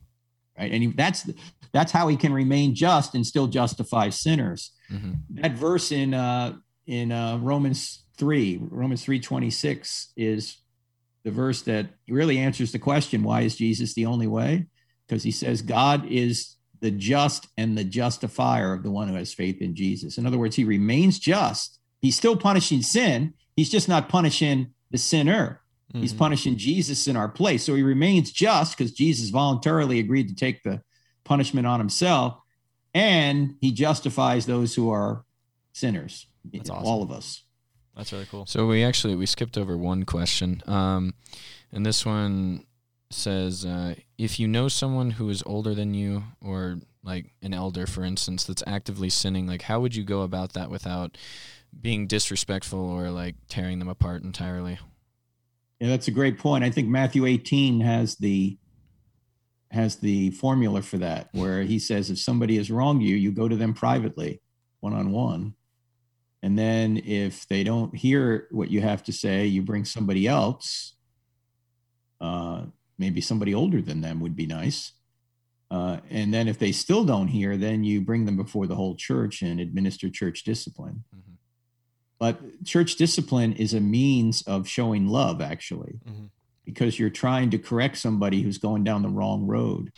Right. 0.58 0.72
And 0.72 0.82
he, 0.84 0.90
that's 0.90 1.30
that's 1.72 1.92
how 1.92 2.08
he 2.08 2.18
can 2.18 2.34
remain 2.34 2.74
just 2.76 3.14
and 3.16 3.26
still 3.26 3.48
justify 3.48 4.10
sinners 4.10 4.72
Mhm. 4.92 5.22
that 5.32 5.54
verse 5.58 5.92
in 5.92 6.14
uh 6.14 6.58
in 6.86 7.12
uh 7.12 7.38
romans 7.38 8.04
3 8.18 8.60
romans 8.70 9.04
326 9.04 10.12
is 10.16 10.58
the 11.24 11.32
verse 11.32 11.62
that 11.64 11.88
really 12.08 12.38
answers 12.38 12.72
the 12.72 12.78
question 12.80 13.24
why 13.24 13.42
is 13.42 13.56
jesus 13.56 13.94
the 13.96 14.06
only 14.06 14.28
way 14.28 14.68
because 15.08 15.24
he 15.24 15.32
says 15.32 15.62
god 15.64 16.06
is 16.08 16.58
the 16.82 16.92
just 16.92 17.48
and 17.58 17.76
the 17.78 17.84
justifier 17.84 18.74
of 18.74 18.84
the 18.84 18.92
one 18.92 19.08
who 19.08 19.16
has 19.16 19.34
faith 19.34 19.60
in 19.62 19.74
jesus 19.74 20.18
in 20.20 20.28
other 20.28 20.38
words 20.38 20.56
he 20.56 20.64
remains 20.66 21.18
just 21.18 21.80
he's 22.04 22.16
still 22.16 22.36
punishing 22.38 22.84
sin 22.84 23.34
he's 23.56 23.72
just 23.72 23.90
not 23.90 24.08
punishing 24.10 24.68
the 24.92 24.98
sinner 25.00 25.60
He's 25.96 26.12
Mhm. 26.14 26.18
punishing 26.18 26.58
Jesus 26.58 27.08
in 27.08 27.16
our 27.16 27.30
place. 27.30 27.64
So 27.64 27.76
he 27.76 27.84
remains 27.84 28.32
just 28.32 28.76
because 28.76 28.94
Jesus 28.94 29.30
voluntarily 29.30 30.00
agreed 30.00 30.28
to 30.28 30.34
take 30.34 30.64
the 30.64 30.82
punishment 31.24 31.68
on 31.68 31.80
himself. 31.80 32.40
And 32.96 33.58
he 33.62 33.72
justifies 33.72 34.48
those 34.48 34.74
who 34.74 34.90
are 34.90 35.24
sinners, 35.72 36.26
That's 36.52 36.72
all 36.72 37.04
of 37.04 37.12
us. 37.12 37.44
That's 37.96 38.12
really 38.12 38.26
cool. 38.26 38.48
So 38.48 38.66
we 38.66 38.84
actually 38.84 39.16
we 39.16 39.28
skipped 39.28 39.56
over 39.56 39.78
one 39.78 40.04
question, 40.04 40.64
um, 40.66 41.14
and 41.72 41.86
this 41.86 42.04
one 42.08 42.66
says, 43.12 43.64
uh, 43.64 43.94
if 44.18 44.40
you 44.40 44.48
know 44.48 44.68
someone 44.70 45.12
who 45.12 45.30
is 45.30 45.44
older 45.46 45.76
than 45.76 45.94
you, 45.94 46.24
or 46.42 46.80
like 47.04 47.36
an 47.44 47.54
elder, 47.54 47.86
for 47.86 48.04
instance, 48.04 48.46
that's 48.46 48.64
actively 48.66 49.12
sinning, 49.12 49.46
like 49.46 49.62
how 49.64 49.80
would 49.80 49.96
you 49.96 50.04
go 50.04 50.22
about 50.22 50.54
that 50.54 50.72
without 50.72 51.18
being 51.82 52.08
disrespectful 52.08 52.80
or 52.80 53.10
like 53.10 53.36
tearing 53.48 53.80
them 53.80 53.90
apart 53.90 54.24
entirely? 54.24 54.80
Yeah, 55.80 55.90
that's 55.90 56.08
a 56.08 56.12
great 56.12 56.38
point. 56.38 56.64
I 56.64 56.70
think 56.70 56.88
Matthew 56.88 57.26
18 57.26 57.82
has 57.82 58.16
the 58.16 58.58
has 59.72 59.96
the 59.98 60.30
formula 60.32 60.84
for 60.84 61.00
that, 61.00 61.30
where 61.32 61.64
he 61.64 61.80
says 61.80 62.12
if 62.12 62.20
somebody 62.20 62.58
has 62.58 62.70
wronged 62.70 63.02
you, 63.02 63.16
you 63.16 63.32
go 63.32 63.48
to 63.48 63.56
them 63.56 63.74
privately, 63.74 64.40
one 64.82 64.94
on 64.94 65.12
one. 65.12 65.56
And 66.44 66.60
then 66.60 66.98
if 66.98 67.48
they 67.48 67.64
don't 67.64 67.96
hear 67.96 68.48
what 68.52 68.70
you 68.70 68.82
have 68.82 69.04
to 69.06 69.12
say, 69.12 69.48
you 69.48 69.64
bring 69.64 69.84
somebody 69.84 70.28
else. 70.28 70.94
Uh, 72.22 72.66
maybe 73.00 73.20
somebody 73.20 73.56
older 73.56 73.82
than 73.82 74.02
them 74.02 74.20
would 74.20 74.36
be 74.36 74.46
nice. 74.46 74.92
Uh, 75.72 75.98
and 76.12 76.32
then 76.32 76.48
if 76.48 76.60
they 76.60 76.72
still 76.72 77.04
don't 77.04 77.30
hear, 77.30 77.58
then 77.58 77.84
you 77.84 78.00
bring 78.00 78.26
them 78.26 78.38
before 78.38 78.68
the 78.68 78.76
whole 78.76 78.96
church 78.96 79.42
and 79.42 79.60
administer 79.60 80.08
church 80.08 80.44
discipline. 80.44 81.04
Mhm. 81.16 81.33
But 82.24 82.64
church 82.64 82.96
discipline 82.96 83.52
is 83.52 83.74
a 83.74 83.82
means 83.82 84.44
of 84.44 84.66
showing 84.66 85.10
love, 85.10 85.42
actually 85.42 86.00
Mhm. 86.08 86.30
because 86.64 86.98
you're 86.98 87.10
trying 87.10 87.50
to 87.50 87.58
correct 87.58 87.98
somebody 87.98 88.42
who's 88.44 88.58
going 88.58 88.86
down 88.86 89.02
the 89.02 89.10
wrong 89.10 89.46
road. 89.46 89.92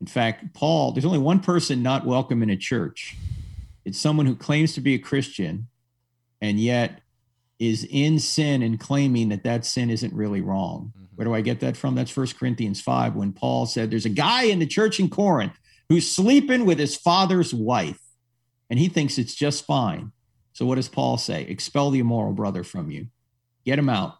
In 0.00 0.06
fact, 0.06 0.54
Paul, 0.54 0.92
there's 0.92 1.04
only 1.04 1.18
one 1.18 1.40
person 1.40 1.82
not 1.82 2.06
welcome 2.06 2.40
in 2.40 2.50
a 2.50 2.56
church. 2.56 3.16
It's 3.84 3.98
someone 3.98 4.26
who 4.26 4.36
claims 4.36 4.74
to 4.74 4.80
be 4.80 4.94
a 4.94 4.98
Christian 5.00 5.66
and 6.40 6.60
yet 6.60 7.00
is 7.58 7.82
in 7.90 8.20
sin 8.20 8.62
and 8.62 8.78
claiming 8.78 9.30
that 9.30 9.42
that 9.42 9.66
sin 9.66 9.90
isn't 9.90 10.14
really 10.14 10.40
wrong. 10.40 10.92
Mhm. 10.96 11.08
Where 11.16 11.24
do 11.24 11.34
I 11.34 11.40
get 11.40 11.58
that 11.58 11.76
from? 11.76 11.96
That's 11.96 12.12
First 12.12 12.36
Corinthians 12.36 12.80
5 12.80 13.16
when 13.16 13.32
Paul 13.32 13.66
said 13.66 13.90
there's 13.90 14.06
a 14.06 14.08
guy 14.28 14.44
in 14.44 14.60
the 14.60 14.66
church 14.68 15.00
in 15.00 15.08
Corinth 15.10 15.58
who's 15.88 16.08
sleeping 16.08 16.64
with 16.64 16.78
his 16.78 16.94
father's 16.94 17.52
wife 17.52 17.98
and 18.70 18.78
he 18.78 18.86
thinks 18.88 19.18
it's 19.18 19.34
just 19.34 19.66
fine. 19.66 20.12
So 20.52 20.66
what 20.66 20.74
does 20.76 20.88
Paul 20.88 21.16
say? 21.18 21.42
Expel 21.44 21.90
the 21.90 22.00
immoral 22.00 22.32
brother 22.32 22.62
from 22.64 22.90
you. 22.90 23.06
Get 23.64 23.78
him 23.78 23.88
out 23.88 24.16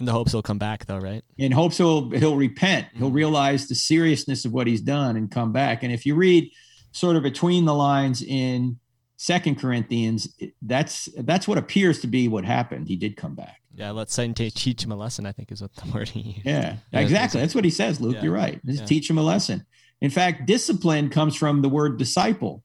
In 0.00 0.06
the 0.06 0.12
hopes 0.12 0.32
he'll 0.32 0.42
come 0.42 0.58
back, 0.58 0.86
though, 0.86 0.98
right? 0.98 1.22
in 1.38 1.52
hopes 1.52 1.76
he'll 1.78 2.10
he'll 2.10 2.36
repent. 2.36 2.86
He'll 2.94 3.10
Mhm. 3.10 3.14
realize 3.14 3.68
the 3.68 3.74
seriousness 3.74 4.44
of 4.44 4.52
what 4.52 4.66
he's 4.66 4.80
done 4.80 5.16
and 5.16 5.30
come 5.30 5.52
back. 5.52 5.82
And 5.82 5.92
if 5.92 6.06
you 6.06 6.14
read 6.14 6.50
sort 6.92 7.16
of 7.16 7.22
between 7.22 7.64
the 7.64 7.74
lines 7.74 8.22
in 8.22 8.78
Second 9.16 9.56
Corinthians, 9.56 10.28
that's 10.62 11.08
that's 11.18 11.46
what 11.48 11.58
appears 11.58 12.00
to 12.00 12.06
be 12.06 12.28
what 12.28 12.44
happened. 12.44 12.88
He 12.88 12.96
did 12.96 13.16
come 13.16 13.34
back. 13.34 13.60
Yeah, 13.76 13.90
let 13.90 14.10
Satan 14.10 14.34
ta- 14.34 14.50
teach 14.54 14.84
him 14.84 14.92
a 14.92 14.96
lesson. 14.96 15.26
I 15.26 15.32
think 15.32 15.50
is 15.50 15.60
what 15.62 15.74
the 15.74 15.90
word 15.94 16.08
he 16.08 16.20
used. 16.20 16.46
Yeah, 16.46 16.76
Yeah, 16.92 17.00
exactly. 17.00 17.40
That's 17.40 17.54
what 17.54 17.64
he 17.64 17.70
says, 17.70 18.00
Luke. 18.00 18.14
Yeah. 18.16 18.22
You're 18.24 18.32
right. 18.32 18.64
Just 18.64 18.80
Yeah. 18.80 18.86
teach 18.86 19.10
him 19.10 19.18
a 19.18 19.22
lesson. 19.22 19.64
In 20.00 20.10
fact, 20.10 20.46
discipline 20.46 21.08
comes 21.10 21.34
from 21.36 21.62
the 21.62 21.68
word 21.68 21.98
disciple. 21.98 22.62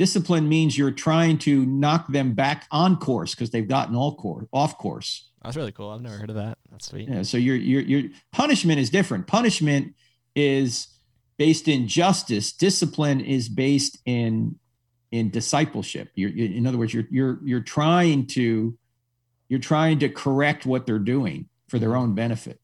Discipline 0.00 0.48
means 0.48 0.78
you're 0.78 0.90
trying 0.90 1.36
to 1.40 1.66
knock 1.66 2.06
them 2.08 2.32
back 2.32 2.66
on 2.70 2.96
course 2.96 3.34
because 3.34 3.50
they've 3.50 3.68
gotten 3.68 3.94
all 3.94 4.14
course 4.14 4.46
off 4.50 4.78
course. 4.78 5.28
That's 5.42 5.58
really 5.58 5.72
cool. 5.72 5.90
I've 5.90 6.00
never 6.00 6.16
heard 6.16 6.30
of 6.30 6.36
that. 6.36 6.56
That's 6.70 6.88
sweet. 6.88 7.06
Yeah. 7.06 7.20
So 7.20 7.36
your 7.36 7.56
your 7.56 7.82
your 7.82 8.10
punishment 8.32 8.80
is 8.80 8.88
different. 8.88 9.26
Punishment 9.26 9.94
is 10.34 10.88
based 11.36 11.68
in 11.68 11.86
justice. 11.86 12.50
Discipline 12.50 13.20
is 13.20 13.50
based 13.50 13.98
in 14.06 14.58
in 15.12 15.28
discipleship. 15.28 16.08
You're, 16.14 16.30
you 16.30 16.46
in 16.46 16.66
other 16.66 16.78
words, 16.78 16.94
you're 16.94 17.04
you're 17.10 17.38
you're 17.44 17.60
trying 17.60 18.26
to 18.28 18.78
you're 19.50 19.60
trying 19.60 19.98
to 19.98 20.08
correct 20.08 20.64
what 20.64 20.86
they're 20.86 20.98
doing 20.98 21.50
for 21.68 21.78
their 21.78 21.94
own 21.94 22.14
benefit. 22.14 22.58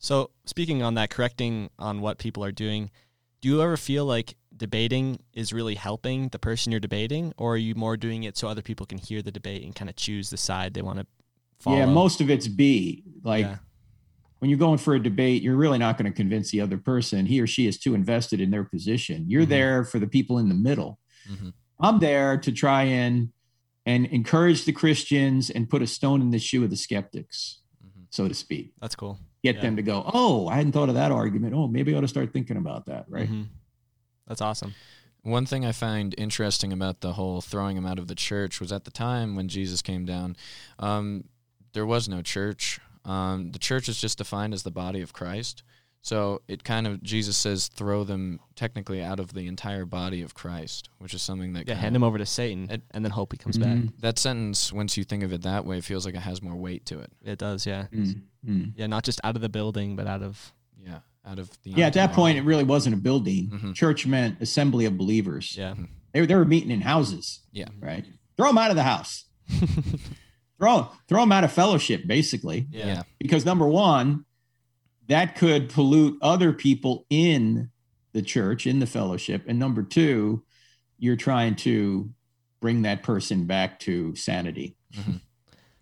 So, 0.00 0.32
speaking 0.44 0.82
on 0.82 0.94
that, 0.94 1.10
correcting 1.10 1.70
on 1.78 2.00
what 2.00 2.18
people 2.18 2.44
are 2.44 2.50
doing, 2.50 2.90
do 3.40 3.48
you 3.48 3.62
ever 3.62 3.76
feel 3.76 4.06
like 4.06 4.34
debating 4.56 5.18
is 5.32 5.52
really 5.52 5.74
helping 5.74 6.28
the 6.28 6.38
person 6.38 6.70
you're 6.72 6.80
debating, 6.80 7.32
or 7.36 7.54
are 7.54 7.58
you 7.58 7.74
more 7.74 7.96
doing 7.96 8.22
it 8.24 8.36
so 8.36 8.48
other 8.48 8.62
people 8.62 8.86
can 8.86 8.98
hear 8.98 9.22
the 9.22 9.32
debate 9.32 9.64
and 9.64 9.74
kind 9.74 9.88
of 9.88 9.96
choose 9.96 10.30
the 10.30 10.36
side 10.36 10.74
they 10.74 10.82
want 10.82 10.98
to 11.00 11.06
follow? 11.58 11.76
Yeah, 11.78 11.86
most 11.86 12.20
of 12.20 12.30
it's 12.30 12.48
B. 12.48 13.04
Like 13.22 13.44
Yeah. 13.44 13.56
when 14.38 14.50
you're 14.50 14.58
going 14.58 14.78
for 14.78 14.94
a 14.94 15.02
debate, 15.02 15.42
you're 15.42 15.56
really 15.56 15.78
not 15.78 15.98
going 15.98 16.10
to 16.10 16.16
convince 16.16 16.50
the 16.50 16.60
other 16.60 16.78
person. 16.78 17.26
He 17.26 17.40
or 17.40 17.46
she 17.46 17.66
is 17.66 17.78
too 17.78 17.94
invested 17.94 18.40
in 18.40 18.50
their 18.50 18.64
position. 18.64 19.24
You're 19.28 19.44
Mhm. 19.46 19.48
there 19.48 19.84
for 19.84 19.98
the 19.98 20.06
people 20.06 20.38
in 20.38 20.48
the 20.48 20.54
middle. 20.54 20.98
Mhm. 21.28 21.52
I'm 21.80 21.98
there 21.98 22.36
to 22.38 22.52
try 22.52 22.84
and 22.84 23.30
and 23.86 24.06
encourage 24.06 24.64
the 24.64 24.72
Christians 24.72 25.50
and 25.50 25.68
put 25.68 25.82
a 25.82 25.86
stone 25.86 26.22
in 26.22 26.30
the 26.30 26.38
shoe 26.38 26.64
of 26.64 26.70
the 26.70 26.76
skeptics, 26.76 27.58
Mhm. 27.84 28.06
so 28.08 28.26
to 28.26 28.32
speak. 28.32 28.72
That's 28.80 28.96
cool. 28.96 29.18
Get 29.42 29.56
Yeah. 29.56 29.60
them 29.60 29.76
to 29.76 29.82
go, 29.82 30.10
oh, 30.14 30.48
I 30.48 30.56
hadn't 30.56 30.72
thought 30.72 30.88
of 30.88 30.94
that 30.94 31.12
argument. 31.12 31.52
Oh, 31.52 31.68
maybe 31.68 31.92
I 31.94 31.98
ought 31.98 32.00
to 32.00 32.08
start 32.08 32.32
thinking 32.32 32.56
about 32.56 32.86
that, 32.86 33.04
right? 33.10 33.28
That's 34.26 34.40
awesome. 34.40 34.74
One 35.22 35.46
thing 35.46 35.64
I 35.64 35.72
find 35.72 36.14
interesting 36.18 36.72
about 36.72 37.00
the 37.00 37.14
whole 37.14 37.40
throwing 37.40 37.76
him 37.76 37.86
out 37.86 37.98
of 37.98 38.08
the 38.08 38.14
church 38.14 38.60
was 38.60 38.72
at 38.72 38.84
the 38.84 38.90
time 38.90 39.36
when 39.36 39.48
Jesus 39.48 39.80
came 39.80 40.04
down, 40.04 40.36
um, 40.78 41.24
there 41.72 41.86
was 41.86 42.08
no 42.08 42.20
church. 42.22 42.78
Um, 43.04 43.50
the 43.52 43.58
church 43.58 43.88
is 43.88 43.98
just 44.00 44.18
defined 44.18 44.52
as 44.54 44.62
the 44.62 44.70
body 44.70 45.00
of 45.00 45.12
Christ. 45.12 45.62
So 46.02 46.42
it 46.48 46.64
kind 46.64 46.86
of 46.86 47.02
Jesus 47.02 47.38
says 47.38 47.68
throw 47.68 48.04
them 48.04 48.38
technically 48.56 49.02
out 49.02 49.18
of 49.18 49.32
the 49.32 49.46
entire 49.46 49.86
body 49.86 50.20
of 50.20 50.34
Christ, 50.34 50.90
which 50.98 51.14
is 51.14 51.22
something 51.22 51.54
that 51.54 51.66
Yeah, 51.66 51.74
hand 51.76 51.96
him 51.96 52.04
over 52.04 52.18
to 52.18 52.26
Satan, 52.26 52.70
It- 52.70 52.82
and 52.90 53.02
then 53.02 53.12
hope 53.12 53.32
he 53.32 53.38
comes 53.38 53.56
Mhm. 53.56 53.62
back. 53.86 53.94
that 54.00 54.18
sentence. 54.18 54.70
Once 54.70 54.98
you 54.98 55.04
think 55.04 55.22
of 55.22 55.32
it 55.32 55.40
that 55.42 55.64
way, 55.64 55.80
feels 55.80 56.04
like 56.04 56.14
it 56.14 56.20
has 56.20 56.42
more 56.42 56.54
weight 56.56 56.84
to 56.86 56.98
it. 56.98 57.10
It 57.24 57.38
does, 57.38 57.64
yeah. 57.64 57.86
Mm. 57.90 58.20
Mm. 58.46 58.72
Yeah, 58.76 58.86
not 58.88 59.04
just 59.04 59.18
out 59.24 59.36
of 59.36 59.40
the 59.40 59.48
building, 59.48 59.96
but 59.96 60.06
out 60.06 60.22
of 60.22 60.52
Yeah, 60.52 60.63
out 61.26 61.38
of 61.38 61.50
the 61.62 61.70
Yeah, 61.70 61.86
at 61.86 61.92
that 61.94 62.12
point, 62.12 62.36
it 62.38 62.42
really 62.42 62.64
wasn't 62.64 62.94
a 62.94 62.98
building. 62.98 63.48
Mhm. 63.50 63.74
Church 63.74 64.06
meant 64.06 64.40
assembly 64.40 64.84
of 64.84 64.96
believers. 64.98 65.56
yeah. 65.56 65.74
They, 66.12 66.20
were- 66.20 66.26
they 66.26 66.34
were 66.34 66.44
meeting 66.44 66.70
in 66.70 66.80
houses. 66.82 67.40
Yeah. 67.52 67.68
Right. 67.80 68.04
Throw 68.36 68.48
them 68.48 68.58
out 68.58 68.70
of 68.70 68.76
the 68.76 68.82
house. 68.84 69.24
throw 70.58 70.88
throw 71.08 71.20
them 71.20 71.32
out 71.32 71.44
of 71.44 71.52
fellowship, 71.52 72.06
basically. 72.06 72.66
yeah. 72.70 72.86
yeah, 72.86 73.02
Because 73.18 73.44
number 73.44 73.66
one, 73.66 74.24
that 75.08 75.34
could 75.36 75.68
pollute 75.68 76.16
other 76.22 76.52
people 76.52 77.06
in 77.10 77.70
the 78.12 78.22
church, 78.22 78.66
in 78.66 78.78
the 78.78 78.86
fellowship. 78.86 79.44
And 79.48 79.58
number 79.58 79.82
two, 79.82 80.44
you're 80.98 81.16
trying 81.16 81.56
to 81.56 82.10
bring 82.60 82.82
that 82.82 83.02
person 83.02 83.44
back 83.46 83.78
to 83.80 84.14
sanity. 84.14 84.76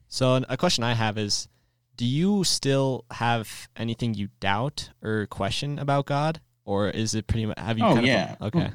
So 0.09 0.43
a 0.49 0.57
question 0.57 0.82
I 0.84 0.95
have 0.95 1.16
is, 1.18 1.49
do 1.97 2.05
you 2.07 2.45
still 2.45 3.05
have 3.11 3.68
anything 3.76 4.14
you 4.14 4.28
doubt 4.40 4.90
or 5.03 5.26
question 5.26 5.78
about 5.78 6.07
God, 6.07 6.40
or 6.64 6.88
is 6.88 7.14
it 7.14 7.26
pretty 7.26 7.47
much 7.47 7.59
have 7.59 7.78
you? 7.78 7.84
Oh, 7.84 7.99
yeah. 8.01 8.36
Of, 8.40 8.55
okay. 8.55 8.70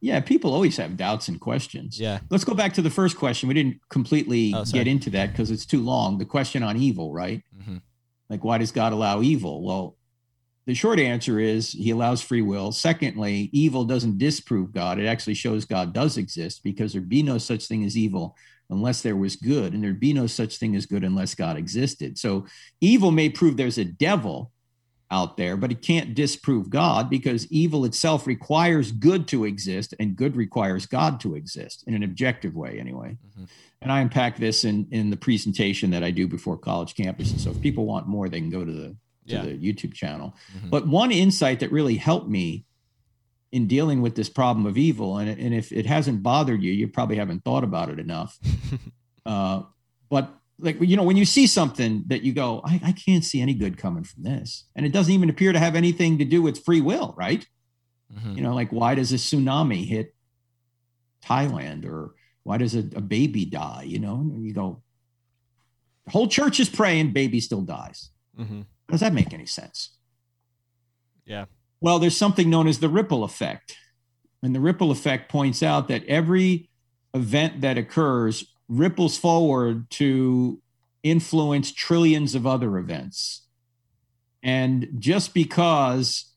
Yeah, 0.00 0.20
people 0.20 0.52
always 0.52 0.76
have 0.76 0.96
doubts 0.96 1.28
and 1.28 1.40
questions. 1.40 1.98
Yeah. 1.98 2.20
Let's 2.30 2.44
go 2.44 2.54
back 2.54 2.74
to 2.74 2.82
the 2.82 2.90
first 2.90 3.16
question. 3.16 3.48
We 3.48 3.54
didn't 3.54 3.80
completely 3.88 4.52
Oh, 4.54 4.64
get 4.64 4.86
into 4.86 5.10
that 5.10 5.32
because 5.32 5.50
it's 5.50 5.66
too 5.66 5.82
long. 5.82 6.18
The 6.18 6.24
question 6.26 6.62
on 6.62 6.76
evil, 6.76 7.12
right? 7.12 7.42
Mhm. 7.58 7.80
Like, 8.28 8.44
why 8.44 8.58
does 8.58 8.72
God 8.72 8.92
allow 8.92 9.22
evil? 9.22 9.62
Well, 9.62 9.96
the 10.66 10.74
short 10.74 10.98
answer 10.98 11.38
is 11.40 11.72
he 11.72 11.90
allows 11.90 12.20
free 12.20 12.42
will. 12.42 12.72
Secondly, 12.72 13.48
evil 13.52 13.84
doesn't 13.84 14.18
disprove 14.18 14.72
God. 14.72 14.98
It 14.98 15.06
actually 15.06 15.34
shows 15.34 15.64
God 15.64 15.92
does 15.92 16.16
exist 16.16 16.62
because 16.62 16.92
there'd 16.92 17.08
be 17.08 17.22
no 17.22 17.38
such 17.38 17.66
thing 17.66 17.84
as 17.84 17.96
evil 17.96 18.36
unless 18.70 19.02
there 19.02 19.16
was 19.16 19.36
good, 19.36 19.72
and 19.72 19.82
there'd 19.82 20.00
be 20.00 20.12
no 20.12 20.26
such 20.26 20.56
thing 20.56 20.74
as 20.74 20.86
good 20.86 21.04
unless 21.04 21.34
God 21.34 21.56
existed. 21.56 22.18
So 22.18 22.46
evil 22.80 23.10
may 23.10 23.28
prove 23.28 23.56
there's 23.56 23.78
a 23.78 23.84
devil 23.84 24.52
out 25.10 25.36
there, 25.36 25.56
but 25.56 25.70
it 25.70 25.82
can't 25.82 26.16
disprove 26.16 26.68
God 26.68 27.08
because 27.08 27.46
evil 27.52 27.84
itself 27.84 28.26
requires 28.26 28.90
good 28.90 29.28
to 29.28 29.44
exist, 29.44 29.94
and 30.00 30.16
good 30.16 30.36
requires 30.36 30.86
God 30.86 31.20
to 31.20 31.36
exist 31.36 31.84
in 31.86 31.94
an 31.94 32.02
objective 32.02 32.56
way, 32.56 32.80
anyway. 32.80 33.16
Mhm. 33.38 33.46
And 33.82 33.92
I 33.92 34.00
unpack 34.00 34.36
this 34.36 34.64
in 34.64 34.88
in 34.90 35.10
the 35.10 35.16
presentation 35.16 35.90
that 35.90 36.02
I 36.02 36.10
do 36.10 36.26
before 36.26 36.58
college 36.58 36.94
campuses. 36.94 37.38
So 37.40 37.50
if 37.50 37.60
people 37.60 37.86
want 37.86 38.08
more, 38.08 38.28
they 38.28 38.40
can 38.40 38.50
go 38.50 38.64
to 38.64 38.72
the 38.72 38.96
to 39.28 39.34
Yeah. 39.34 39.42
the 39.42 39.58
YouTube 39.58 39.92
channel. 39.92 40.36
Mhm. 40.56 40.70
But 40.70 40.86
one 40.86 41.10
insight 41.10 41.58
that 41.58 41.72
really 41.72 41.96
helped 41.96 42.28
me 42.28 42.64
in 43.56 43.66
dealing 43.66 44.02
with 44.02 44.14
this 44.14 44.28
problem 44.28 44.66
of 44.66 44.76
evil, 44.76 45.16
and, 45.16 45.30
and 45.30 45.54
if 45.54 45.72
it 45.72 45.86
hasn't 45.86 46.22
bothered 46.22 46.62
you, 46.62 46.72
you 46.72 46.86
probably 46.86 47.16
haven't 47.16 47.42
thought 47.42 47.64
about 47.64 47.88
it 47.88 47.98
enough. 47.98 48.38
uh, 49.26 49.62
but 50.10 50.24
like 50.58 50.76
you 50.80 50.96
know, 50.96 51.02
when 51.02 51.16
you 51.16 51.24
see 51.24 51.46
something 51.46 52.04
that 52.08 52.22
you 52.22 52.32
go, 52.34 52.60
I, 52.64 52.80
I 52.84 52.92
can't 52.92 53.24
see 53.24 53.40
any 53.40 53.54
good 53.54 53.78
coming 53.78 54.04
from 54.04 54.24
this, 54.24 54.66
and 54.76 54.84
it 54.84 54.92
doesn't 54.92 55.12
even 55.12 55.30
appear 55.30 55.52
to 55.52 55.58
have 55.58 55.74
anything 55.74 56.18
to 56.18 56.24
do 56.26 56.42
with 56.42 56.64
free 56.64 56.82
will, 56.82 57.14
right? 57.16 57.46
Mhm. 58.14 58.36
You 58.36 58.42
know, 58.42 58.54
like 58.54 58.70
why 58.70 58.94
does 58.94 59.10
a 59.12 59.16
tsunami 59.16 59.86
hit 59.86 60.14
Thailand, 61.24 61.86
or 61.86 62.14
why 62.42 62.58
does 62.58 62.74
a, 62.74 62.80
a 62.94 63.00
baby 63.00 63.46
die? 63.46 63.84
You 63.86 63.98
know, 64.00 64.16
and 64.16 64.44
you 64.46 64.52
go, 64.52 64.82
whole 66.08 66.28
church 66.28 66.60
is 66.60 66.68
praying, 66.68 67.12
baby 67.12 67.40
still 67.40 67.62
dies. 67.62 68.10
hmm 68.36 68.62
Does 68.90 69.00
that 69.00 69.14
make 69.14 69.32
any 69.32 69.46
sense? 69.46 69.96
Yeah. 71.24 71.46
Well, 71.80 71.98
there's 71.98 72.16
something 72.16 72.48
known 72.50 72.66
as 72.66 72.78
the 72.78 72.88
ripple 72.88 73.24
effect. 73.24 73.76
And 74.42 74.54
the 74.54 74.60
ripple 74.60 74.90
effect 74.90 75.30
points 75.30 75.62
out 75.62 75.88
that 75.88 76.04
every 76.06 76.68
event 77.14 77.60
that 77.62 77.78
occurs 77.78 78.44
ripples 78.68 79.18
forward 79.18 79.88
to 79.90 80.60
influence 81.02 81.72
trillions 81.72 82.34
of 82.34 82.46
other 82.46 82.78
events. 82.78 83.46
And 84.42 84.88
just 84.98 85.34
because 85.34 86.32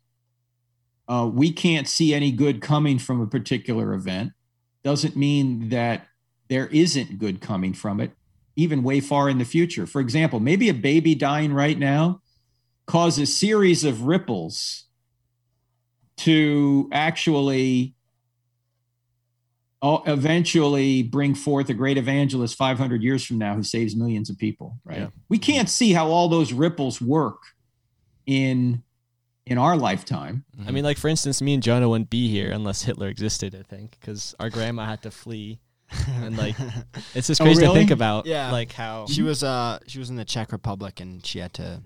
uh, 1.08 1.30
we 1.32 1.52
can't 1.52 1.88
see 1.88 2.14
any 2.14 2.32
good 2.32 2.62
coming 2.62 3.00
from 3.00 3.22
a 3.22 3.28
particular 3.28 3.94
event 3.94 4.34
doesn't 4.84 5.16
mean 5.16 5.70
that 5.70 6.08
there 6.48 6.68
isn't 6.68 7.20
good 7.20 7.42
coming 7.42 7.74
from 7.74 8.00
it, 8.00 8.12
even 8.56 8.84
way 8.84 9.00
far 9.00 9.30
in 9.30 9.38
the 9.38 9.46
future. 9.46 9.86
For 9.86 10.02
example, 10.02 10.40
maybe 10.40 10.70
a 10.70 10.74
baby 10.74 11.16
dying 11.16 11.54
right 11.54 11.78
now 11.78 12.22
causes 12.86 13.30
a 13.30 13.32
series 13.32 13.84
of 13.84 14.04
ripples 14.04 14.86
to 16.20 16.90
actually 16.92 17.94
uh, 19.82 20.00
eventually 20.06 21.04
bring 21.04 21.34
forth 21.34 21.70
a 21.70 21.74
great 21.74 21.98
evangelist 21.98 22.58
500 22.58 23.02
years 23.02 23.26
from 23.26 23.38
now 23.38 23.56
who 23.56 23.64
saves 23.64 23.96
millions 23.96 24.30
of 24.30 24.38
people 24.38 24.78
right 24.84 25.00
Yeah. 25.00 25.08
we 25.30 25.38
can't 25.38 25.70
see 25.70 25.94
how 25.94 26.08
all 26.10 26.28
those 26.28 26.52
ripples 26.52 27.00
work 27.02 27.38
in 28.26 28.84
in 29.46 29.58
our 29.58 29.78
lifetime 29.78 30.44
I 30.68 30.72
mean, 30.72 30.84
like 30.84 30.98
for 30.98 31.08
instance, 31.08 31.42
me 31.42 31.54
and 31.54 31.64
Jonah 31.64 31.88
wouldn't 31.90 32.10
be 32.10 32.30
here 32.30 32.52
unless 32.52 32.82
Hitler 32.84 33.08
existed. 33.08 33.56
I 33.58 33.64
think 33.64 33.98
because 34.00 34.36
our 34.40 34.50
grandma 34.50 34.86
had 34.86 35.02
to 35.04 35.10
flee, 35.12 35.60
and 36.08 36.38
like 36.38 36.56
it's 37.16 37.28
just 37.28 37.40
Oh, 37.42 37.46
crazy 37.46 37.66
to 37.66 37.72
think 37.74 37.90
about. 37.92 38.26
Yeah. 38.28 38.52
Like 38.52 38.74
how. 38.74 39.06
she 39.08 39.24
was 39.24 39.42
uh 39.42 39.80
she 39.88 39.98
was 39.98 40.10
in 40.12 40.18
the 40.18 40.26
Czech 40.26 40.52
Republic 40.52 41.00
and 41.00 41.26
she 41.26 41.40
had 41.40 41.54
to 41.54 41.82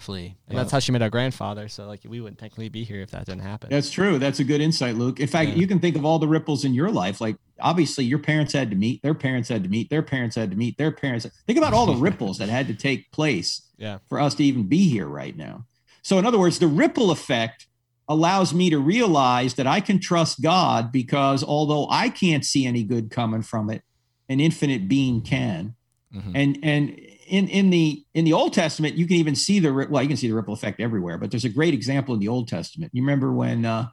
flee. 0.00 0.36
And 0.48 0.56
that's 0.58 0.72
how 0.72 0.78
she 0.78 0.92
met 0.92 1.02
our 1.02 1.10
grandfather. 1.10 1.68
So 1.68 1.86
like 1.86 2.00
we 2.06 2.20
wouldn't 2.20 2.38
technically 2.38 2.68
be 2.68 2.84
here 2.84 3.00
if 3.02 3.10
that 3.10 3.26
didn't 3.26 3.42
happen. 3.42 3.68
That's 3.70 3.90
true. 3.90 4.18
That's 4.18 4.40
a 4.40 4.44
good 4.44 4.60
insight, 4.60 4.96
Luke. 4.96 5.20
In 5.20 5.26
fact, 5.26 5.50
Yeah. 5.50 5.56
you 5.56 5.66
can 5.66 5.78
think 5.80 5.96
of 5.96 6.04
all 6.04 6.18
the 6.18 6.28
ripples 6.28 6.64
in 6.64 6.74
your 6.74 6.90
life. 6.90 7.20
Like, 7.20 7.36
obviously, 7.60 8.04
your 8.04 8.18
parents 8.18 8.52
had 8.52 8.70
to 8.70 8.76
meet, 8.76 9.02
their 9.02 9.14
parents 9.14 9.48
had 9.48 9.62
to 9.64 9.68
meet, 9.68 9.90
their 9.90 10.02
parents 10.02 10.36
had 10.36 10.50
to 10.50 10.56
meet, 10.56 10.76
their 10.78 10.90
parents. 10.92 11.26
Think 11.46 11.58
about 11.58 11.72
all 11.72 11.86
the 11.86 11.96
ripples 11.96 12.38
that 12.38 12.48
had 12.48 12.66
to 12.68 12.74
take 12.74 13.10
place 13.12 13.62
Yeah. 13.78 13.98
for 14.08 14.18
us 14.20 14.34
to 14.36 14.44
even 14.44 14.64
be 14.64 14.88
here 14.88 15.06
right 15.06 15.36
now. 15.36 15.66
So, 16.02 16.18
in 16.18 16.26
other 16.26 16.38
words, 16.38 16.58
the 16.58 16.66
ripple 16.68 17.10
effect 17.10 17.66
allows 18.08 18.52
me 18.52 18.70
to 18.70 18.78
realize 18.78 19.54
that 19.54 19.66
I 19.66 19.80
can 19.80 20.00
trust 20.00 20.40
God 20.42 20.90
because 20.90 21.44
although 21.44 21.86
I 21.90 22.08
can't 22.08 22.44
see 22.44 22.66
any 22.66 22.82
good 22.82 23.10
coming 23.10 23.42
from 23.42 23.70
it, 23.70 23.82
an 24.28 24.40
infinite 24.40 24.88
being 24.88 25.20
can. 25.22 25.74
Mhm. 26.14 26.32
And 26.34 26.58
and 26.62 27.00
in 27.30 27.48
in 27.48 27.70
the 27.70 28.04
in 28.14 28.24
the 28.24 28.32
Old 28.32 28.52
Testament, 28.52 28.94
you 28.96 29.06
can 29.06 29.16
even 29.16 29.34
see 29.34 29.60
the 29.60 29.72
well, 29.72 30.02
you 30.02 30.08
can 30.08 30.16
see 30.16 30.28
the 30.28 30.34
ripple 30.34 30.54
effect 30.54 30.80
everywhere. 30.80 31.18
But 31.18 31.30
there's 31.30 31.44
a 31.44 31.48
great 31.48 31.74
example 31.74 32.14
in 32.14 32.20
the 32.20 32.28
Old 32.28 32.48
Testament. 32.48 32.90
You 32.94 33.02
remember 33.02 33.32
when 33.32 33.64
uh, 33.64 33.88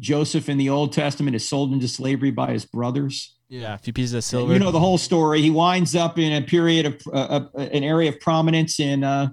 Joseph 0.00 0.48
in 0.48 0.58
the 0.58 0.70
Old 0.70 0.92
Testament 0.92 1.36
is 1.36 1.46
sold 1.48 1.72
into 1.72 1.88
slavery 1.88 2.30
by 2.30 2.52
his 2.52 2.64
brothers. 2.64 3.34
Yeah. 3.48 3.74
A 3.74 3.78
few 3.78 3.92
pieces 3.92 4.14
of 4.14 4.24
silver. 4.24 4.52
You 4.52 4.58
know 4.58 4.72
the 4.72 4.80
whole 4.80 4.98
story. 4.98 5.40
He 5.40 5.50
winds 5.50 5.94
up 5.94 6.18
in 6.18 6.32
a 6.32 6.46
period 6.46 6.86
of 6.86 7.02
uh, 7.12 7.48
uh, 7.54 7.58
an 7.58 7.84
area 7.84 8.08
of 8.08 8.18
prominence 8.20 8.80
in 8.80 9.04
uh, 9.04 9.28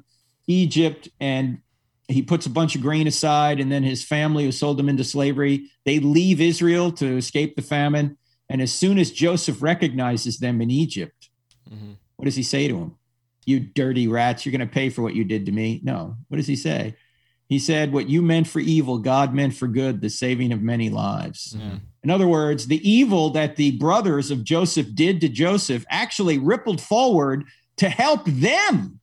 Egypt, 0.48 1.10
and 1.20 1.60
he 2.08 2.22
puts 2.22 2.46
a 2.46 2.50
bunch 2.50 2.76
of 2.76 2.82
grain 2.82 3.08
aside. 3.08 3.60
And 3.60 3.72
then 3.72 3.84
his 3.84 4.04
family, 4.04 4.46
who 4.46 4.52
sold 4.52 4.80
him 4.80 4.90
into 4.90 5.04
slavery, 5.04 5.70
they 5.86 6.00
leave 6.00 6.42
Israel 6.42 6.92
to 6.94 7.18
escape 7.18 7.56
the 7.56 7.62
famine. 7.62 8.18
And 8.50 8.62
as 8.62 8.72
soon 8.72 9.00
as 9.00 9.10
Joseph 9.10 9.64
recognizes 9.64 10.38
them 10.38 10.62
in 10.62 10.70
Egypt, 10.70 11.30
Mhm. 11.72 11.96
what 12.18 12.26
does 12.26 12.36
he 12.36 12.44
say 12.44 12.68
to 12.68 12.78
him? 12.78 12.92
You 13.46 13.60
dirty 13.60 14.08
rats, 14.08 14.46
you're 14.46 14.52
going 14.52 14.68
to 14.68 14.74
pay 14.74 14.90
for 14.90 15.02
what 15.02 15.16
you 15.16 15.24
did 15.24 15.46
to 15.46 15.52
me. 15.52 15.82
No. 15.84 16.16
What 16.28 16.38
does 16.38 16.48
he 16.48 16.56
say? 16.56 16.96
He 17.48 17.60
said, 17.60 17.94
What 17.94 18.10
you 18.10 18.22
meant 18.22 18.48
for 18.48 18.60
evil, 18.60 18.98
God 18.98 19.34
meant 19.34 19.54
for 19.54 19.68
good, 19.68 20.02
the 20.02 20.10
saving 20.10 20.52
of 20.52 20.62
many 20.62 20.90
lives. 20.90 21.56
Yeah. 21.58 21.78
In 22.04 22.10
other 22.10 22.28
words, 22.28 22.68
the 22.68 22.90
evil 22.90 23.30
that 23.32 23.56
the 23.56 23.78
brothers 23.78 24.32
of 24.32 24.44
Joseph 24.44 24.96
did 24.96 25.22
to 25.22 25.30
Joseph 25.30 25.86
actually 25.90 26.38
rippled 26.38 26.82
forward 26.82 27.46
to 27.78 27.90
help 27.90 28.26
them 28.26 29.00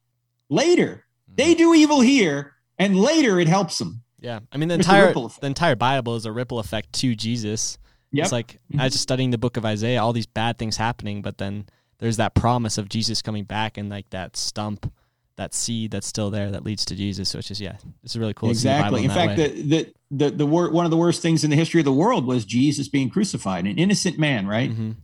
later. 0.49 1.05
Mm-hmm. 1.31 1.35
They 1.37 1.55
do 1.55 1.75
evil 1.75 2.01
here, 2.01 2.55
and 2.79 2.97
later 2.99 3.39
it 3.39 3.49
helps 3.49 3.79
them. 3.79 4.03
Yeah. 4.19 4.41
I 4.53 4.57
mean, 4.57 4.69
the 4.69 4.75
entire 4.75 5.13
the 5.13 5.47
entire 5.47 5.77
Bible 5.77 6.17
is 6.17 6.27
a 6.27 6.33
ripple 6.33 6.59
effect 6.59 6.93
to 6.95 7.15
Jesus. 7.15 7.79
Yep. 8.13 8.25
It's 8.25 8.33
like. 8.33 8.53
I 8.53 8.73
mm-hmm. 8.73 8.85
was 8.85 8.93
just 8.93 9.03
studying 9.03 9.31
the 9.31 9.39
book 9.39 9.57
of 9.57 9.65
Isaiah, 9.65 10.03
all 10.03 10.13
these 10.13 10.27
bad 10.27 10.59
things 10.59 10.77
happening, 10.77 11.23
but 11.23 11.39
then 11.39 11.67
there's 12.01 12.17
that 12.17 12.35
promise 12.35 12.77
of 12.79 12.89
Jesus 12.89 13.23
coming 13.23 13.45
back 13.45 13.79
and 13.79 13.89
like 13.89 14.11
that 14.11 14.37
stump, 14.37 14.93
that 15.37 15.55
seed 15.55 15.91
that's 15.93 16.07
still 16.07 16.31
there 16.31 16.51
that 16.51 16.65
leads 16.65 16.85
to 16.87 16.95
Jesus, 16.97 17.35
which 17.35 17.51
is 17.51 17.61
yeah, 17.61 17.77
it's 18.03 18.17
really 18.17 18.35
cool. 18.35 18.49
to 18.49 18.55
see 18.55 18.69
the 18.69 18.75
exactly. 18.75 19.03
In 19.03 19.09
that 19.09 19.15
fact, 19.15 19.39
way. 19.39 19.49
the 19.49 19.63
the 19.63 19.95
the, 20.11 20.31
the 20.31 20.47
wor- 20.47 20.71
one 20.71 20.85
of 20.85 20.91
the 20.91 20.97
worst 20.97 21.23
things 21.23 21.45
in 21.45 21.51
the 21.51 21.57
history 21.57 21.81
of 21.81 21.85
the 21.85 21.93
world 21.93 22.27
was 22.27 22.45
Jesus 22.45 22.89
being 22.89 23.09
crucified, 23.09 23.65
an 23.67 23.79
innocent 23.79 24.19
man, 24.19 24.47
right? 24.47 24.71
Mhm. 24.71 24.97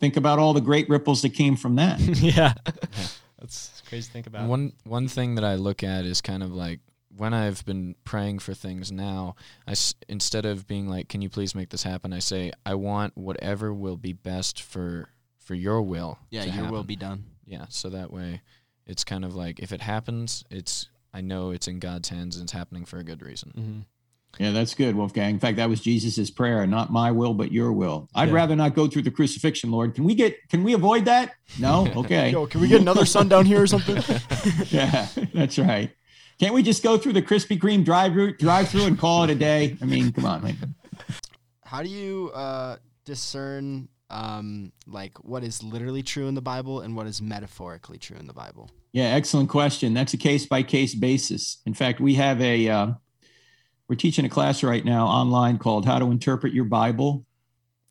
Think 0.00 0.16
about 0.16 0.38
all 0.38 0.52
the 0.52 0.60
great 0.60 0.88
ripples 0.88 1.22
that 1.22 1.30
came 1.30 1.56
from 1.56 1.76
that. 1.76 1.98
yeah, 2.20 2.52
that's 3.38 3.82
crazy 3.88 4.06
to 4.06 4.12
think 4.12 4.26
about. 4.26 4.48
One 4.48 4.72
one 4.84 5.08
thing 5.08 5.34
that 5.36 5.44
I 5.44 5.54
look 5.54 5.82
at 5.82 6.04
is 6.04 6.20
kind 6.20 6.42
of 6.42 6.52
like 6.52 6.80
when 7.16 7.32
I've 7.32 7.64
been 7.64 7.94
praying 8.04 8.40
for 8.40 8.54
things 8.54 8.90
now, 8.90 9.36
I 9.68 9.72
s- 9.72 9.94
instead 10.08 10.44
of 10.44 10.66
being 10.66 10.88
like, 10.88 11.08
"Can 11.08 11.22
you 11.22 11.30
please 11.30 11.54
make 11.54 11.70
this 11.70 11.84
happen?" 11.84 12.12
I 12.12 12.18
say, 12.18 12.50
"I 12.66 12.74
want 12.74 13.16
whatever 13.16 13.72
will 13.72 13.96
be 13.96 14.12
best 14.12 14.60
for 14.60 15.08
for 15.44 15.54
your 15.54 15.80
will." 15.82 16.18
Yeah, 16.30 16.44
to 16.44 16.50
your 16.50 16.70
will 16.70 16.82
be 16.84 16.96
done. 16.96 17.24
Yeah, 17.46 17.66
so 17.68 17.88
that 17.90 18.10
way, 18.12 18.40
it's 18.86 19.04
kind 19.04 19.24
of 19.24 19.34
like 19.36 19.60
if 19.60 19.70
it 19.72 19.80
happens, 19.82 20.44
it's 20.50 20.88
I 21.12 21.20
know 21.20 21.50
it's 21.52 21.68
in 21.68 21.78
God's 21.78 22.08
hands 22.08 22.36
and 22.36 22.44
it's 22.44 22.52
happening 22.52 22.84
for 22.84 22.98
a 22.98 23.04
good 23.04 23.22
reason. 23.22 23.50
hmm 23.54 23.80
Yeah, 24.42 24.50
that's 24.50 24.74
good, 24.74 24.96
Wolfgang. 24.96 25.34
In 25.34 25.38
fact, 25.38 25.58
that 25.58 25.68
was 25.68 25.80
Jesus's 25.80 26.28
prayer, 26.30 26.66
not 26.66 26.90
my 26.90 27.12
will, 27.12 27.34
but 27.34 27.52
your 27.52 27.72
will. 27.72 28.08
I'd 28.16 28.28
Yeah. 28.30 28.34
rather 28.34 28.56
not 28.56 28.74
go 28.74 28.88
through 28.88 29.02
the 29.02 29.12
crucifixion, 29.12 29.70
Lord. 29.70 29.94
Can 29.94 30.02
we 30.04 30.14
get 30.16 30.36
can 30.48 30.64
we 30.64 30.72
avoid 30.74 31.04
that? 31.04 31.34
No? 31.60 31.86
Okay. 31.96 32.30
Yo, 32.30 32.46
can 32.46 32.60
we 32.60 32.66
get 32.68 32.80
another 32.86 33.04
sun 33.06 33.28
down 33.28 33.46
here 33.46 33.62
or 33.62 33.66
something? 33.68 33.96
yeah, 34.70 35.06
that's 35.32 35.56
right. 35.58 35.90
Can't 36.40 36.52
we 36.52 36.64
just 36.64 36.82
go 36.82 36.98
through 36.98 37.12
the 37.12 37.22
Krispy 37.22 37.56
Kreme 37.60 37.84
drive 37.84 38.16
route 38.16 38.38
drive 38.40 38.68
through 38.68 38.86
and 38.86 38.98
call 38.98 39.22
it 39.22 39.30
a 39.30 39.36
day? 39.36 39.76
I 39.80 39.84
mean, 39.84 40.10
come 40.12 40.24
on, 40.24 40.42
man. 40.42 40.74
How 41.64 41.82
do 41.84 41.88
you 41.88 42.30
uh, 42.34 42.76
discern 43.04 43.88
um, 44.14 44.72
like 44.86 45.22
what 45.24 45.42
is 45.42 45.62
literally 45.62 46.02
true 46.02 46.28
in 46.28 46.34
the 46.34 46.42
Bible 46.42 46.80
and 46.80 46.96
what 46.96 47.06
is 47.06 47.20
metaphorically 47.20 47.98
true 47.98 48.16
in 48.16 48.26
the 48.26 48.32
Bible? 48.32 48.70
Yeah, 48.92 49.06
excellent 49.06 49.48
question. 49.48 49.92
That's 49.92 50.14
a 50.14 50.16
case 50.16 50.46
by 50.46 50.62
case 50.62 50.94
basis. 50.94 51.58
In 51.66 51.74
fact, 51.74 52.00
we 52.00 52.14
have 52.14 52.40
a 52.40 52.68
uh, 52.68 52.86
we're 53.88 53.96
teaching 53.96 54.24
a 54.24 54.28
class 54.28 54.62
right 54.62 54.84
now 54.84 55.06
online 55.06 55.58
called 55.58 55.84
How 55.84 55.98
to 55.98 56.06
Interpret 56.06 56.54
Your 56.54 56.64
Bible, 56.64 57.26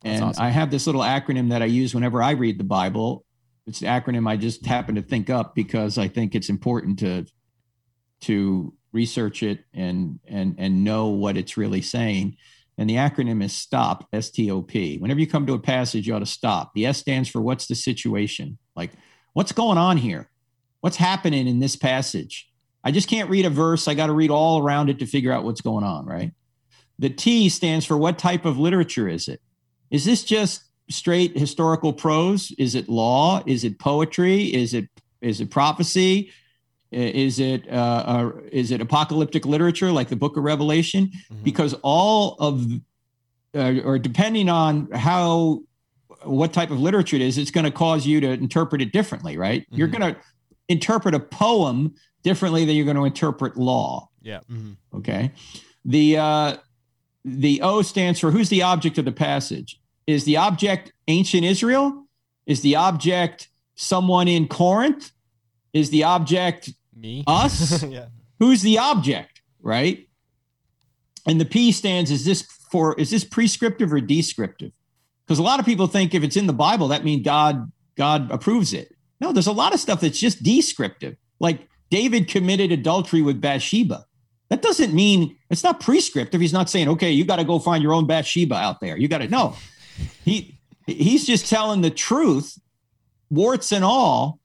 That's 0.01 0.15
and 0.15 0.30
awesome. 0.30 0.43
I 0.43 0.49
have 0.49 0.71
this 0.71 0.88
little 0.88 1.01
acronym 1.01 1.49
that 1.49 1.61
I 1.61 1.65
use 1.65 1.93
whenever 1.93 2.24
I 2.24 2.32
read 2.32 2.57
the 2.57 2.63
Bible. 2.63 3.26
It's 3.67 3.82
an 3.82 3.88
acronym 3.88 4.28
I 4.28 4.38
just 4.38 4.65
happen 4.65 4.95
to 4.95 5.01
think 5.01 5.30
up 5.30 5.55
because 5.55 5.97
I 5.97 6.07
think 6.07 6.36
it's 6.36 6.49
important 6.49 6.99
to 6.99 7.26
to 8.21 8.74
research 8.93 9.43
it 9.43 9.65
and 9.74 10.19
and 10.26 10.55
and 10.57 10.86
know 10.86 11.07
what 11.07 11.36
it's 11.36 11.57
really 11.57 11.82
saying. 11.82 12.38
And 12.78 12.89
the 12.89 12.95
acronym 12.95 13.43
is 13.43 13.53
STOP, 13.53 14.07
S 14.13 14.32
T 14.32 14.49
O 14.49 14.61
P. 14.61 14.97
Whenever 14.97 15.19
you 15.19 15.28
come 15.28 15.45
to 15.45 15.53
a 15.53 15.59
passage, 15.59 16.07
you 16.07 16.15
ought 16.15 16.19
to 16.19 16.26
stop. 16.26 16.74
The 16.74 16.88
S 16.88 16.97
stands 16.97 17.30
for 17.30 17.41
what's 17.41 17.67
the 17.67 17.76
situation? 17.76 18.57
Like, 18.76 18.91
what's 19.34 19.51
going 19.51 19.78
on 19.78 19.97
here? 19.97 20.30
What's 20.82 20.97
happening 20.97 21.47
in 21.47 21.59
this 21.59 21.76
passage? 21.76 22.49
I 22.84 22.91
just 22.91 23.07
can't 23.07 23.30
read 23.30 23.45
a 23.45 23.49
verse. 23.49 23.88
I 23.88 23.93
got 23.93 24.07
to 24.07 24.13
read 24.13 24.32
all 24.32 24.61
around 24.61 24.89
it 24.89 24.99
to 24.99 25.05
figure 25.05 25.32
out 25.32 25.43
what's 25.43 25.61
going 25.61 25.84
on, 25.84 26.05
right? 26.05 26.32
The 26.99 27.09
T 27.09 27.49
stands 27.49 27.86
for 27.86 27.97
what 27.97 28.17
type 28.17 28.45
of 28.45 28.57
literature 28.57 29.07
is 29.07 29.28
it? 29.28 29.39
Is 29.91 30.05
this 30.05 30.24
just 30.24 30.63
straight 30.89 31.38
historical 31.38 31.93
prose? 31.93 32.51
Is 32.57 32.76
it 32.76 32.89
law? 32.89 33.43
Is 33.45 33.63
it 33.63 33.80
poetry? 33.80 34.53
Is 34.53 34.74
it 34.74 34.89
is 35.21 35.39
it 35.39 35.49
prophecy? 35.49 36.32
Is 36.94 37.39
it 37.39 37.68
uh, 37.70 38.04
uh, 38.06 38.32
is 38.52 38.72
it 38.72 38.82
apocalyptic 38.82 39.46
literature 39.46 39.91
like 39.91 40.10
the 40.10 40.16
Book 40.16 40.38
of 40.38 40.44
Revelation? 40.44 41.12
Mhm. 41.32 41.44
Because 41.44 41.74
all 41.82 42.36
of 42.39 42.68
uh, 43.56 43.82
or 43.84 43.98
depending 44.00 44.50
on 44.50 44.89
how 44.91 45.62
what 46.24 46.54
type 46.54 46.72
of 46.72 46.80
literature 46.80 47.16
it 47.18 47.22
is, 47.22 47.38
it's 47.38 47.52
going 47.52 47.66
to 47.66 47.72
cause 47.72 48.06
you 48.06 48.22
to 48.22 48.30
interpret 48.32 48.82
it 48.82 48.91
differently, 48.94 49.38
right? 49.38 49.66
You're 49.72 49.88
Mhm. 49.89 50.00
going 50.00 50.14
to 50.14 50.20
interpret 50.70 51.14
a 51.14 51.20
poem 51.20 51.94
differently 52.24 52.64
than 52.64 52.76
you're 52.76 52.86
going 52.86 52.96
to 52.98 53.04
interpret 53.06 53.58
law. 53.58 54.10
Yeah. 54.22 54.39
Okay. 54.96 55.32
The 55.86 56.18
uh, 56.18 56.58
the 57.26 57.62
O 57.62 57.82
stands 57.82 58.20
for 58.20 58.32
who's 58.32 58.50
the 58.50 58.62
object 58.62 58.98
of 58.98 59.06
the 59.06 59.12
passage? 59.12 59.80
Is 60.08 60.26
the 60.26 60.38
object 60.38 60.94
ancient 61.08 61.44
Israel? 61.44 62.06
Is 62.46 62.62
the 62.62 62.76
object 62.76 63.50
someone 63.76 64.28
in 64.28 64.48
Corinth? 64.48 65.12
Is 65.74 65.89
the 65.89 66.04
object 66.04 66.70
Me. 66.96 67.24
us? 67.28 67.84
yeah. 67.84 68.08
who's 68.39 68.62
the 68.62 68.80
object, 68.80 69.41
right? 69.62 70.08
And 71.28 71.39
the 71.39 71.46
P 71.46 71.72
stands 71.72 72.12
is 72.12 72.26
this 72.26 72.41
for 72.72 73.00
is 73.00 73.10
this 73.10 73.24
prescriptive 73.24 73.94
or 73.94 74.02
descriptive? 74.02 74.72
Because 75.26 75.39
a 75.39 75.44
lot 75.44 75.60
of 75.60 75.66
people 75.66 75.88
think 75.88 76.14
if 76.14 76.24
it's 76.24 76.36
in 76.36 76.48
the 76.48 76.54
Bible, 76.54 76.89
that 76.89 77.04
means 77.04 77.24
God 77.24 77.72
God 77.96 78.32
approves 78.32 78.74
it. 78.74 78.94
No, 79.22 79.32
there's 79.32 79.48
a 79.48 79.54
lot 79.54 79.74
of 79.74 79.80
stuff 79.80 80.02
that's 80.02 80.20
just 80.20 80.44
descriptive. 80.44 81.16
Like 81.39 81.68
David 81.89 82.28
committed 82.28 82.72
adultery 82.72 83.22
with 83.22 83.39
Bathsheba. 83.39 84.06
That 84.50 84.62
doesn't 84.62 84.94
mean 84.94 85.38
it's 85.50 85.64
not 85.64 85.80
prescriptive. 85.80 86.41
He's 86.41 86.54
not 86.54 86.70
saying, 86.70 86.89
okay, 86.89 87.12
you 87.12 87.26
got 87.26 87.38
to 87.38 87.44
go 87.44 87.58
find 87.58 87.82
your 87.82 87.94
own 87.94 88.06
Bathsheba 88.06 88.56
out 88.56 88.82
there. 88.82 88.98
You 88.98 89.08
got 89.08 89.20
to 89.20 89.28
know. 89.28 89.56
He 90.26 90.60
he's 90.86 91.26
just 91.26 91.50
telling 91.50 91.82
the 91.82 91.89
truth, 91.89 92.60
warts 93.30 93.72
and 93.72 93.86
all, 93.86 94.39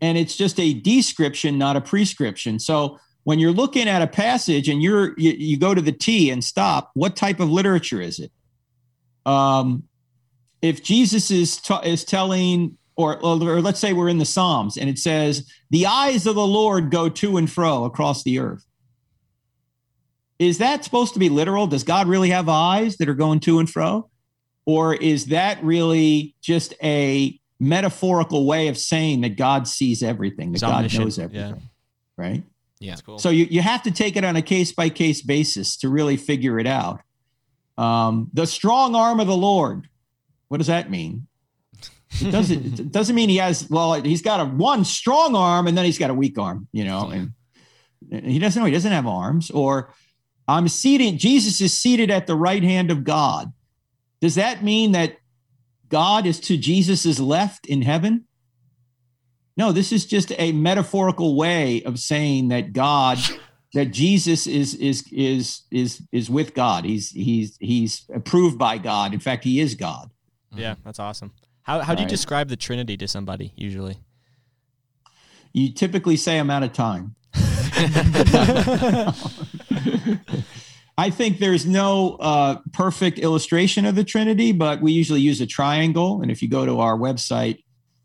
and 0.00 0.16
it's 0.18 0.36
just 0.36 0.58
a 0.60 0.74
description, 0.74 1.58
not 1.58 1.76
a 1.76 1.80
prescription. 1.80 2.58
So 2.58 2.98
when 3.24 3.38
you're 3.38 3.52
looking 3.52 3.88
at 3.88 4.02
a 4.02 4.06
passage 4.06 4.68
and 4.68 4.82
you're 4.82 5.14
you, 5.18 5.32
you 5.32 5.58
go 5.58 5.74
to 5.74 5.82
the 5.82 5.92
T 5.92 6.30
and 6.30 6.42
stop, 6.42 6.90
what 6.94 7.16
type 7.16 7.40
of 7.40 7.50
literature 7.50 8.00
is 8.00 8.18
it? 8.18 8.32
Um, 9.26 9.84
if 10.62 10.82
Jesus 10.82 11.30
is 11.30 11.58
t- 11.58 11.74
is 11.84 12.04
telling, 12.04 12.78
or, 12.96 13.18
or 13.18 13.60
let's 13.60 13.80
say 13.80 13.92
we're 13.92 14.08
in 14.08 14.18
the 14.18 14.24
Psalms 14.24 14.76
and 14.76 14.88
it 14.88 14.98
says, 14.98 15.50
"The 15.70 15.86
eyes 15.86 16.26
of 16.26 16.36
the 16.36 16.46
Lord 16.46 16.90
go 16.90 17.08
to 17.08 17.36
and 17.36 17.50
fro 17.50 17.84
across 17.84 18.22
the 18.22 18.38
earth." 18.38 18.64
Is 20.38 20.58
that 20.58 20.84
supposed 20.84 21.14
to 21.14 21.18
be 21.18 21.28
literal? 21.28 21.66
Does 21.66 21.82
God 21.82 22.06
really 22.06 22.30
have 22.30 22.48
eyes 22.48 22.96
that 22.96 23.08
are 23.08 23.14
going 23.14 23.40
to 23.40 23.58
and 23.58 23.68
fro? 23.68 24.08
Or 24.66 24.94
is 24.94 25.26
that 25.26 25.62
really 25.64 26.36
just 26.40 26.74
a 26.82 27.37
metaphorical 27.60 28.46
way 28.46 28.68
of 28.68 28.78
saying 28.78 29.22
that 29.22 29.36
God 29.36 29.66
sees 29.66 30.02
everything, 30.02 30.52
that 30.52 30.60
God 30.60 30.76
omniscient, 30.76 31.04
knows 31.04 31.18
yeah. 31.18 31.24
everything? 31.24 31.62
Right? 32.16 32.42
Yeah. 32.80 32.92
That's 32.92 33.02
cool. 33.02 33.18
So 33.18 33.30
you, 33.30 33.46
you 33.50 33.60
have 33.60 33.82
to 33.84 33.90
take 33.90 34.16
it 34.16 34.24
on 34.24 34.36
a 34.36 34.42
case 34.42 34.72
by 34.72 34.88
case 34.88 35.22
basis 35.22 35.76
to 35.78 35.88
really 35.88 36.16
figure 36.16 36.58
it 36.58 36.66
out. 36.66 37.00
Um, 37.76 38.30
the 38.32 38.46
strong 38.46 38.94
arm 38.94 39.20
of 39.20 39.26
the 39.26 39.36
Lord. 39.36 39.88
What 40.48 40.58
does 40.58 40.66
that 40.68 40.90
mean? 40.90 41.26
It 42.20 42.30
doesn't 42.30 42.80
it 42.80 42.92
doesn't 42.92 43.14
mean 43.14 43.28
he 43.28 43.36
has 43.36 43.68
well 43.68 43.92
he's 43.94 44.22
got 44.22 44.40
a 44.40 44.44
one 44.44 44.84
strong 44.84 45.36
arm 45.36 45.66
and 45.66 45.76
then 45.76 45.84
he's 45.84 45.98
got 45.98 46.10
a 46.10 46.14
weak 46.14 46.38
arm, 46.38 46.66
you 46.72 46.84
know, 46.84 47.10
and 47.10 47.32
he 48.24 48.38
doesn't 48.38 48.60
know 48.60 48.66
he 48.66 48.72
doesn't 48.72 48.90
have 48.90 49.06
arms 49.06 49.50
or 49.50 49.92
I'm 50.48 50.68
seated 50.68 51.18
Jesus 51.18 51.60
is 51.60 51.74
seated 51.74 52.10
at 52.10 52.26
the 52.26 52.34
right 52.34 52.62
hand 52.62 52.90
of 52.90 53.04
God. 53.04 53.52
Does 54.20 54.36
that 54.36 54.64
mean 54.64 54.92
that 54.92 55.16
God 55.88 56.26
is 56.26 56.40
to 56.40 56.56
Jesus's 56.56 57.20
left 57.20 57.66
in 57.66 57.82
heaven? 57.82 58.24
No, 59.56 59.72
this 59.72 59.92
is 59.92 60.06
just 60.06 60.32
a 60.38 60.52
metaphorical 60.52 61.36
way 61.36 61.82
of 61.82 61.98
saying 61.98 62.48
that 62.48 62.72
God, 62.72 63.18
that 63.74 63.86
Jesus 63.86 64.46
is 64.46 64.74
is 64.76 65.04
is 65.10 65.62
is 65.70 66.02
is 66.12 66.30
with 66.30 66.54
God. 66.54 66.84
He's 66.84 67.10
he's 67.10 67.56
he's 67.60 68.04
approved 68.14 68.58
by 68.58 68.78
God. 68.78 69.12
In 69.14 69.20
fact, 69.20 69.44
he 69.44 69.60
is 69.60 69.74
God. 69.74 70.10
yeah, 70.54 70.76
that's 70.84 71.00
awesome. 71.00 71.32
How 71.62 71.80
how 71.80 71.94
do 71.94 72.02
you 72.02 72.04
Right. 72.04 72.10
describe 72.10 72.48
the 72.48 72.56
Trinity 72.56 72.96
to 72.98 73.08
somebody 73.08 73.52
usually? 73.56 73.96
You 75.52 75.72
typically 75.72 76.16
say 76.16 76.38
I'm 76.38 76.50
out 76.50 76.62
of 76.62 76.72
time. 76.72 77.14
I 80.98 81.10
think 81.10 81.38
there's 81.38 81.64
no 81.64 82.16
uh, 82.16 82.56
perfect 82.72 83.20
illustration 83.20 83.86
of 83.86 83.94
the 83.94 84.02
Trinity, 84.02 84.50
but 84.50 84.82
we 84.82 84.90
usually 84.90 85.20
use 85.20 85.40
a 85.40 85.46
triangle. 85.46 86.20
And 86.20 86.30
if 86.30 86.42
you 86.42 86.48
go 86.48 86.66
to 86.66 86.80
our 86.80 86.98
website, 86.98 87.62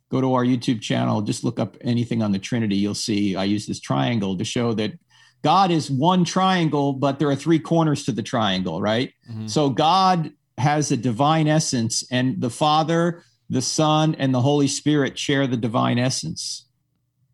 go 0.09 0.21
to 0.21 0.35
our 0.35 0.45
YouTube 0.45 0.79
channel, 0.79 1.23
just 1.23 1.43
look 1.43 1.59
up 1.59 1.75
anything 1.81 2.21
on 2.21 2.31
the 2.31 2.37
Trinity, 2.37 2.75
you'll 2.75 2.93
see 2.93 3.35
I 3.35 3.45
use 3.45 3.65
this 3.65 3.79
triangle 3.79 4.37
to 4.37 4.45
show 4.45 4.73
that 4.73 4.93
God 5.41 5.71
is 5.71 5.89
one 5.89 6.23
triangle, 6.23 6.93
but 6.93 7.17
there 7.17 7.29
are 7.29 7.35
three 7.35 7.57
corners 7.57 8.05
to 8.05 8.11
the 8.11 8.21
triangle, 8.21 8.79
right? 8.79 9.11
Mhm. 9.29 9.49
So 9.49 9.71
God 9.71 10.31
has 10.59 10.91
a 10.91 10.95
divine 10.95 11.47
essence, 11.47 12.05
and 12.11 12.39
the 12.39 12.51
Father, 12.51 13.23
the 13.49 13.61
Son, 13.61 14.15
and 14.19 14.35
the 14.35 14.41
Holy 14.41 14.67
Spirit 14.67 15.17
share 15.17 15.47
the 15.47 15.57
divine 15.57 15.97
essence. 15.97 16.67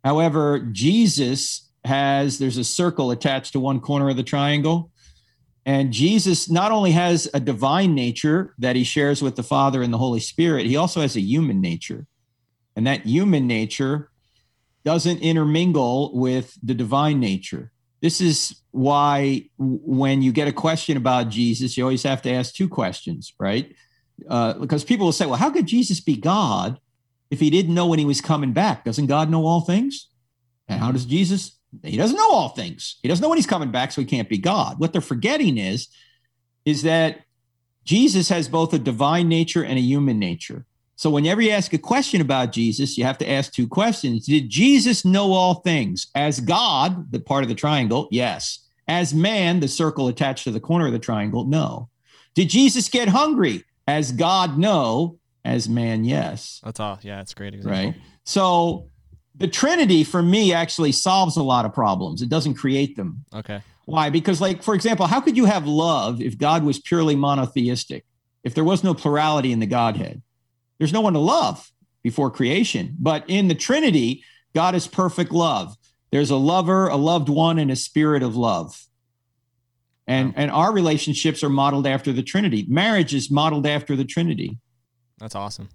However, 0.06 0.60
Jesus 0.72 1.70
has, 1.84 2.40
there's 2.40 2.58
a 2.58 2.64
circle 2.64 3.12
attached 3.12 3.52
to 3.52 3.60
one 3.60 3.82
corner 3.82 4.10
of 4.10 4.16
the 4.16 4.24
triangle. 4.24 4.90
And 5.70 5.94
Jesus 5.94 6.50
not 6.50 6.72
only 6.72 6.90
has 6.94 7.30
a 7.32 7.40
divine 7.40 7.94
nature 7.94 8.56
that 8.58 8.76
he 8.76 8.84
shares 8.84 9.22
with 9.22 9.36
the 9.36 9.44
Father 9.44 9.84
and 9.84 9.94
the 9.94 10.00
Holy 10.00 10.20
Spirit, 10.20 10.66
he 10.66 10.76
also 10.76 11.02
has 11.02 11.16
a 11.16 11.22
human 11.22 11.62
nature. 11.62 12.08
And 12.76 12.88
that 12.88 13.06
human 13.06 13.46
nature 13.46 14.10
doesn't 14.84 15.20
intermingle 15.20 16.18
with 16.18 16.58
the 16.64 16.74
divine 16.74 17.20
nature. 17.20 17.72
This 18.02 18.20
is 18.20 18.64
why 18.72 19.48
when 19.60 20.24
you 20.24 20.32
get 20.32 20.48
a 20.48 20.52
question 20.52 20.98
about 20.98 21.30
Jesus, 21.30 21.78
you 21.78 21.84
always 21.84 22.02
have 22.02 22.24
to 22.24 22.32
ask 22.32 22.56
two 22.56 22.68
questions, 22.68 23.36
right? 23.40 23.76
Uh, 24.28 24.54
because 24.54 24.84
people 24.84 25.06
will 25.06 25.12
say, 25.12 25.28
well, 25.28 25.36
how 25.36 25.52
could 25.52 25.68
Jesus 25.68 26.00
be 26.00 26.16
God 26.16 26.80
if 27.30 27.40
he 27.40 27.52
didn't 27.52 27.76
know 27.76 27.86
when 27.86 28.00
he 28.00 28.06
was 28.06 28.22
coming 28.22 28.54
back? 28.54 28.86
Doesn't 28.86 29.06
God 29.06 29.30
know 29.30 29.46
all 29.46 29.62
things? 29.62 30.08
And 30.68 30.80
how 30.80 30.92
does 30.92 31.06
Jesus? 31.06 31.59
He 31.84 31.98
doesn't 31.98 32.18
know 32.18 32.32
all 32.32 32.50
things. 32.50 32.98
He 33.02 33.08
doesn't 33.08 33.22
know 33.22 33.30
when 33.30 33.38
he's 33.38 33.46
coming 33.46 33.72
back, 33.72 33.92
so 33.92 34.02
he 34.02 34.08
can't 34.08 34.30
be 34.30 34.38
God. 34.38 34.80
What 34.80 34.92
they're 34.92 35.02
forgetting 35.02 35.58
is, 35.58 35.88
is 36.66 36.84
that 36.84 37.22
Jesus 37.84 38.30
has 38.30 38.48
both 38.48 38.74
a 38.74 38.80
divine 38.80 39.28
nature 39.28 39.64
and 39.64 39.78
a 39.78 39.82
human 39.82 40.20
nature. 40.20 40.66
So 40.96 41.10
whenever 41.10 41.42
you 41.42 41.52
ask 41.52 41.72
a 41.74 41.78
question 41.78 42.20
about 42.20 42.52
Jesus, 42.52 42.98
you 42.98 43.06
have 43.06 43.18
to 43.20 43.30
ask 43.30 43.54
two 43.54 43.68
questions. 43.68 44.26
Did 44.26 44.50
Jesus 44.50 45.06
know 45.06 45.32
all 45.32 45.56
things? 45.56 46.08
As 46.14 46.42
God, 46.42 47.12
the 47.12 47.20
part 47.22 47.44
of 47.44 47.50
the 47.50 47.56
triangle, 47.56 48.10
yes. 48.12 48.68
As 48.88 49.14
man, 49.14 49.60
the 49.60 49.68
circle 49.68 50.08
attached 50.08 50.44
to 50.44 50.52
the 50.52 50.60
corner 50.60 50.88
of 50.88 50.92
the 50.92 51.00
triangle, 51.00 51.46
no. 51.46 51.90
Did 52.36 52.50
Jesus 52.50 52.90
get 52.90 53.08
hungry? 53.08 53.64
As 53.88 54.12
God, 54.12 54.58
no. 54.58 55.20
As 55.46 55.70
man, 55.70 56.04
yes 56.04 56.60
That's 56.64 56.80
all. 56.80 57.00
Yeah, 57.02 57.22
it's 57.22 57.32
a 57.32 57.36
great 57.36 57.54
example. 57.54 57.82
right? 57.82 57.96
So 58.26 58.90
the 59.40 59.48
Trinity 59.48 60.04
for 60.04 60.22
me 60.22 60.54
actually 60.54 60.92
solves 60.92 61.38
a 61.38 61.44
lot 61.44 61.66
of 61.66 61.74
problems. 61.74 62.22
It 62.22 62.30
doesn't 62.30 62.56
create 62.56 62.96
them. 62.96 63.26
Okay. 63.34 63.62
Why? 63.86 64.10
Because, 64.10 64.40
like, 64.40 64.62
for 64.62 64.76
example, 64.76 65.08
how 65.08 65.20
could 65.22 65.36
you 65.36 65.46
have 65.46 65.66
love 65.66 66.22
if 66.22 66.38
God 66.38 66.64
was 66.64 66.80
purely 66.80 67.16
monotheistic? 67.16 68.06
If 68.44 68.54
there 68.54 68.64
was 68.64 68.84
no 68.84 68.94
plurality 68.94 69.52
in 69.52 69.60
the 69.60 69.66
Godhead, 69.66 70.22
there's 70.78 70.94
no 70.94 71.02
one 71.02 71.14
to 71.14 71.20
love 71.20 71.72
before 72.04 72.30
creation. 72.30 72.96
But 73.00 73.24
in 73.28 73.48
the 73.48 73.56
Trinity, 73.56 74.24
God 74.54 74.76
is 74.76 74.88
perfect 74.88 75.32
love. 75.32 75.76
There's 76.12 76.30
a 76.32 76.36
lover, 76.38 76.88
a 76.88 76.96
loved 76.96 77.30
one, 77.30 77.60
and 77.60 77.72
a 77.72 77.76
spirit 77.76 78.24
of 78.24 78.36
love. 78.36 78.86
And, 80.08 80.34
and 80.36 80.50
our 80.50 80.72
relationships 80.74 81.44
are 81.44 81.50
modeled 81.50 81.86
after 81.86 82.12
the 82.12 82.24
Trinity. 82.24 82.66
Marriage 82.68 83.14
is 83.14 83.30
modeled 83.30 83.68
after 83.68 83.96
the 83.96 84.06
Trinity. 84.06 84.58
That's 85.20 85.36
awesome. 85.36 85.70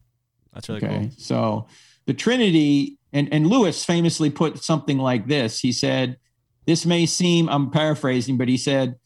That's 0.53 0.69
really 0.69 0.83
Okay. 0.85 0.99
cool. 0.99 1.11
So 1.19 1.67
the 2.07 2.15
Trinity, 2.15 2.99
and, 3.15 3.33
and 3.33 3.47
Lewis 3.47 3.85
famously 3.85 4.29
put 4.29 4.63
something 4.63 4.99
like 4.99 5.29
this. 5.29 5.61
He 5.61 5.73
said, 5.73 6.19
This 6.67 6.85
may 6.85 7.07
seem, 7.07 7.49
I'm 7.49 7.71
paraphrasing, 7.71 8.37
but 8.37 8.49
he 8.49 8.57
said, 8.57 8.97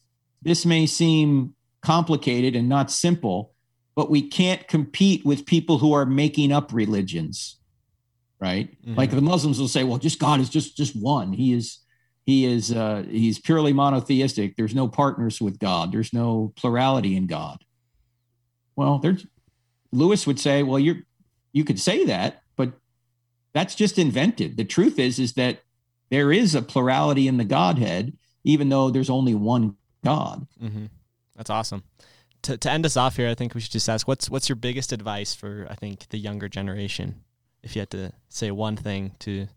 This 0.43 0.65
may 0.67 0.87
seem 0.87 1.55
complicated 1.83 2.57
and 2.57 2.69
not 2.69 2.91
simple, 2.91 3.53
but 3.95 4.11
we 4.11 4.23
can't 4.23 4.67
compete 4.67 5.25
with 5.27 5.47
people 5.47 5.79
who 5.79 5.93
are 5.93 6.07
making 6.07 6.53
up 6.53 6.73
religions. 6.73 7.59
Right? 8.41 8.77
Mhm. 8.83 8.97
Like 8.97 9.11
the 9.11 9.21
Muslims 9.21 9.61
will 9.61 9.69
say, 9.69 9.85
Well, 9.85 9.99
just 9.99 10.19
God 10.19 10.41
is 10.41 10.49
just 10.49 10.77
just 10.77 10.97
one. 10.97 11.33
He 11.33 11.53
is 11.53 11.79
he 12.25 12.47
is 12.47 12.73
uh 12.73 13.05
he's 13.11 13.39
purely 13.39 13.75
monotheistic. 13.75 14.57
There's 14.57 14.75
no 14.75 14.89
partners 14.89 15.41
with 15.41 15.59
God. 15.59 15.93
There's 15.93 16.13
no 16.15 16.53
plurality 16.57 17.15
in 17.15 17.27
God. 17.27 17.63
Well, 18.75 18.99
there's 18.99 19.27
Lewis 19.93 20.27
would 20.27 20.41
say, 20.41 20.63
well, 20.63 20.79
you're 20.79 21.03
you 21.53 21.65
could 21.65 21.81
say 21.81 22.05
that, 22.07 22.43
that's 23.53 23.75
just 23.75 23.99
invented. 23.99 24.57
The 24.57 24.65
truth 24.65 24.99
is, 24.99 25.19
is 25.19 25.35
that 25.35 25.61
there 26.11 26.33
is 26.33 26.55
a 26.55 26.63
plurality 26.63 27.29
in 27.29 27.37
the 27.37 27.45
Godhead, 27.45 28.17
even 28.45 28.69
though 28.69 28.91
there's 28.91 29.11
only 29.11 29.35
one 29.35 29.77
God. 30.05 30.47
hmm 30.61 30.87
That's 31.37 31.51
awesome. 31.51 31.83
To, 32.43 32.57
to 32.57 32.71
end 32.71 32.87
us 32.87 32.97
off 32.97 33.17
here, 33.17 33.29
I 33.29 33.35
think 33.35 33.55
we 33.55 33.61
should 33.61 33.73
just 33.73 33.89
ask 33.89 34.07
what's 34.07 34.31
what's 34.31 34.49
your 34.49 34.57
biggest 34.57 34.93
advice 34.93 35.35
for 35.35 35.67
I 35.69 35.75
think 35.75 36.09
the 36.11 36.19
younger 36.19 36.49
generation, 36.49 37.25
if 37.65 37.75
you 37.75 37.81
had 37.81 37.91
to 37.91 38.13
say 38.29 38.51
one 38.53 38.77
thing 38.77 39.13
to 39.21 39.49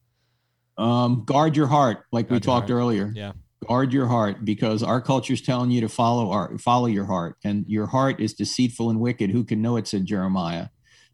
Um, 0.77 1.23
guard 1.25 1.55
your 1.55 1.67
heart, 1.67 2.05
like 2.11 2.25
we 2.25 2.39
Guard 2.39 2.45
your 2.45 2.55
talked 2.55 2.69
heart. 2.69 2.79
earlier. 2.81 3.11
Yeah. 3.15 3.33
Guard 3.67 3.93
your 3.93 4.07
heart 4.07 4.43
because 4.43 4.81
our 4.81 4.99
culture 4.99 5.33
is 5.33 5.41
telling 5.41 5.69
you 5.69 5.81
to 5.81 5.89
follow 5.89 6.31
our 6.31 6.57
follow 6.57 6.87
your 6.87 7.05
heart, 7.05 7.37
and 7.43 7.65
your 7.67 7.85
heart 7.85 8.19
is 8.19 8.33
deceitful 8.33 8.89
and 8.89 8.99
wicked. 8.99 9.29
Who 9.29 9.43
can 9.43 9.61
know 9.61 9.77
it? 9.77 9.87
Said 9.87 10.05
Jeremiah. 10.07 10.69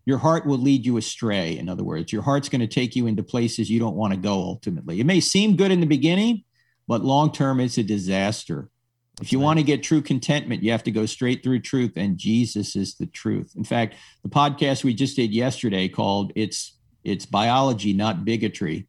Your 0.08 0.20
heart 0.20 0.45
will 0.45 0.58
lead 0.58 0.86
you 0.86 0.95
astray. 0.95 1.58
In 1.58 1.68
other 1.68 1.84
words, 1.84 2.14
your 2.14 2.22
heart's 2.22 2.47
going 2.47 2.62
to 2.62 2.68
take 2.68 2.95
you 2.95 3.08
into 3.08 3.24
places 3.24 3.70
you 3.70 3.78
don't 3.78 3.97
want 3.97 4.14
to 4.14 4.18
go. 4.18 4.36
Ultimately, 4.36 5.01
it 5.01 5.05
may 5.05 5.20
seem 5.20 5.58
good 5.58 5.70
in 5.70 5.82
the 5.82 5.86
beginning, 5.86 6.45
but 6.88 7.03
long 7.03 7.30
term, 7.30 7.60
it's 7.60 7.78
a 7.78 7.84
disaster. 7.84 8.70
If 9.22 9.34
you 9.34 9.39
right. 9.39 9.43
want 9.43 9.60
to 9.60 9.64
get 9.64 9.84
true 9.84 10.01
contentment, 10.01 10.64
you 10.64 10.72
have 10.72 10.84
to 10.84 10.91
go 10.91 11.05
straight 11.05 11.43
through 11.43 11.60
truth, 11.60 11.97
and 11.97 12.18
Jesus 12.18 12.78
is 12.78 12.95
the 12.95 13.08
truth. 13.08 13.51
In 13.58 13.66
fact, 13.66 13.95
the 14.24 14.30
podcast 14.30 14.86
we 14.86 14.93
just 14.93 15.18
did 15.18 15.34
yesterday 15.34 15.89
called 15.89 16.32
"It's 16.38 16.78
It's 17.03 17.26
Biology, 17.26 17.91
Not 17.91 18.24
Bigotry." 18.24 18.88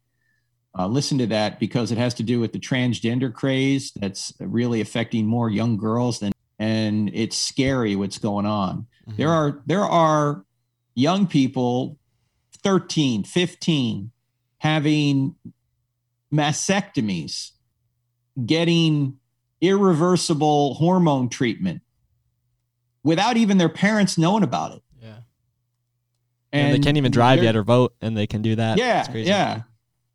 Uh, 0.77 0.87
listen 0.87 1.17
to 1.17 1.27
that 1.27 1.59
because 1.59 1.91
it 1.91 1.97
has 1.97 2.13
to 2.13 2.23
do 2.23 2.39
with 2.39 2.53
the 2.53 2.59
transgender 2.59 3.33
craze 3.33 3.91
that's 3.93 4.31
really 4.39 4.79
affecting 4.79 5.25
more 5.25 5.49
young 5.49 5.75
girls 5.75 6.19
than, 6.19 6.31
and 6.59 7.11
it's 7.13 7.35
scary 7.35 7.97
what's 7.97 8.19
going 8.19 8.45
on. 8.45 8.87
Mm-hmm. 9.05 9.17
There 9.17 9.31
are 9.31 9.61
there 9.65 9.83
are 9.83 10.45
young 10.99 11.27
people, 11.27 11.97
13, 12.63 13.23
15, 13.23 14.11
having 14.57 15.35
mastectomies, 16.33 17.51
getting 18.45 19.17
irreversible 19.61 20.75
hormone 20.75 21.29
treatment 21.29 21.81
without 23.03 23.37
even 23.37 23.57
their 23.57 23.69
parents 23.69 24.17
knowing 24.17 24.43
about 24.43 24.73
it. 24.73 24.83
Yeah. 25.01 25.15
and, 26.51 26.73
they 26.73 26.79
can't 26.79 26.97
even 26.97 27.11
drive 27.11 27.41
yet 27.43 27.55
or 27.55 27.63
vote, 27.63 27.95
and 28.01 28.17
they 28.17 28.27
can 28.27 28.41
do 28.41 28.55
that. 28.55 28.77
yeah, 28.77 28.99
It's 28.99 29.09
crazy. 29.09 29.29
yeah. 29.29 29.61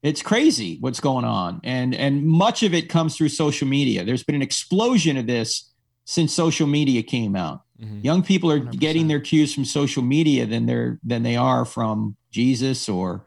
It's 0.02 0.20
crazy 0.20 0.76
what's 0.80 1.00
going 1.00 1.24
on. 1.24 1.62
And 1.64 1.94
and 1.94 2.26
much 2.26 2.62
of 2.62 2.74
it 2.74 2.90
comes 2.90 3.16
through 3.16 3.30
social 3.30 3.66
media. 3.66 4.04
There's 4.04 4.22
been 4.22 4.34
an 4.34 4.42
explosion 4.42 5.16
of 5.16 5.26
this 5.26 5.72
since 6.04 6.30
social 6.34 6.66
media 6.66 7.02
came 7.02 7.34
out. 7.34 7.63
Mhm. 7.80 8.04
Young 8.04 8.22
people 8.22 8.50
are 8.50 8.58
100%. 8.58 8.80
getting 8.80 9.08
their 9.08 9.20
cues 9.20 9.52
from 9.52 9.64
social 9.64 10.02
media 10.02 10.46
than 10.46 10.66
they're 10.66 10.98
than 11.02 11.22
they 11.22 11.36
are 11.36 11.64
from 11.64 12.16
Jesus 12.30 12.88
or 12.88 13.26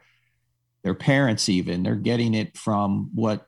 their 0.84 0.96
parents 0.96 1.50
even. 1.50 1.84
They're 1.84 1.96
getting 1.96 2.34
it 2.34 2.58
from 2.58 3.10
what 3.14 3.48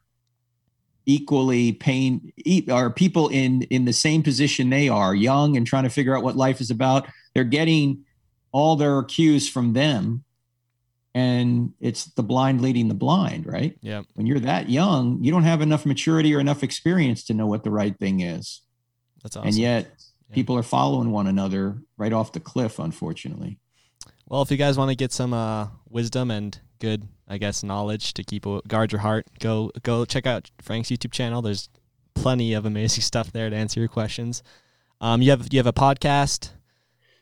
equally 1.06 1.72
pain 1.72 2.32
are 2.70 2.89
people 2.91 3.30
in 3.30 3.64
in 3.64 3.86
the 3.86 3.93
same 3.93 4.22
position 4.24 4.70
they 4.70 4.89
are, 4.89 5.16
young 5.16 5.58
and 5.58 5.66
trying 5.66 5.84
to 5.84 5.89
figure 5.89 6.16
out 6.16 6.24
what 6.24 6.36
life 6.36 6.62
is 6.62 6.70
about. 6.70 7.08
They're 7.34 7.43
getting 7.43 8.06
all 8.52 8.76
their 8.76 9.04
cues 9.04 9.47
from 9.47 9.74
them 9.74 10.24
and 11.16 11.74
it's 11.80 12.06
the 12.06 12.24
blind 12.24 12.62
leading 12.62 12.88
the 12.88 12.93
blind, 12.93 13.45
right? 13.45 13.78
yeah 13.82 14.04
When 14.14 14.26
you're 14.28 14.39
that 14.41 14.70
young, 14.70 15.24
you 15.24 15.32
don't 15.32 15.43
have 15.43 15.62
enough 15.62 15.86
maturity 15.86 16.36
or 16.36 16.39
enough 16.39 16.64
experience 16.64 17.24
to 17.26 17.34
know 17.34 17.47
what 17.47 17.64
the 17.64 17.72
right 17.72 17.97
thing 17.97 18.20
is. 18.20 18.62
That's 19.24 19.36
awesome. 19.36 19.47
And 19.47 19.58
yet 19.58 19.91
Yeah. 20.30 20.36
people 20.36 20.58
are 20.58 20.64
following 20.64 21.12
one 21.12 21.28
another 21.28 21.78
right 21.98 22.14
off 22.14 22.32
the 22.32 22.40
cliff, 22.40 22.80
unfortunately. 22.80 23.60
Well, 24.28 24.42
if 24.42 24.52
you 24.52 24.58
guys 24.58 24.78
want 24.78 24.90
to 24.90 24.96
get 24.96 25.12
some 25.12 25.34
uh, 25.34 25.68
wisdom 25.90 26.30
and 26.30 26.60
good, 26.80 27.08
I 27.28 27.38
guess, 27.38 27.64
knowledge 27.64 28.14
to 28.14 28.24
keep 28.24 28.46
guard 28.68 28.92
your 28.92 29.02
heart, 29.02 29.28
go 29.40 29.72
go 29.84 30.06
check 30.06 30.28
out 30.28 30.52
Frank's 30.62 30.90
YouTube 30.90 31.12
channel. 31.12 31.42
There's 31.42 31.70
plenty 32.14 32.54
of 32.54 32.66
amazing 32.66 33.02
stuff 33.12 33.32
there 33.32 33.50
to 33.50 33.56
answer 33.56 33.80
your 33.80 33.90
questions. 33.90 34.44
Um, 35.02 35.22
you 35.22 35.32
have 35.32 35.48
you 35.52 35.60
have 35.60 35.68
a 35.68 35.74
podcast. 35.74 36.52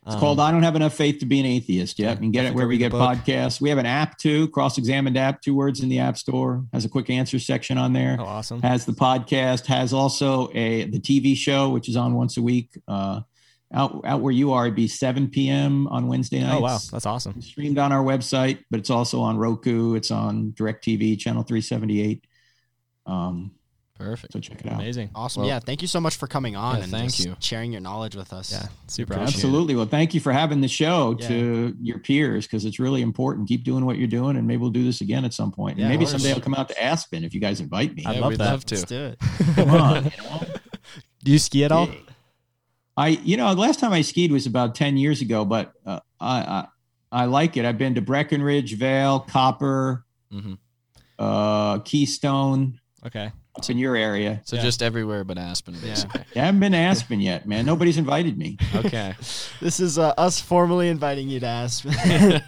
It's 0.08 0.16
Um, 0.16 0.20
called 0.22 0.40
I 0.40 0.52
Don't 0.52 0.64
Have 0.64 0.76
Enough 0.78 0.94
Faith 0.94 1.20
to 1.20 1.26
Be 1.26 1.40
an 1.42 1.46
Atheist. 1.46 2.00
Yep. 2.00 2.06
Yeah, 2.06 2.12
You 2.14 2.18
can 2.18 2.32
get 2.32 2.40
it 2.40 2.44
definitely 2.46 2.60
where 2.62 2.68
we 2.70 2.78
get 2.78 2.92
podcasts. 2.94 3.60
We 3.60 3.68
have 3.70 3.78
an 3.78 3.86
app 3.86 4.18
too, 4.18 4.48
cross 4.50 4.78
examined 4.78 5.18
app, 5.18 5.42
two 5.42 5.54
words 5.54 5.82
in 5.82 5.90
the 5.90 6.00
app 6.00 6.18
store, 6.18 6.64
has 6.72 6.86
a 6.86 6.90
quick 6.90 7.10
answer 7.10 7.38
section 7.40 7.78
on 7.78 7.92
there. 7.94 8.16
Oh, 8.20 8.24
awesome! 8.24 8.62
Has 8.62 8.86
the 8.86 8.94
podcast, 8.94 9.66
has 9.66 9.92
also 9.94 10.50
a 10.54 10.86
the 10.86 11.00
TV 11.00 11.36
show, 11.36 11.70
which 11.70 11.90
is 11.90 11.96
on 11.98 12.14
once 12.16 12.38
a 12.38 12.42
week. 12.42 12.70
Uh, 12.88 13.22
out 13.74 14.00
out 14.06 14.22
where 14.22 14.32
you 14.32 14.54
are, 14.54 14.66
it'd 14.66 14.76
be 14.78 14.88
7 14.88 15.28
p.m. 15.28 15.88
on 15.88 16.08
Wednesday 16.08 16.40
nights. 16.42 16.56
Oh 16.56 16.62
wow, 16.62 16.78
that's 16.90 17.06
awesome. 17.06 17.34
It's 17.38 17.48
streamed 17.48 17.78
on 17.78 17.92
our 17.92 18.02
website, 18.02 18.60
but 18.72 18.80
it's 18.80 18.90
also 18.90 19.20
on 19.20 19.36
Roku. 19.38 19.96
It's 19.96 20.10
on 20.10 20.54
DirecTV, 20.54 21.20
channel 21.20 21.44
378. 21.44 22.24
Um, 23.06 23.52
Perfect. 23.98 24.34
so 24.34 24.40
check 24.40 24.60
it 24.62 24.68
out. 24.72 24.80
Amazing. 24.80 25.10
Awesome. 25.16 25.42
Well- 25.42 25.50
yeah. 25.50 25.60
Thank 25.60 25.82
you 25.82 25.88
so 25.88 26.00
much 26.00 26.16
for 26.16 26.28
coming 26.28 26.56
on 26.56 26.78
Yeah, 26.78 26.84
and 26.84 26.92
thank 26.92 27.12
just 27.14 27.26
you. 27.26 27.36
sharing 27.40 27.72
your 27.72 27.82
knowledge 27.82 28.16
with 28.16 28.32
us. 28.34 28.52
Yeah, 28.52 28.68
super 28.88 29.14
Appreciate 29.14 29.24
awesome. 29.28 29.34
it. 29.34 29.36
Absolutely. 29.46 29.76
Well, 29.76 29.86
thank 29.86 30.14
you 30.14 30.20
for 30.20 30.32
having 30.32 30.62
the 30.62 30.68
show 30.68 31.16
Yeah. 31.20 31.28
to 31.30 31.76
your 31.82 32.00
peers 32.00 32.46
because 32.46 32.66
it's 32.66 32.80
really 32.80 33.02
important. 33.02 33.48
Keep 33.48 33.64
doing 33.64 33.86
what 33.86 33.98
you're 33.98 34.08
doing, 34.08 34.38
and 34.38 34.46
maybe 34.48 34.62
we'll 34.62 34.70
do 34.72 34.84
this 34.84 35.02
again 35.02 35.26
at 35.26 35.34
some 35.34 35.52
point. 35.52 35.80
And 35.80 35.90
maybe 35.90 36.06
someday 36.06 36.34
I'll 36.34 36.40
come 36.42 36.54
out 36.56 36.70
to 36.70 36.84
Aspen 36.84 37.24
if 37.24 37.34
you 37.34 37.40
guys 37.40 37.60
invite 37.60 37.96
me. 37.96 38.06
I'd 38.06 38.16
Yeah, 38.16 38.22
love 38.22 38.30
we'd 38.32 38.40
that. 38.40 38.52
love 38.52 38.64
Let's 38.70 38.84
to. 38.84 38.88
do 38.88 39.06
it. 39.06 39.20
Come 39.56 39.70
on. 39.72 40.04
you 40.06 40.12
know? 40.24 40.42
Do 41.24 41.32
you 41.32 41.40
ski 41.40 41.66
at 41.66 41.72
all? 41.72 41.90
I, 42.96 43.10
you 43.10 43.36
know, 43.38 43.54
the 43.54 43.60
last 43.62 43.80
time 43.80 43.92
I 43.94 44.02
skied 44.02 44.32
was 44.32 44.46
about 44.46 44.74
10 44.76 44.96
years 44.98 45.22
ago, 45.22 45.44
but 45.46 45.74
uh, 45.86 46.00
I, 46.20 46.40
I, 46.40 46.68
I 47.24 47.26
like 47.26 47.58
it. 47.58 47.66
I've 47.66 47.78
been 47.78 47.96
to 47.96 48.02
Breckenridge, 48.02 48.76
Vail, 48.78 49.20
Copper, 49.20 50.06
hmm 50.32 50.54
uh, 51.20 51.80
Keystone, 51.80 52.80
Okay. 53.06 53.32
Up 53.58 53.70
in 53.70 53.78
your 53.78 53.96
area. 53.96 54.42
So 54.46 54.56
Yeah. 54.56 54.62
just 54.64 54.82
everywhere 54.84 55.24
but 55.24 55.38
Aspen, 55.38 55.76
basically. 55.82 56.22
Yeah. 56.34 56.44
I 56.44 56.46
haven't 56.46 56.60
been 56.60 56.72
to 56.74 56.78
Aspen 56.78 57.20
yet, 57.20 57.48
man. 57.48 57.66
Nobody's 57.66 57.98
invited 57.98 58.38
me. 58.38 58.58
Okay. 58.76 59.16
This 59.60 59.80
is 59.80 59.98
uh, 59.98 60.14
us 60.18 60.40
formally 60.40 60.88
inviting 60.90 61.30
you 61.30 61.40
to 61.40 61.46
Aspen. 61.48 61.94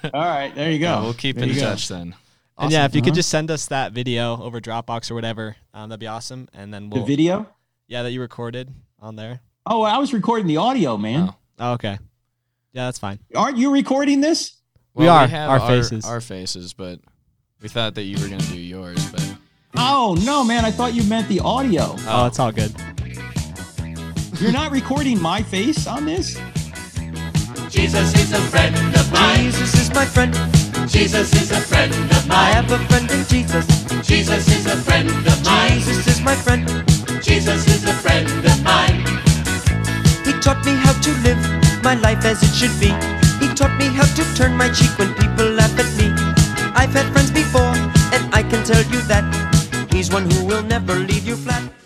All 0.13 0.21
right, 0.21 0.53
there 0.53 0.71
you 0.71 0.79
go. 0.79 0.85
Yeah, 0.85 1.01
we'll 1.01 1.13
keep 1.13 1.35
There 1.35 1.43
in 1.45 1.49
you 1.49 1.55
go. 1.55 1.61
touch 1.61 1.87
then. 1.87 2.15
And 2.57 2.71
yeah, 2.71 2.85
if 2.85 2.93
you 2.93 3.01
could 3.01 3.11
Uh-huh. 3.11 3.15
just 3.15 3.29
send 3.29 3.49
us 3.49 3.65
that 3.67 3.93
video 3.93 4.41
over 4.41 4.59
Dropbox 4.59 5.09
or 5.09 5.15
whatever, 5.15 5.55
um, 5.73 5.89
that'd 5.89 5.99
be 5.99 6.07
awesome. 6.07 6.47
And 6.53 6.73
then 6.73 6.89
we'll 6.89 7.05
video? 7.05 7.47
yeah 7.87 8.03
that 8.03 8.11
you 8.11 8.21
recorded 8.21 8.69
on 8.99 9.15
there. 9.15 9.39
Oh, 9.65 9.81
I 9.81 9.97
was 9.97 10.13
recording 10.13 10.45
the 10.47 10.57
audio, 10.57 10.97
man. 10.97 11.29
Oh. 11.29 11.35
Oh, 11.59 11.73
okay. 11.73 11.97
Yeah, 12.73 12.85
that's 12.85 12.99
fine. 12.99 13.19
Aren't 13.35 13.57
you 13.57 13.71
recording 13.73 14.21
this? 14.21 14.55
We 14.93 15.05
Well, 15.05 15.15
are, 15.15 15.27
have 15.27 15.49
our 15.49 15.59
faces. 15.59 16.05
Our 16.05 16.21
faces, 16.21 16.73
but 16.73 16.99
we 17.61 17.67
thought 17.69 17.95
that 17.95 18.03
you 18.03 18.17
were 18.21 18.27
going 18.27 18.39
to 18.41 18.51
do 18.51 18.59
yours, 18.59 19.03
but 19.11 19.18
Oh 19.75 20.17
no, 20.25 20.43
man! 20.43 20.65
I 20.65 20.71
thought 20.71 20.93
you 20.93 21.03
meant 21.03 21.27
the 21.27 21.39
audio. 21.39 21.95
Oh, 22.07 22.25
it's 22.27 22.39
all 22.39 22.51
good. 22.51 22.73
You're 24.39 24.51
not 24.51 24.71
recording 24.71 25.21
my 25.21 25.43
face 25.43 25.85
on 25.87 26.05
this. 26.05 26.39
Jesus 27.69 28.15
is 28.15 28.31
a 28.33 28.41
friend 28.49 28.75
of 28.95 29.11
mine. 29.11 29.51
Jesus 29.51 29.73
is 29.75 29.93
my 29.93 30.05
friend. 30.05 30.33
Jesus 30.89 31.33
is 31.33 31.51
a 31.51 31.59
friend 31.61 31.93
of 31.93 32.27
mine. 32.27 32.37
I 32.37 32.51
have 32.51 32.71
a 32.71 32.79
friend 32.87 33.11
in 33.11 33.25
Jesus. 33.25 33.67
Jesus 34.01 34.47
is 34.47 34.65
a 34.65 34.77
friend 34.77 35.09
of 35.09 35.45
mine. 35.45 35.79
Jesus 35.79 36.07
is 36.07 36.21
my 36.21 36.35
friend. 36.35 36.67
Jesus 37.21 37.67
is 37.67 37.83
a 37.83 37.93
friend 37.93 38.27
of 38.27 38.63
mine. 38.63 39.05
He 40.25 40.33
taught 40.41 40.65
me 40.65 40.73
how 40.73 40.93
to 40.93 41.11
live 41.21 41.83
my 41.83 41.95
life 41.95 42.25
as 42.25 42.41
it 42.41 42.53
should 42.55 42.73
be. 42.79 42.89
He 43.39 43.53
taught 43.53 43.77
me 43.77 43.87
how 43.87 44.05
to 44.05 44.23
turn 44.35 44.57
my 44.57 44.69
cheek 44.69 44.97
when 44.97 45.13
people 45.15 45.45
laugh 45.51 45.77
at 45.77 45.89
me. 45.95 46.09
I've 46.73 46.93
had 46.93 47.11
friends 47.13 47.31
before, 47.31 47.73
and 48.15 48.33
I 48.33 48.41
can 48.43 48.63
tell 48.65 48.81
you 48.91 49.01
that 49.03 49.23
He's 49.99 50.09
one 50.09 50.31
who 50.31 50.45
will 50.45 50.63
never 50.63 50.95
leave 50.95 51.27
you 51.27 51.35
flat. 51.35 51.78